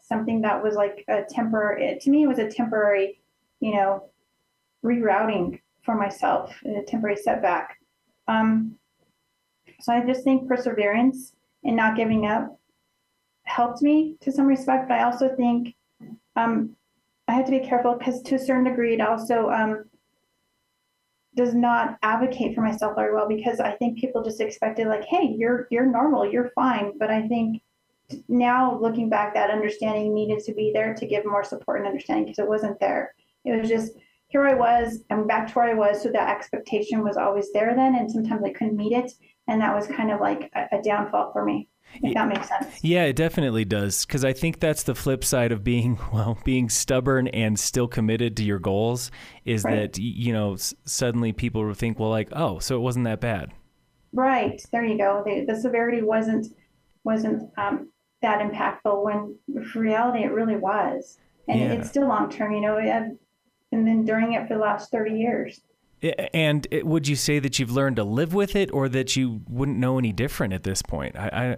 something 0.00 0.40
that 0.40 0.60
was 0.60 0.74
like 0.74 1.04
a 1.08 1.22
temporary. 1.22 1.98
To 2.00 2.10
me, 2.10 2.24
it 2.24 2.26
was 2.26 2.40
a 2.40 2.50
temporary, 2.50 3.20
you 3.60 3.74
know, 3.74 4.10
rerouting 4.84 5.60
for 5.82 5.94
myself 5.94 6.52
a 6.64 6.82
temporary 6.82 7.16
setback. 7.16 7.78
Um, 8.26 8.76
so 9.80 9.92
I 9.92 10.04
just 10.04 10.24
think 10.24 10.48
perseverance 10.48 11.34
and 11.62 11.76
not 11.76 11.96
giving 11.96 12.26
up 12.26 12.59
helped 13.50 13.82
me 13.82 14.16
to 14.20 14.32
some 14.32 14.46
respect. 14.46 14.88
But 14.88 14.98
I 14.98 15.04
also 15.04 15.34
think 15.36 15.74
um, 16.36 16.76
I 17.28 17.32
had 17.32 17.46
to 17.46 17.52
be 17.52 17.60
careful 17.60 17.96
because 17.96 18.22
to 18.22 18.36
a 18.36 18.38
certain 18.38 18.64
degree, 18.64 18.94
it 18.94 19.00
also 19.00 19.50
um, 19.50 19.84
does 21.36 21.54
not 21.54 21.98
advocate 22.02 22.54
for 22.54 22.62
myself 22.62 22.94
very 22.96 23.14
well 23.14 23.28
because 23.28 23.60
I 23.60 23.72
think 23.72 23.98
people 23.98 24.22
just 24.22 24.40
expected 24.40 24.86
like, 24.86 25.04
hey, 25.04 25.34
you're 25.36 25.66
you're 25.70 25.86
normal, 25.86 26.30
you're 26.30 26.50
fine. 26.54 26.98
But 26.98 27.10
I 27.10 27.26
think 27.28 27.62
now 28.28 28.78
looking 28.80 29.08
back, 29.08 29.34
that 29.34 29.50
understanding 29.50 30.14
needed 30.14 30.40
to 30.44 30.54
be 30.54 30.72
there 30.72 30.94
to 30.94 31.06
give 31.06 31.24
more 31.24 31.44
support 31.44 31.78
and 31.78 31.86
understanding 31.86 32.24
because 32.24 32.38
it 32.38 32.48
wasn't 32.48 32.80
there. 32.80 33.14
It 33.44 33.58
was 33.58 33.68
just 33.68 33.92
here 34.28 34.46
I 34.46 34.54
was, 34.54 35.02
I'm 35.10 35.26
back 35.26 35.48
to 35.48 35.54
where 35.54 35.70
I 35.70 35.74
was. 35.74 36.02
So 36.02 36.10
that 36.10 36.34
expectation 36.34 37.02
was 37.02 37.16
always 37.16 37.52
there 37.52 37.74
then, 37.74 37.96
and 37.96 38.10
sometimes 38.10 38.42
I 38.44 38.52
couldn't 38.52 38.76
meet 38.76 38.92
it, 38.92 39.12
and 39.50 39.60
that 39.60 39.74
was 39.74 39.86
kind 39.88 40.10
of 40.10 40.20
like 40.20 40.50
a, 40.54 40.78
a 40.78 40.82
downfall 40.82 41.32
for 41.32 41.44
me. 41.44 41.68
If 42.02 42.14
that 42.14 42.28
makes 42.28 42.46
sense. 42.48 42.84
Yeah, 42.84 43.04
it 43.06 43.16
definitely 43.16 43.64
does. 43.64 44.06
Because 44.06 44.24
I 44.24 44.32
think 44.32 44.60
that's 44.60 44.84
the 44.84 44.94
flip 44.94 45.24
side 45.24 45.50
of 45.50 45.64
being, 45.64 45.98
well, 46.12 46.38
being 46.44 46.68
stubborn 46.70 47.26
and 47.28 47.58
still 47.58 47.88
committed 47.88 48.36
to 48.36 48.44
your 48.44 48.60
goals 48.60 49.10
is 49.44 49.64
Right. 49.64 49.92
that, 49.92 49.98
you 49.98 50.32
know, 50.32 50.54
s- 50.54 50.72
suddenly 50.84 51.32
people 51.32 51.64
will 51.64 51.74
think, 51.74 51.98
well, 51.98 52.08
like, 52.10 52.28
oh, 52.32 52.60
so 52.60 52.76
it 52.76 52.80
wasn't 52.80 53.06
that 53.06 53.20
bad. 53.20 53.52
Right 54.12 54.62
there, 54.72 54.84
you 54.84 54.96
go. 54.98 55.22
The, 55.26 55.44
the 55.44 55.56
severity 55.60 56.00
wasn't 56.02 56.46
wasn't 57.02 57.50
um, 57.58 57.88
that 58.22 58.40
impactful 58.40 59.04
when 59.04 59.36
reality 59.74 60.22
it 60.24 60.32
really 60.32 60.56
was, 60.56 61.18
and 61.48 61.58
Yeah. 61.60 61.72
it's 61.72 61.88
still 61.88 62.06
long 62.08 62.30
term. 62.30 62.52
You 62.52 62.60
know, 62.60 62.76
it 62.78 62.86
had, 62.86 63.16
and 63.72 63.86
then 63.86 64.04
during 64.04 64.32
it 64.34 64.46
for 64.48 64.54
the 64.54 64.60
last 64.60 64.90
thirty 64.90 65.14
years. 65.16 65.60
And 66.02 66.66
it, 66.70 66.86
would 66.86 67.06
you 67.06 67.16
say 67.16 67.38
that 67.40 67.58
you've 67.58 67.70
learned 67.70 67.96
to 67.96 68.04
live 68.04 68.32
with 68.32 68.56
it 68.56 68.72
or 68.72 68.88
that 68.88 69.16
you 69.16 69.42
wouldn't 69.48 69.78
know 69.78 69.98
any 69.98 70.12
different 70.12 70.54
at 70.54 70.62
this 70.62 70.80
point? 70.82 71.16
I, 71.16 71.28
I, 71.28 71.56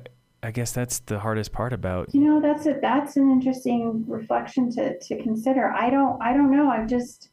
I 0.49 0.51
guess 0.51 0.73
that's 0.73 0.99
the 1.01 1.21
hardest 1.21 1.53
part 1.53 1.73
about 1.73 2.13
You 2.13 2.23
know, 2.23 2.41
that's 2.41 2.67
a 2.67 2.79
that's 2.81 3.17
an 3.17 3.31
interesting 3.31 4.05
reflection 4.09 4.71
to 4.73 4.99
to 4.99 5.23
consider. 5.23 5.71
I 5.71 5.91
don't 5.91 6.21
I 6.21 6.33
don't 6.33 6.51
know. 6.51 6.69
I've 6.71 6.89
just 6.89 7.31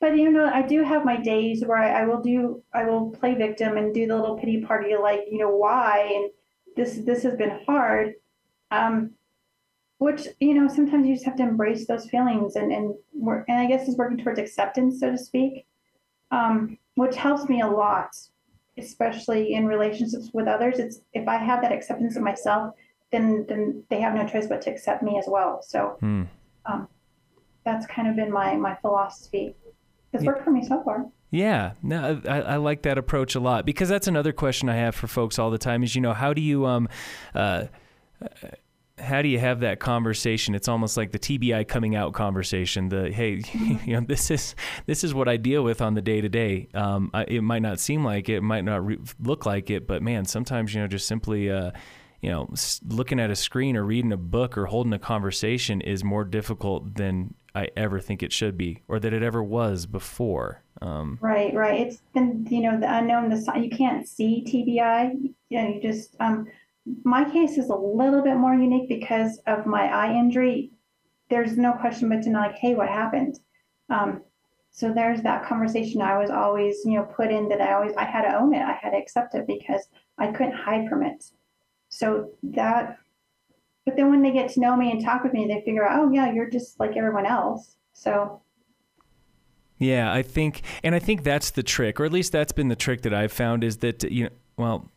but 0.00 0.16
you 0.16 0.30
know, 0.30 0.46
I 0.46 0.62
do 0.62 0.82
have 0.82 1.04
my 1.04 1.18
days 1.18 1.62
where 1.66 1.76
I, 1.76 2.02
I 2.02 2.06
will 2.06 2.22
do 2.22 2.62
I 2.72 2.84
will 2.84 3.10
play 3.10 3.34
victim 3.34 3.76
and 3.76 3.92
do 3.92 4.06
the 4.06 4.16
little 4.16 4.38
pity 4.38 4.62
party 4.62 4.96
like, 4.96 5.24
you 5.30 5.38
know, 5.38 5.54
why 5.54 6.10
and 6.14 6.30
this 6.76 7.04
this 7.04 7.22
has 7.24 7.36
been 7.36 7.60
hard. 7.66 8.14
Um 8.70 9.12
which, 10.00 10.26
you 10.40 10.54
know, 10.54 10.66
sometimes 10.66 11.06
you 11.06 11.14
just 11.14 11.26
have 11.26 11.36
to 11.36 11.42
embrace 11.42 11.86
those 11.86 12.08
feelings 12.08 12.56
and, 12.56 12.72
and 12.72 12.94
work 13.12 13.44
and 13.48 13.58
I 13.58 13.66
guess 13.66 13.86
is 13.86 13.98
working 13.98 14.16
towards 14.16 14.38
acceptance, 14.38 14.98
so 14.98 15.10
to 15.10 15.18
speak. 15.18 15.66
Um, 16.30 16.78
which 16.94 17.16
helps 17.16 17.48
me 17.50 17.60
a 17.60 17.66
lot, 17.66 18.16
especially 18.78 19.52
in 19.52 19.66
relationships 19.66 20.30
with 20.32 20.48
others. 20.48 20.78
It's 20.78 21.00
if 21.12 21.28
I 21.28 21.36
have 21.36 21.60
that 21.60 21.70
acceptance 21.70 22.16
of 22.16 22.22
myself, 22.22 22.74
then 23.12 23.44
then 23.46 23.84
they 23.90 24.00
have 24.00 24.14
no 24.14 24.26
choice 24.26 24.46
but 24.46 24.62
to 24.62 24.70
accept 24.70 25.02
me 25.02 25.18
as 25.18 25.26
well. 25.28 25.60
So 25.62 25.98
Hmm. 26.00 26.22
um, 26.64 26.88
that's 27.64 27.86
kind 27.86 28.08
of 28.08 28.16
been 28.16 28.32
my 28.32 28.56
my 28.56 28.76
philosophy. 28.76 29.54
It's 30.14 30.24
worked 30.24 30.44
for 30.44 30.50
me 30.50 30.64
so 30.66 30.82
far. 30.82 31.06
Yeah, 31.30 31.72
no, 31.82 32.20
I, 32.26 32.40
I, 32.40 32.56
like 32.56 32.82
that 32.82 32.98
approach 32.98 33.36
a 33.36 33.40
lot 33.40 33.64
because 33.64 33.88
that's 33.88 34.08
another 34.08 34.32
question 34.32 34.68
I 34.68 34.74
have 34.76 34.96
for 34.96 35.06
folks 35.06 35.38
all 35.38 35.50
the 35.50 35.58
time. 35.58 35.84
Is 35.84 35.94
you 35.94 36.00
know 36.00 36.14
how 36.14 36.32
do 36.32 36.40
you 36.40 36.66
um, 36.66 36.88
uh, 37.34 37.66
how 39.00 39.22
do 39.22 39.28
you 39.28 39.38
have 39.38 39.60
that 39.60 39.80
conversation? 39.80 40.54
It's 40.54 40.68
almost 40.68 40.96
like 40.96 41.12
the 41.12 41.18
TBI 41.18 41.66
coming 41.66 41.96
out 41.96 42.12
conversation. 42.12 42.88
The 42.88 43.10
hey, 43.10 43.42
you 43.84 43.94
know, 43.94 44.00
this 44.00 44.30
is 44.30 44.54
this 44.86 45.04
is 45.04 45.14
what 45.14 45.28
I 45.28 45.36
deal 45.36 45.62
with 45.62 45.80
on 45.80 45.94
the 45.94 46.02
day 46.02 46.20
to 46.20 46.28
day. 46.28 46.68
It 46.74 47.42
might 47.42 47.62
not 47.62 47.80
seem 47.80 48.04
like 48.04 48.28
it, 48.28 48.40
might 48.42 48.64
not 48.64 48.84
re- 48.84 48.98
look 49.20 49.46
like 49.46 49.70
it, 49.70 49.86
but 49.86 50.02
man, 50.02 50.24
sometimes 50.24 50.74
you 50.74 50.80
know, 50.80 50.86
just 50.86 51.06
simply. 51.06 51.50
Uh, 51.50 51.72
you 52.20 52.30
know, 52.30 52.52
looking 52.86 53.18
at 53.18 53.30
a 53.30 53.36
screen 53.36 53.76
or 53.76 53.84
reading 53.84 54.12
a 54.12 54.16
book 54.16 54.58
or 54.58 54.66
holding 54.66 54.92
a 54.92 54.98
conversation 54.98 55.80
is 55.80 56.04
more 56.04 56.24
difficult 56.24 56.96
than 56.96 57.34
I 57.54 57.68
ever 57.76 57.98
think 57.98 58.22
it 58.22 58.32
should 58.32 58.56
be, 58.56 58.82
or 58.88 59.00
that 59.00 59.12
it 59.12 59.22
ever 59.22 59.42
was 59.42 59.86
before. 59.86 60.62
Um, 60.82 61.18
right, 61.20 61.54
right. 61.54 61.80
It's 61.80 62.02
been, 62.14 62.46
you 62.50 62.60
know, 62.60 62.78
the 62.78 62.94
unknown. 62.94 63.30
The 63.30 63.58
you 63.58 63.70
can't 63.70 64.06
see 64.06 64.44
TBI. 64.46 65.32
You 65.48 65.62
know, 65.62 65.68
you 65.68 65.80
just 65.80 66.14
um, 66.20 66.46
my 67.04 67.28
case 67.30 67.58
is 67.58 67.68
a 67.68 67.74
little 67.74 68.22
bit 68.22 68.36
more 68.36 68.54
unique 68.54 68.88
because 68.88 69.38
of 69.46 69.66
my 69.66 69.84
eye 69.84 70.14
injury. 70.14 70.72
There's 71.28 71.56
no 71.56 71.72
question 71.72 72.08
but 72.08 72.22
to 72.22 72.30
know, 72.30 72.40
like, 72.40 72.56
hey, 72.56 72.74
what 72.74 72.88
happened? 72.88 73.38
Um, 73.88 74.22
so 74.70 74.92
there's 74.92 75.22
that 75.22 75.44
conversation 75.44 76.00
I 76.00 76.18
was 76.18 76.30
always, 76.30 76.78
you 76.84 76.94
know, 76.94 77.02
put 77.02 77.30
in 77.30 77.48
that 77.48 77.60
I 77.60 77.74
always 77.74 77.94
I 77.96 78.04
had 78.04 78.22
to 78.22 78.36
own 78.36 78.54
it. 78.54 78.62
I 78.62 78.72
had 78.72 78.90
to 78.90 78.96
accept 78.96 79.34
it 79.34 79.46
because 79.46 79.88
I 80.18 80.28
couldn't 80.28 80.54
hide 80.54 80.88
from 80.88 81.02
it. 81.02 81.24
So 81.88 82.30
that, 82.44 82.98
but 83.84 83.96
then 83.96 84.10
when 84.10 84.22
they 84.22 84.30
get 84.30 84.50
to 84.52 84.60
know 84.60 84.76
me 84.76 84.92
and 84.92 85.04
talk 85.04 85.24
with 85.24 85.32
me, 85.32 85.46
they 85.46 85.62
figure 85.64 85.86
out, 85.86 86.00
oh 86.00 86.10
yeah, 86.10 86.32
you're 86.32 86.48
just 86.48 86.78
like 86.78 86.96
everyone 86.96 87.26
else. 87.26 87.76
So. 87.92 88.40
Yeah, 89.78 90.12
I 90.12 90.22
think, 90.22 90.62
and 90.84 90.94
I 90.94 90.98
think 90.98 91.24
that's 91.24 91.50
the 91.50 91.62
trick, 91.62 91.98
or 91.98 92.04
at 92.04 92.12
least 92.12 92.32
that's 92.32 92.52
been 92.52 92.68
the 92.68 92.76
trick 92.76 93.02
that 93.02 93.14
I've 93.14 93.32
found 93.32 93.64
is 93.64 93.78
that 93.78 94.04
you 94.04 94.24
know, 94.24 94.30
well, 94.56 94.90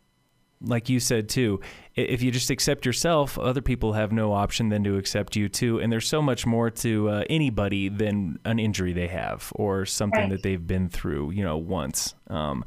like 0.64 0.90
you 0.90 1.00
said 1.00 1.30
too, 1.30 1.60
if 1.96 2.24
you 2.24 2.32
just 2.32 2.50
accept 2.50 2.86
yourself, 2.86 3.38
other 3.38 3.62
people 3.62 3.94
have 3.94 4.12
no 4.12 4.34
option 4.34 4.70
than 4.70 4.84
to 4.86 4.98
accept 4.98 5.36
you 5.36 5.50
too. 5.50 5.80
And 5.80 5.92
there's 5.92 6.08
so 6.08 6.22
much 6.22 6.46
more 6.46 6.70
to 6.70 7.10
uh, 7.10 7.24
anybody 7.30 7.90
than 7.90 8.40
an 8.46 8.60
injury 8.60 8.94
they 8.94 9.08
have 9.08 9.52
or 9.56 9.86
something 9.86 10.22
right. 10.22 10.30
that 10.32 10.44
they've 10.44 10.66
been 10.66 10.90
through, 10.90 11.32
you 11.32 11.44
know, 11.44 11.58
once. 11.58 12.16
Um, 12.28 12.66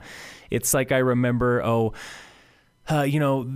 it's 0.51 0.75
like 0.75 0.93
I 0.93 0.99
remember, 0.99 1.63
oh, 1.65 1.95
uh, 2.89 3.03
you 3.03 3.19
know, 3.19 3.49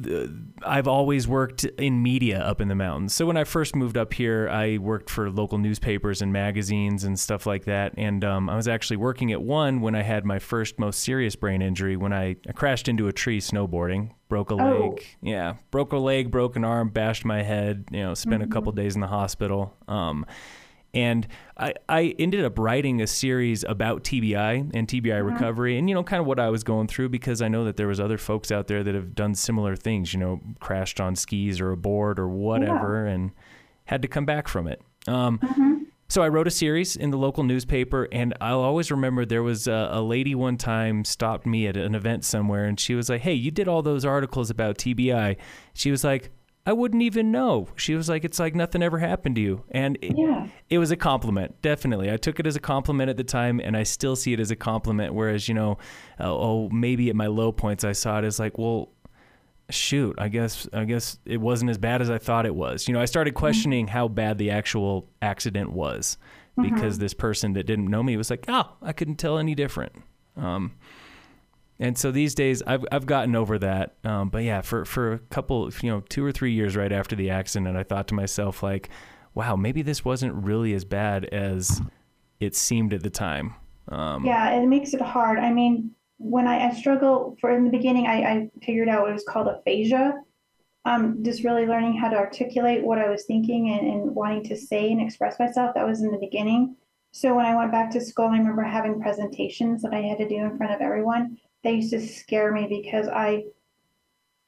I've 0.65 0.89
always 0.89 1.29
worked 1.29 1.65
in 1.65 2.03
media 2.03 2.41
up 2.41 2.61
in 2.61 2.69
the 2.69 2.75
mountains. 2.75 3.15
So 3.15 3.27
when 3.27 3.37
I 3.37 3.45
first 3.45 3.77
moved 3.77 3.97
up 3.97 4.13
here, 4.13 4.49
I 4.49 4.79
worked 4.79 5.09
for 5.09 5.31
local 5.31 5.59
newspapers 5.59 6.21
and 6.21 6.33
magazines 6.33 7.05
and 7.05 7.19
stuff 7.19 7.47
like 7.47 7.65
that. 7.67 7.95
And 7.97 8.25
um, 8.25 8.51
I 8.51 8.57
was 8.57 8.67
actually 8.67 8.97
working 8.97 9.31
at 9.31 9.41
one 9.41 9.81
when 9.81 9.95
I 9.95 10.03
had 10.03 10.25
my 10.25 10.41
first 10.41 10.79
most 10.79 11.01
serious 11.01 11.37
brain 11.37 11.63
injury 11.63 11.97
when 11.97 12.13
I, 12.13 12.37
I 12.49 12.53
crashed 12.53 12.89
into 12.89 13.07
a 13.07 13.13
tree 13.13 13.41
snowboarding, 13.41 14.11
broke 14.29 14.51
a 14.51 14.57
leg. 14.57 14.67
Oh. 14.67 14.99
Yeah, 15.23 15.55
broke 15.71 15.93
a 15.93 15.99
leg, 15.99 16.33
broke 16.33 16.57
an 16.57 16.65
arm, 16.65 16.89
bashed 16.89 17.25
my 17.25 17.43
head. 17.43 17.85
You 17.93 18.01
know, 18.01 18.15
spent 18.15 18.43
mm-hmm. 18.43 18.51
a 18.51 18.55
couple 18.55 18.73
days 18.73 18.97
in 18.97 19.01
the 19.01 19.07
hospital. 19.07 19.77
Um, 19.87 20.27
and 20.93 21.27
I, 21.57 21.75
I 21.89 22.15
ended 22.19 22.45
up 22.45 22.59
writing 22.59 23.01
a 23.01 23.07
series 23.07 23.65
about 23.65 24.03
TBI 24.03 24.71
and 24.75 24.89
TBI 24.89 25.03
mm-hmm. 25.03 25.33
recovery 25.33 25.79
and, 25.79 25.89
you 25.89 25.95
know, 25.95 26.03
kind 26.03 26.21
of 26.21 26.27
what 26.27 26.41
I 26.41 26.49
was 26.49 26.65
going 26.65 26.89
through 26.89 27.11
because 27.11 27.41
I 27.43 27.49
know 27.49 27.65
that 27.65 27.77
there 27.77 27.87
was 27.87 28.01
other 28.01 28.19
folks 28.19 28.51
out 28.51 28.67
there 28.67 28.83
that 28.83 28.95
have 28.95 29.15
done 29.15 29.35
similar 29.35 29.77
things, 29.77 30.13
you 30.13 30.21
know, 30.21 30.41
crashed 30.59 31.01
on 31.01 31.15
skis 31.15 31.61
or 31.61 31.71
a 31.71 31.77
board 31.77 32.19
or 32.19 32.29
whatever 32.29 33.07
yeah. 33.07 33.13
and 33.13 33.31
had 33.85 34.03
to 34.03 34.09
come 34.09 34.25
back 34.25 34.49
from 34.49 34.67
it. 34.67 34.83
Um, 35.07 35.39
mm-hmm. 35.39 35.75
So 36.09 36.23
I 36.23 36.29
wrote 36.29 36.49
a 36.49 36.51
series 36.51 36.97
in 36.97 37.11
the 37.11 37.17
local 37.17 37.45
newspaper, 37.45 38.09
and 38.11 38.35
I'll 38.41 38.63
always 38.63 38.91
remember 38.91 39.25
there 39.25 39.45
was 39.45 39.69
a, 39.69 39.91
a, 39.93 40.03
lady 40.03 40.35
one 40.35 40.57
time 40.57 41.05
stopped 41.05 41.47
me 41.47 41.69
at 41.69 41.77
an 41.77 41.95
event 41.95 42.25
somewhere, 42.25 42.65
and 42.65 42.81
she 42.81 42.97
was 42.97 43.09
like, 43.09 43.21
"Hey, 43.21 43.35
you 43.35 43.53
did 43.53 43.69
all 43.69 43.81
those 43.81 44.05
articles 44.05 44.51
about 44.51 44.77
TBI." 44.77 45.37
She 45.73 45.93
was 45.93 46.03
like, 46.03 46.33
I 46.71 46.73
wouldn't 46.73 47.03
even 47.03 47.33
know. 47.33 47.67
She 47.75 47.97
was 47.97 48.09
like, 48.09 48.25
it's 48.25 48.39
like 48.39 48.55
nothing 48.55 48.81
ever 48.81 48.99
happened 48.99 49.35
to 49.35 49.41
you. 49.41 49.65
And 49.73 49.99
it, 50.01 50.15
yeah. 50.17 50.47
it, 50.69 50.79
was 50.79 50.93
a 50.93 50.97
compliment, 50.97 51.61
definitely. 51.63 52.13
I 52.13 52.17
took 52.17 52.39
it 52.39 52.47
as 52.47 52.55
a 52.55 52.61
compliment 52.61 53.11
at 53.11 53.17
the 53.17 53.25
time, 53.25 53.59
and 53.59 53.77
I 53.77 53.83
still 53.83 54.15
see 54.15 54.33
it 54.35 54.39
as 54.39 54.53
a 54.53 54.57
compliment. 54.57 55.13
Whereas, 55.13 55.49
you 55.49 55.55
know, 55.57 55.79
uh, 56.21 56.33
oh, 56.33 56.69
maybe 56.69 57.11
at 57.11 57.17
my 57.17 57.27
low 57.27 57.51
points, 57.51 57.83
I 57.83 57.91
saw 57.91 58.21
it 58.21 58.25
as 58.25 58.39
like, 58.39 58.57
well, 58.57 58.93
shoot, 59.69 60.15
I 60.17 60.29
guess, 60.29 60.69
I 60.73 60.85
guess 60.85 61.19
it 61.25 61.39
wasn't 61.39 61.73
as 61.73 61.79
bad 61.79 62.03
as 62.03 62.09
I 62.09 62.19
thought 62.19 62.47
it 62.47 62.55
was. 62.55 62.87
You 62.87 62.95
know, 62.95 63.01
I 63.01 63.07
started 63.07 63.35
mm-hmm. 63.35 63.41
questioning 63.41 63.87
mm-hmm. 63.87 63.93
how 63.93 64.07
bad 64.07 64.39
the 64.39 64.53
actual 64.53 65.09
accident 65.21 65.73
was 65.73 66.19
mm-hmm. 66.57 66.73
because 66.73 66.99
this 66.99 67.15
person 67.15 67.55
that 67.55 67.67
didn't 67.67 67.89
know 67.89 68.05
me 68.05 68.17
was 68.17 68.31
like, 68.31 68.45
oh, 68.47 68.77
I 68.81 68.93
couldn't 68.93 69.17
tell 69.17 69.39
any 69.39 69.57
different. 69.57 69.91
Um, 70.37 70.77
and 71.81 71.97
so 71.97 72.11
these 72.11 72.35
days, 72.35 72.63
I've 72.67 72.85
I've 72.93 73.07
gotten 73.07 73.35
over 73.35 73.59
that. 73.59 73.97
Um, 74.05 74.29
but 74.29 74.45
yeah, 74.45 74.61
for 74.61 74.85
for 74.85 75.15
a 75.15 75.19
couple, 75.19 75.71
you 75.81 75.91
know, 75.91 76.01
two 76.11 76.23
or 76.23 76.31
three 76.31 76.53
years 76.53 76.77
right 76.77 76.93
after 76.93 77.17
the 77.17 77.31
accident, 77.31 77.75
I 77.75 77.83
thought 77.83 78.07
to 78.09 78.15
myself 78.15 78.63
like, 78.63 78.91
wow, 79.35 79.57
maybe 79.57 79.81
this 79.81 80.05
wasn't 80.05 80.35
really 80.35 80.75
as 80.75 80.85
bad 80.85 81.25
as 81.25 81.81
it 82.39 82.55
seemed 82.55 82.93
at 82.93 83.03
the 83.03 83.09
time. 83.09 83.55
Um, 83.89 84.27
yeah, 84.27 84.51
it 84.61 84.67
makes 84.67 84.93
it 84.93 85.01
hard. 85.01 85.39
I 85.39 85.51
mean, 85.51 85.93
when 86.19 86.47
I, 86.47 86.69
I 86.69 86.75
struggle 86.75 87.39
for 87.41 87.51
in 87.51 87.65
the 87.65 87.71
beginning, 87.71 88.07
I, 88.07 88.23
I 88.23 88.51
figured 88.63 88.91
out 88.91 89.03
what 89.03 89.13
was 89.15 89.25
called 89.27 89.49
aphasia. 89.49 90.13
Um, 90.85 91.23
just 91.23 91.45
really 91.45 91.67
learning 91.67 91.97
how 91.97 92.09
to 92.09 92.17
articulate 92.17 92.85
what 92.85 92.99
I 92.99 93.09
was 93.09 93.25
thinking 93.25 93.71
and, 93.71 93.87
and 93.87 94.15
wanting 94.15 94.45
to 94.45 94.57
say 94.57 94.93
and 94.93 95.01
express 95.01 95.39
myself. 95.39 95.75
That 95.75 95.87
was 95.87 96.03
in 96.03 96.11
the 96.11 96.19
beginning. 96.19 96.77
So 97.13 97.35
when 97.35 97.45
I 97.45 97.57
went 97.57 97.73
back 97.73 97.91
to 97.93 98.01
school, 98.01 98.27
I 98.27 98.39
remember 98.39 98.63
having 98.63 99.01
presentations 99.01 99.83
that 99.83 99.93
I 99.93 100.01
had 100.01 100.19
to 100.19 100.29
do 100.29 100.37
in 100.37 100.57
front 100.57 100.73
of 100.73 100.81
everyone 100.81 101.39
they 101.63 101.75
used 101.75 101.91
to 101.91 102.01
scare 102.01 102.53
me 102.53 102.67
because 102.69 103.09
I, 103.09 103.45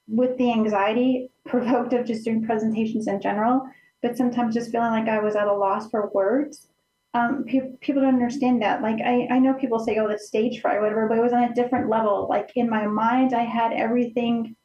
with 0.09 0.37
the 0.39 0.53
anxiety 0.53 1.31
provoked 1.47 1.93
of 1.93 2.07
just 2.07 2.25
doing 2.25 2.45
presentations 2.45 3.09
in 3.09 3.21
general, 3.21 3.63
but 4.03 4.17
sometimes 4.17 4.55
just 4.55 4.71
feeling 4.71 4.91
like 4.91 5.09
I 5.09 5.21
was 5.21 5.37
at 5.37 5.47
a 5.47 5.53
loss 5.53 5.91
for 5.91 6.11
words. 6.13 6.69
Um, 7.15 7.45
pe- 7.47 7.77
people 7.81 8.03
don't 8.03 8.15
understand 8.15 8.63
that. 8.63 8.83
Like 8.83 9.01
I, 9.05 9.29
I 9.31 9.39
know 9.39 9.53
people 9.55 9.79
say, 9.79 9.99
"Oh, 9.99 10.09
the 10.09 10.19
stage 10.19 10.61
fright, 10.61 10.81
whatever," 10.81 11.09
but 11.09 11.19
it 11.19 11.23
was 11.23 11.35
on 11.35 11.45
a 11.45 11.55
different 11.55 11.91
level. 11.91 12.27
Like 12.29 12.51
in 12.57 12.71
my 12.71 12.87
mind, 12.87 13.35
I 13.35 13.45
had 13.45 13.73
everything. 13.73 14.57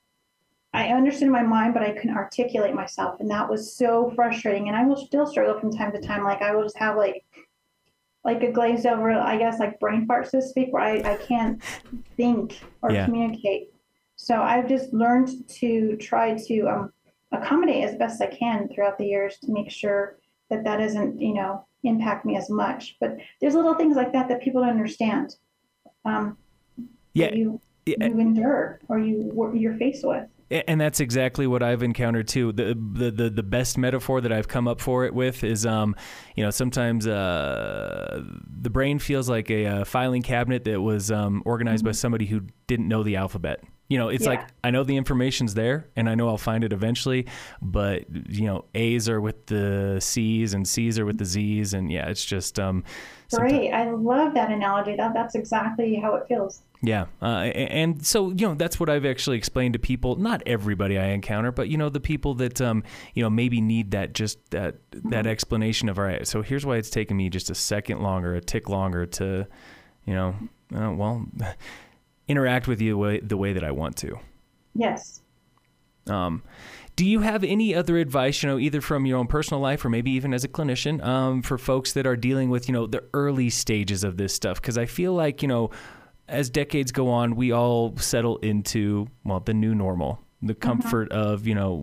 I 0.74 0.90
understood 0.90 1.30
my 1.30 1.44
mind, 1.44 1.74
but 1.74 1.84
I 1.84 1.92
couldn't 1.92 2.16
articulate 2.16 2.74
myself, 2.74 3.20
and 3.20 3.30
that 3.32 3.50
was 3.50 3.76
so 3.76 4.12
frustrating. 4.16 4.70
And 4.70 4.78
I 4.78 4.86
will 4.86 4.96
still 4.96 5.26
struggle 5.26 5.60
from 5.60 5.72
time 5.72 5.92
to 5.92 6.00
time. 6.00 6.24
Like 6.24 6.42
I 6.42 6.56
will 6.56 6.64
just 6.64 6.78
have 6.78 6.96
like 6.96 7.26
like 8.28 8.44
a 8.44 8.52
glazed 8.52 8.86
over, 8.86 9.10
I 9.10 9.38
guess, 9.38 9.58
like 9.58 9.80
brain 9.80 10.06
fart, 10.06 10.30
so 10.30 10.42
to 10.42 10.46
speak, 10.46 10.74
where 10.74 10.84
I, 10.84 11.14
I 11.14 11.16
can't 11.16 11.64
think 12.18 12.60
or 12.82 12.92
yeah. 12.92 13.06
communicate. 13.06 13.74
So 14.18 14.42
I've 14.42 14.68
just 14.68 14.92
learned 14.92 15.48
to 15.62 15.96
try 15.96 16.36
to 16.48 16.62
um, 16.68 16.94
accommodate 17.32 17.86
as 17.86 17.96
best 17.96 18.22
I 18.22 18.28
can 18.28 18.68
throughout 18.68 18.98
the 18.98 19.06
years 19.06 19.38
to 19.44 19.52
make 19.54 19.72
sure 19.72 20.20
that 20.50 20.66
that 20.66 20.78
doesn't, 20.78 21.22
you 21.22 21.36
know, 21.36 21.66
impact 21.86 22.26
me 22.26 22.36
as 22.36 22.50
much. 22.50 22.98
But 23.00 23.16
there's 23.40 23.56
little 23.56 23.76
things 23.76 23.96
like 23.96 24.12
that 24.12 24.28
that 24.28 24.42
people 24.42 24.60
don't 24.60 24.72
understand. 24.72 25.38
Um, 26.04 26.38
yeah. 27.14 27.34
You, 27.34 27.62
yeah. 27.86 28.08
you 28.08 28.20
endure 28.20 28.82
or 28.90 29.00
you 29.00 29.52
you're 29.56 29.78
faced 29.78 30.06
with. 30.06 30.28
And 30.50 30.80
that's 30.80 31.02
exactly 31.02 31.46
what 31.46 31.62
I've 31.62 31.84
encountered 31.84 32.30
too. 32.30 32.54
The, 32.54 32.74
the 32.94 33.12
the 33.12 33.30
the 33.30 33.44
best 33.44 33.78
metaphor 33.78 34.22
that 34.22 34.32
I've 34.32 34.48
come 34.48 34.66
up 34.66 34.80
for 34.80 35.04
it 35.04 35.14
with 35.14 35.44
is, 35.44 35.66
um, 35.66 35.94
you 36.38 36.44
know, 36.44 36.52
sometimes 36.52 37.06
uh, 37.06 38.24
the 38.62 38.70
brain 38.70 38.98
feels 39.00 39.28
like 39.28 39.52
a, 39.52 39.66
a, 39.66 39.86
filing 39.86 40.22
cabinet 40.22 40.64
that 40.64 40.80
was 40.80 41.12
um, 41.12 41.44
organized 41.46 41.82
mm-hmm. 41.82 41.90
by 41.90 41.94
somebody 41.94 42.28
who 42.28 42.44
didn't 42.66 42.88
know 42.88 43.04
the 43.04 43.18
alphabet. 43.18 43.62
You 43.88 43.98
know, 43.98 44.10
it's 44.10 44.26
yeah. 44.26 44.32
like 44.32 44.48
I 44.64 44.72
know 44.72 44.84
the 44.84 44.98
information's 44.98 45.54
there, 45.54 45.88
and 45.96 46.10
I 46.10 46.16
know 46.16 46.28
I'll 46.28 46.38
find 46.38 46.64
it 46.64 46.74
eventually. 46.74 47.26
But 47.62 48.06
you 48.30 48.46
know, 48.46 48.66
A's 48.76 49.08
are 49.08 49.22
with 49.22 49.46
the 49.46 50.00
C's, 50.02 50.54
and 50.54 50.68
C's 50.68 51.00
are 51.00 51.06
with 51.06 51.18
the 51.18 51.26
Z's, 51.26 51.74
and 51.74 51.92
yeah, 51.92 52.10
it's 52.10 52.26
just 52.26 52.60
um, 52.60 52.84
great. 53.34 53.72
I 53.72 53.92
love 53.92 54.34
that 54.34 54.52
analogy. 54.52 54.96
That 54.96 55.14
that's 55.14 55.36
exactly 55.36 55.96
how 55.96 56.16
it 56.16 56.28
feels. 56.28 56.64
Yeah, 56.82 57.06
uh, 57.22 57.26
and 57.26 58.06
so 58.06 58.30
you 58.30 58.48
know 58.48 58.54
that's 58.54 58.80
what 58.80 58.90
I've 58.90 59.06
actually 59.06 59.38
explained 59.38 59.74
to 59.74 59.80
people. 59.80 60.16
Not 60.16 60.44
everybody 60.46 60.98
I 61.00 61.08
encounter, 61.08 61.52
but 61.52 61.70
you 61.70 61.78
know 61.78 61.90
the 61.90 62.00
people 62.00 62.36
that 62.36 62.62
um, 62.62 62.84
you 63.16 63.24
know 63.24 63.30
maybe 63.30 63.62
need 63.62 63.92
that 63.92 64.14
just 64.14 64.52
that 64.52 64.76
mm-hmm. 64.92 65.10
that 65.10 65.26
explanation 65.26 65.90
of 65.90 65.98
all 65.98 66.06
right. 66.06 66.28
So 66.28 66.42
here's 66.42 66.66
why 66.66 66.76
it's 66.76 66.90
taken 66.90 67.18
me 67.18 67.30
just 67.30 67.50
a 67.50 67.56
second 67.56 68.02
longer, 68.02 68.36
a 68.36 68.42
tick 68.42 68.70
longer 68.70 69.08
to, 69.08 69.48
you 70.06 70.14
know, 70.14 70.36
uh, 70.76 70.92
well, 70.92 71.26
interact 72.28 72.68
with 72.68 72.82
you 72.82 72.92
the 72.92 72.98
way, 72.98 73.20
the 73.20 73.38
way 73.38 73.54
that 73.54 73.64
I 73.64 73.72
want 73.72 73.96
to. 73.98 74.20
Yes. 74.76 75.22
Um, 76.08 76.44
do 76.96 77.06
you 77.06 77.20
have 77.20 77.44
any 77.44 77.76
other 77.76 77.98
advice, 77.98 78.42
you 78.42 78.50
know, 78.50 78.58
either 78.58 78.82
from 78.82 79.06
your 79.06 79.20
own 79.20 79.28
personal 79.28 79.62
life 79.62 79.86
or 79.86 79.90
maybe 79.90 80.12
even 80.12 80.34
as 80.34 80.44
a 80.44 80.48
clinician, 80.48 81.04
um, 81.06 81.42
for 81.42 81.58
folks 81.58 81.94
that 81.94 82.08
are 82.08 82.16
dealing 82.16 82.50
with, 82.50 82.68
you 82.68 82.74
know, 82.74 82.88
the 82.88 83.04
early 83.14 83.50
stages 83.50 84.04
of 84.04 84.18
this 84.18 84.34
stuff? 84.34 84.60
Because 84.62 84.78
I 84.78 84.86
feel 84.86 85.14
like, 85.14 85.42
you 85.42 85.48
know, 85.48 85.70
as 86.28 86.50
decades 86.50 86.92
go 86.92 87.10
on, 87.10 87.36
we 87.36 87.52
all 87.52 87.96
settle 87.98 88.38
into 88.38 89.08
well 89.24 89.40
the 89.40 89.54
new 89.54 89.74
normal, 89.74 90.20
the 90.42 90.54
mm-hmm. 90.54 90.60
comfort 90.60 91.10
mm-hmm. 91.10 91.20
of 91.20 91.48
you 91.48 91.56
know 91.56 91.80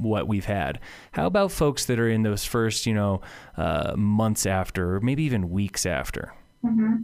what 0.00 0.28
we've 0.28 0.44
had. 0.44 0.80
How 1.12 1.26
about 1.26 1.52
folks 1.52 1.86
that 1.86 1.98
are 1.98 2.08
in 2.08 2.22
those 2.22 2.44
first 2.44 2.86
you 2.86 2.94
know 2.94 3.20
uh, 3.56 3.94
months 3.96 4.46
after, 4.46 4.96
or 4.96 5.00
maybe 5.00 5.24
even 5.24 5.50
weeks 5.50 5.86
after? 5.86 6.32
Mm-hmm. 6.64 7.02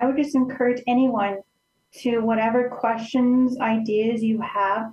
I 0.00 0.06
would 0.06 0.16
just 0.16 0.34
encourage 0.34 0.82
anyone 0.86 1.38
to 2.00 2.20
whatever 2.20 2.68
questions, 2.70 3.58
ideas 3.60 4.22
you 4.22 4.40
have, 4.40 4.92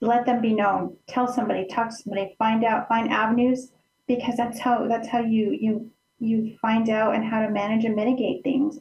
let 0.00 0.24
them 0.24 0.40
be 0.40 0.54
known. 0.54 0.96
Tell 1.08 1.26
somebody, 1.26 1.66
talk 1.66 1.88
to 1.88 1.94
somebody, 1.94 2.34
find 2.38 2.64
out, 2.64 2.88
find 2.88 3.10
avenues, 3.10 3.72
because 4.06 4.36
that's 4.36 4.58
how 4.58 4.86
that's 4.86 5.08
how 5.08 5.20
you 5.20 5.56
you 5.60 5.90
you 6.20 6.56
find 6.60 6.88
out 6.88 7.14
and 7.14 7.24
how 7.24 7.40
to 7.40 7.50
manage 7.50 7.84
and 7.84 7.96
mitigate 7.96 8.42
things. 8.42 8.78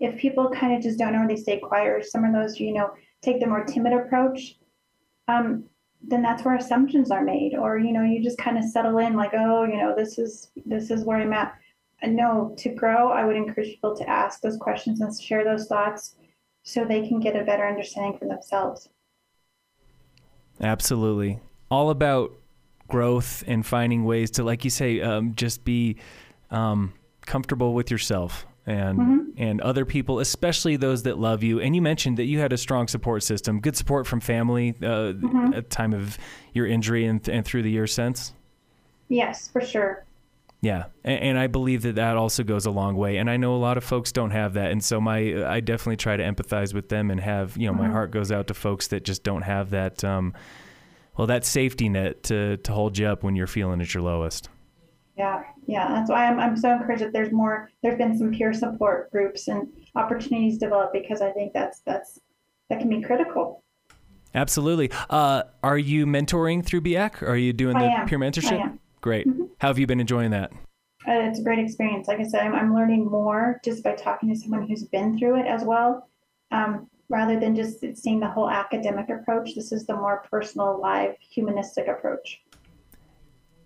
If 0.00 0.18
people 0.18 0.50
kind 0.50 0.74
of 0.74 0.82
just 0.82 0.98
don't 0.98 1.12
know 1.12 1.26
they 1.28 1.36
stay 1.36 1.58
quiet, 1.58 1.88
or 1.88 2.02
some 2.02 2.24
of 2.24 2.32
those 2.32 2.58
you 2.58 2.72
know 2.72 2.90
take 3.22 3.40
the 3.40 3.46
more 3.46 3.64
timid 3.64 3.92
approach, 3.92 4.56
um, 5.28 5.64
then 6.02 6.22
that's 6.22 6.44
where 6.44 6.56
assumptions 6.56 7.10
are 7.10 7.24
made, 7.24 7.54
or 7.54 7.78
you 7.78 7.92
know 7.92 8.02
you 8.02 8.22
just 8.22 8.38
kind 8.38 8.56
of 8.56 8.64
settle 8.64 8.98
in 8.98 9.14
like, 9.14 9.32
oh, 9.34 9.64
you 9.64 9.76
know 9.76 9.94
this 9.94 10.18
is 10.18 10.50
this 10.64 10.90
is 10.90 11.04
where 11.04 11.18
I'm 11.18 11.32
at. 11.34 11.54
No, 12.06 12.54
to 12.58 12.68
grow, 12.70 13.12
I 13.12 13.24
would 13.24 13.36
encourage 13.36 13.68
people 13.68 13.96
to 13.96 14.08
ask 14.08 14.40
those 14.40 14.58
questions 14.58 15.00
and 15.00 15.18
share 15.18 15.44
those 15.44 15.66
thoughts 15.66 16.16
so 16.64 16.84
they 16.84 17.06
can 17.06 17.20
get 17.20 17.36
a 17.36 17.44
better 17.44 17.66
understanding 17.66 18.18
for 18.18 18.26
themselves. 18.26 18.88
Absolutely. 20.60 21.40
All 21.70 21.90
about 21.90 22.32
growth 22.88 23.44
and 23.46 23.64
finding 23.64 24.04
ways 24.04 24.32
to, 24.32 24.44
like 24.44 24.64
you 24.64 24.70
say, 24.70 25.00
um, 25.00 25.34
just 25.34 25.64
be 25.64 25.96
um, 26.50 26.94
comfortable 27.26 27.74
with 27.74 27.90
yourself 27.90 28.46
and 28.66 28.98
mm-hmm. 28.98 29.30
and 29.36 29.60
other 29.60 29.84
people, 29.84 30.20
especially 30.20 30.76
those 30.76 31.02
that 31.02 31.18
love 31.18 31.42
you. 31.42 31.60
And 31.60 31.76
you 31.76 31.82
mentioned 31.82 32.16
that 32.16 32.24
you 32.24 32.38
had 32.38 32.52
a 32.52 32.56
strong 32.56 32.88
support 32.88 33.22
system, 33.22 33.60
good 33.60 33.76
support 33.76 34.06
from 34.06 34.20
family 34.20 34.70
uh, 34.80 35.12
mm-hmm. 35.12 35.52
at 35.54 35.68
the 35.68 35.76
time 35.76 35.92
of 35.92 36.18
your 36.54 36.66
injury 36.66 37.04
and, 37.04 37.26
and 37.28 37.44
through 37.44 37.62
the 37.62 37.70
years 37.70 37.92
since. 37.92 38.32
Yes, 39.08 39.48
for 39.48 39.60
sure. 39.60 40.04
Yeah, 40.64 40.84
and, 41.04 41.20
and, 41.20 41.38
I 41.38 41.46
believe 41.46 41.82
that 41.82 41.96
that 41.96 42.16
also 42.16 42.42
goes 42.42 42.64
a 42.64 42.70
long 42.70 42.96
way. 42.96 43.18
And 43.18 43.28
I 43.28 43.36
know 43.36 43.54
a 43.54 43.58
lot 43.58 43.76
of 43.76 43.84
folks 43.84 44.12
don't 44.12 44.30
have 44.30 44.54
that, 44.54 44.72
and 44.72 44.82
so 44.82 44.98
my 44.98 45.44
I 45.46 45.60
definitely 45.60 45.98
try 45.98 46.16
to 46.16 46.22
empathize 46.22 46.72
with 46.72 46.88
them 46.88 47.10
and 47.10 47.20
have 47.20 47.54
you 47.58 47.66
know 47.66 47.74
my 47.74 47.86
heart 47.86 48.12
goes 48.12 48.32
out 48.32 48.46
to 48.46 48.54
folks 48.54 48.86
that 48.86 49.04
just 49.04 49.22
don't 49.22 49.42
have 49.42 49.70
that 49.70 50.02
um, 50.02 50.32
well 51.18 51.26
that 51.26 51.44
safety 51.44 51.90
net 51.90 52.22
to 52.24 52.56
to 52.56 52.72
hold 52.72 52.96
you 52.96 53.06
up 53.06 53.22
when 53.22 53.36
you're 53.36 53.46
feeling 53.46 53.82
at 53.82 53.92
your 53.92 54.02
lowest. 54.02 54.48
Yeah, 55.18 55.42
yeah, 55.66 55.88
that's 55.88 56.08
why 56.08 56.26
I'm 56.28 56.40
I'm 56.40 56.56
so 56.56 56.72
encouraged 56.72 57.02
that 57.02 57.12
there's 57.12 57.30
more. 57.30 57.68
There's 57.82 57.98
been 57.98 58.16
some 58.16 58.32
peer 58.32 58.54
support 58.54 59.10
groups 59.12 59.48
and 59.48 59.68
opportunities 59.96 60.56
developed 60.56 60.94
because 60.94 61.20
I 61.20 61.30
think 61.32 61.52
that's 61.52 61.80
that's 61.80 62.18
that 62.70 62.78
can 62.80 62.88
be 62.88 63.02
critical. 63.02 63.62
Absolutely. 64.34 64.90
Uh, 65.10 65.42
are 65.62 65.78
you 65.78 66.06
mentoring 66.06 66.64
through 66.64 66.80
BIAC? 66.80 67.22
Are 67.22 67.36
you 67.36 67.52
doing 67.52 67.78
the 67.78 68.04
peer 68.06 68.18
mentorship? 68.18 68.78
Great. 69.04 69.28
Mm-hmm. 69.28 69.44
How 69.58 69.68
have 69.68 69.78
you 69.78 69.86
been 69.86 70.00
enjoying 70.00 70.30
that? 70.30 70.50
Uh, 71.06 71.28
it's 71.28 71.38
a 71.38 71.42
great 71.42 71.58
experience. 71.58 72.08
Like 72.08 72.20
I 72.20 72.22
said, 72.22 72.40
I'm, 72.40 72.54
I'm, 72.54 72.74
learning 72.74 73.04
more 73.04 73.60
just 73.62 73.84
by 73.84 73.92
talking 73.92 74.30
to 74.30 74.34
someone 74.34 74.66
who's 74.66 74.84
been 74.84 75.18
through 75.18 75.40
it 75.40 75.46
as 75.46 75.62
well, 75.62 76.08
um, 76.52 76.88
rather 77.10 77.38
than 77.38 77.54
just 77.54 77.84
seeing 77.98 78.18
the 78.18 78.30
whole 78.30 78.48
academic 78.48 79.10
approach. 79.10 79.54
This 79.54 79.72
is 79.72 79.84
the 79.84 79.94
more 79.94 80.24
personal, 80.30 80.80
live, 80.80 81.16
humanistic 81.20 81.86
approach. 81.86 82.40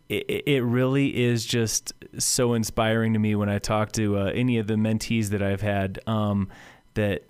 It, 0.08 0.42
it 0.44 0.64
really 0.64 1.16
is 1.16 1.46
just 1.46 1.92
so 2.18 2.54
inspiring 2.54 3.12
to 3.12 3.20
me 3.20 3.36
when 3.36 3.48
I 3.48 3.60
talk 3.60 3.92
to 3.92 4.18
uh, 4.18 4.32
any 4.34 4.58
of 4.58 4.66
the 4.66 4.74
mentees 4.74 5.28
that 5.28 5.40
I've 5.40 5.62
had. 5.62 6.00
Um, 6.08 6.48
that 6.94 7.22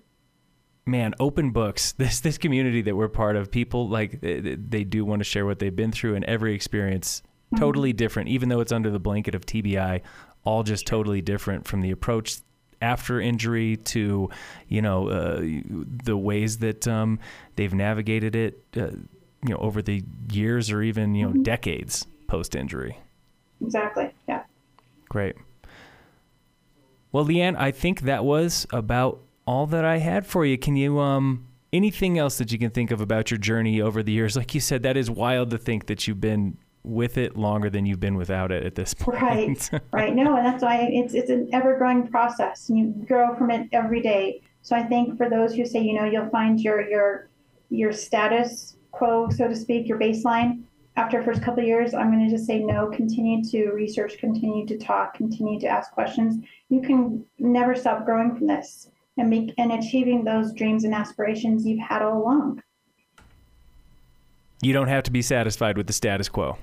man, 0.87 1.13
open 1.19 1.51
books. 1.51 1.93
This 1.99 2.21
this 2.21 2.39
community 2.39 2.81
that 2.81 2.95
we're 2.95 3.07
part 3.07 3.35
of, 3.35 3.51
people 3.51 3.87
like 3.87 4.19
they, 4.19 4.55
they 4.55 4.83
do 4.83 5.05
want 5.05 5.19
to 5.19 5.25
share 5.25 5.45
what 5.45 5.59
they've 5.59 5.75
been 5.75 5.91
through, 5.91 6.15
and 6.15 6.25
every 6.25 6.55
experience. 6.55 7.21
Totally 7.57 7.93
different, 7.93 8.29
even 8.29 8.49
though 8.49 8.59
it's 8.59 8.71
under 8.71 8.91
the 8.91 8.99
blanket 8.99 9.33
of 9.33 9.45
TBI, 9.45 10.01
all 10.43 10.63
just 10.63 10.85
totally 10.85 11.21
different 11.21 11.67
from 11.67 11.81
the 11.81 11.91
approach 11.91 12.37
after 12.81 13.19
injury 13.19 13.75
to, 13.75 14.29
you 14.67 14.81
know, 14.81 15.09
uh, 15.09 15.41
the 16.03 16.15
ways 16.15 16.59
that 16.59 16.87
um, 16.87 17.19
they've 17.55 17.73
navigated 17.73 18.35
it, 18.35 18.63
uh, 18.77 18.91
you 19.43 19.49
know, 19.49 19.57
over 19.57 19.81
the 19.81 20.03
years 20.31 20.71
or 20.71 20.81
even, 20.81 21.15
you 21.15 21.25
know, 21.25 21.31
mm-hmm. 21.31 21.43
decades 21.43 22.05
post 22.27 22.55
injury. 22.55 22.97
Exactly. 23.61 24.13
Yeah. 24.27 24.43
Great. 25.09 25.35
Well, 27.11 27.25
LeAnn, 27.25 27.57
I 27.57 27.71
think 27.71 28.01
that 28.01 28.23
was 28.23 28.67
about 28.71 29.19
all 29.45 29.65
that 29.67 29.83
I 29.83 29.97
had 29.97 30.27
for 30.27 30.45
you. 30.45 30.57
Can 30.57 30.75
you, 30.75 30.99
um, 30.99 31.47
anything 31.73 32.17
else 32.19 32.37
that 32.37 32.51
you 32.51 32.59
can 32.59 32.69
think 32.69 32.91
of 32.91 33.01
about 33.01 33.31
your 33.31 33.39
journey 33.39 33.81
over 33.81 34.03
the 34.03 34.11
years? 34.11 34.37
Like 34.37 34.53
you 34.53 34.61
said, 34.61 34.83
that 34.83 34.95
is 34.95 35.09
wild 35.09 35.49
to 35.49 35.57
think 35.57 35.87
that 35.87 36.07
you've 36.07 36.21
been 36.21 36.57
with 36.83 37.17
it 37.17 37.37
longer 37.37 37.69
than 37.69 37.85
you've 37.85 37.99
been 37.99 38.15
without 38.15 38.51
it 38.51 38.65
at 38.65 38.75
this 38.75 38.93
point. 38.99 39.69
Right, 39.71 39.81
right. 39.91 40.15
No, 40.15 40.35
and 40.35 40.45
that's 40.45 40.63
why 40.63 40.89
it's 40.91 41.13
it's 41.13 41.29
an 41.29 41.49
ever 41.53 41.77
growing 41.77 42.07
process, 42.07 42.69
and 42.69 42.77
you 42.77 43.05
grow 43.05 43.35
from 43.35 43.51
it 43.51 43.67
every 43.71 44.01
day. 44.01 44.41
So 44.61 44.75
I 44.75 44.83
think 44.83 45.17
for 45.17 45.29
those 45.29 45.55
who 45.55 45.65
say, 45.65 45.81
you 45.81 45.93
know, 45.93 46.05
you'll 46.05 46.29
find 46.29 46.59
your 46.59 46.87
your 46.89 47.29
your 47.69 47.91
status 47.91 48.77
quo, 48.91 49.29
so 49.29 49.47
to 49.47 49.55
speak, 49.55 49.87
your 49.87 49.99
baseline 49.99 50.63
after 50.99 51.23
first 51.23 51.41
couple 51.41 51.63
years, 51.63 51.93
I'm 51.93 52.11
going 52.11 52.27
to 52.27 52.29
just 52.29 52.45
say 52.45 52.59
no. 52.59 52.87
Continue 52.87 53.41
to 53.51 53.71
research, 53.71 54.17
continue 54.17 54.65
to 54.65 54.77
talk, 54.77 55.13
continue 55.13 55.57
to 55.61 55.67
ask 55.67 55.91
questions. 55.91 56.43
You 56.67 56.81
can 56.81 57.25
never 57.39 57.73
stop 57.73 58.05
growing 58.05 58.35
from 58.35 58.47
this 58.47 58.89
and 59.17 59.29
make 59.29 59.53
and 59.57 59.71
achieving 59.71 60.25
those 60.25 60.53
dreams 60.53 60.83
and 60.83 60.93
aspirations 60.93 61.65
you've 61.65 61.79
had 61.79 62.01
all 62.01 62.21
along. 62.21 62.61
You 64.61 64.73
don't 64.73 64.87
have 64.87 65.03
to 65.03 65.11
be 65.11 65.21
satisfied 65.21 65.77
with 65.77 65.87
the 65.87 65.93
status 65.93 66.29
quo. 66.29 66.57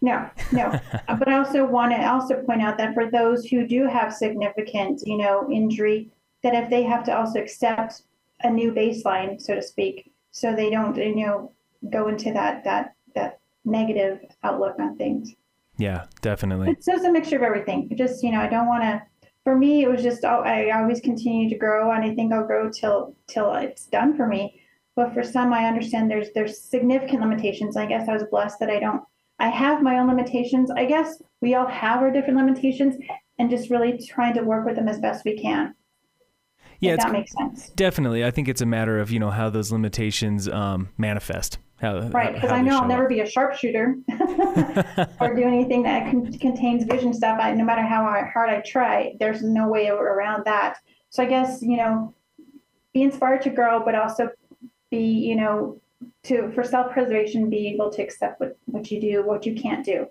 No, 0.00 0.28
no. 0.52 0.78
but 1.08 1.28
I 1.28 1.38
also 1.38 1.64
want 1.64 1.92
to 1.92 2.10
also 2.10 2.42
point 2.42 2.62
out 2.62 2.78
that 2.78 2.94
for 2.94 3.10
those 3.10 3.46
who 3.46 3.66
do 3.66 3.86
have 3.86 4.12
significant, 4.12 5.02
you 5.06 5.16
know, 5.16 5.48
injury, 5.50 6.10
that 6.42 6.54
if 6.54 6.70
they 6.70 6.82
have 6.82 7.04
to 7.04 7.16
also 7.16 7.40
accept 7.40 8.02
a 8.42 8.50
new 8.50 8.72
baseline, 8.72 9.40
so 9.40 9.54
to 9.54 9.62
speak, 9.62 10.12
so 10.30 10.54
they 10.54 10.70
don't, 10.70 10.96
you 10.96 11.16
know, 11.16 11.52
go 11.90 12.08
into 12.08 12.32
that 12.32 12.64
that 12.64 12.94
that 13.14 13.40
negative 13.64 14.20
outlook 14.42 14.76
on 14.78 14.96
things. 14.96 15.34
Yeah, 15.78 16.04
definitely. 16.20 16.66
So 16.66 16.72
it's 16.72 16.86
just 16.86 17.04
a 17.04 17.12
mixture 17.12 17.36
of 17.36 17.42
everything. 17.42 17.88
It 17.90 17.98
just, 17.98 18.22
you 18.22 18.30
know, 18.30 18.40
I 18.40 18.48
don't 18.48 18.68
want 18.68 18.82
to. 18.82 19.02
For 19.42 19.56
me, 19.56 19.82
it 19.82 19.90
was 19.90 20.02
just 20.02 20.24
oh, 20.24 20.42
I 20.44 20.70
always 20.70 21.00
continue 21.00 21.48
to 21.50 21.56
grow, 21.56 21.92
and 21.92 22.04
I 22.04 22.14
think 22.14 22.32
I'll 22.32 22.46
grow 22.46 22.70
till 22.70 23.14
till 23.26 23.54
it's 23.54 23.86
done 23.86 24.16
for 24.16 24.26
me. 24.26 24.60
But 24.96 25.12
for 25.12 25.22
some, 25.22 25.52
I 25.52 25.66
understand 25.66 26.10
there's 26.10 26.28
there's 26.34 26.60
significant 26.60 27.20
limitations. 27.20 27.76
I 27.76 27.86
guess 27.86 28.08
I 28.08 28.12
was 28.12 28.24
blessed 28.30 28.60
that 28.60 28.70
I 28.70 28.78
don't 28.78 29.02
I 29.38 29.48
have 29.48 29.82
my 29.82 29.98
own 29.98 30.06
limitations. 30.06 30.70
I 30.70 30.84
guess 30.84 31.20
we 31.40 31.54
all 31.54 31.66
have 31.66 32.00
our 32.00 32.10
different 32.10 32.38
limitations 32.38 32.96
and 33.38 33.50
just 33.50 33.70
really 33.70 33.98
trying 33.98 34.34
to 34.34 34.42
work 34.42 34.64
with 34.64 34.76
them 34.76 34.88
as 34.88 35.00
best 35.00 35.24
we 35.24 35.36
can. 35.36 35.74
Yeah, 36.80 36.96
that 36.96 37.12
makes 37.12 37.32
sense. 37.32 37.70
Definitely. 37.70 38.24
I 38.24 38.30
think 38.30 38.48
it's 38.48 38.60
a 38.60 38.66
matter 38.66 38.98
of, 38.98 39.10
you 39.10 39.18
know, 39.18 39.30
how 39.30 39.48
those 39.50 39.72
limitations 39.72 40.48
um, 40.48 40.90
manifest. 40.98 41.58
How, 41.80 42.08
right, 42.08 42.32
because 42.32 42.50
I 42.50 42.62
know 42.62 42.78
I'll 42.78 42.88
never 42.88 43.04
up. 43.04 43.08
be 43.08 43.20
a 43.20 43.26
sharpshooter 43.28 43.96
or 45.20 45.34
do 45.34 45.42
anything 45.42 45.82
that 45.82 46.10
con- 46.10 46.32
contains 46.32 46.84
vision 46.84 47.12
stuff. 47.12 47.38
I, 47.40 47.52
no 47.52 47.64
matter 47.64 47.82
how 47.82 48.04
hard 48.32 48.50
I 48.50 48.60
try, 48.60 49.14
there's 49.18 49.42
no 49.42 49.68
way 49.68 49.88
around 49.88 50.44
that. 50.44 50.78
So 51.10 51.22
I 51.22 51.26
guess, 51.26 51.60
you 51.62 51.76
know, 51.76 52.14
be 52.92 53.02
inspired 53.02 53.42
to 53.42 53.50
grow, 53.50 53.84
but 53.84 53.96
also 53.96 54.30
be, 54.90 54.98
you 54.98 55.36
know, 55.36 55.80
to 56.24 56.50
for 56.52 56.62
self-preservation 56.62 57.48
be 57.50 57.68
able 57.68 57.90
to 57.90 58.02
accept 58.02 58.40
what, 58.40 58.58
what 58.66 58.90
you 58.90 59.00
do 59.00 59.24
what 59.24 59.46
you 59.46 59.54
can't 59.54 59.84
do 59.84 60.06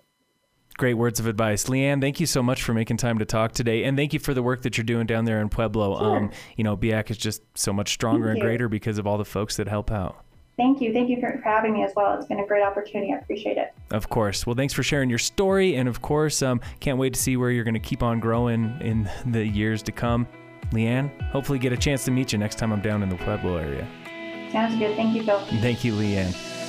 Great 0.76 0.94
words 0.94 1.20
of 1.20 1.28
advice, 1.28 1.64
LeAnn. 1.66 2.00
Thank 2.00 2.18
you 2.18 2.26
so 2.26 2.42
much 2.42 2.60
for 2.60 2.74
making 2.74 2.96
time 2.96 3.20
to 3.20 3.24
talk 3.24 3.52
today, 3.52 3.84
and 3.84 3.96
thank 3.96 4.12
you 4.12 4.18
for 4.18 4.34
the 4.34 4.42
work 4.42 4.62
that 4.62 4.76
you're 4.76 4.84
doing 4.84 5.06
down 5.06 5.24
there 5.24 5.40
in 5.40 5.48
Pueblo. 5.48 5.96
Sure. 5.96 6.16
Um, 6.16 6.30
you 6.56 6.64
know, 6.64 6.76
BIAC 6.76 7.12
is 7.12 7.16
just 7.16 7.42
so 7.54 7.72
much 7.72 7.92
stronger 7.92 8.30
and 8.30 8.40
greater 8.40 8.68
because 8.68 8.98
of 8.98 9.06
all 9.06 9.16
the 9.16 9.24
folks 9.24 9.56
that 9.56 9.68
help 9.68 9.92
out. 9.92 10.24
Thank 10.56 10.80
you. 10.80 10.92
Thank 10.92 11.10
you 11.10 11.20
for, 11.20 11.38
for, 11.40 11.48
having 11.48 11.74
me 11.74 11.84
as 11.84 11.92
well. 11.94 12.16
It's 12.16 12.26
been 12.26 12.40
a 12.40 12.46
great 12.46 12.64
opportunity. 12.64 13.12
I 13.12 13.18
appreciate 13.18 13.56
it. 13.56 13.72
Of 13.92 14.08
course. 14.08 14.46
Well, 14.46 14.56
thanks 14.56 14.74
for 14.74 14.82
sharing 14.82 15.08
your 15.08 15.18
story. 15.18 15.76
And 15.76 15.88
of 15.88 16.02
course, 16.02 16.42
um, 16.42 16.60
can't 16.80 16.98
wait 16.98 17.14
to 17.14 17.20
see 17.20 17.36
where 17.36 17.50
you're 17.50 17.64
going 17.64 17.74
to 17.74 17.80
keep 17.80 18.02
on 18.02 18.18
growing 18.18 18.76
in 18.80 19.08
the 19.26 19.46
years 19.46 19.80
to 19.84 19.92
come. 19.92 20.26
LeAnn, 20.72 21.20
hopefully 21.30 21.60
get 21.60 21.72
a 21.72 21.76
chance 21.76 22.04
to 22.04 22.10
meet 22.10 22.32
you 22.32 22.38
next 22.38 22.58
time 22.58 22.72
I'm 22.72 22.82
down 22.82 23.02
in 23.02 23.08
the 23.08 23.16
Pueblo 23.16 23.56
area. 23.56 23.86
Sounds 24.54 24.76
good. 24.78 24.94
Thank 24.94 25.16
you, 25.16 25.24
Phil. 25.24 25.40
Thank 25.60 25.82
you, 25.82 25.94
LeAnn. 25.94 26.63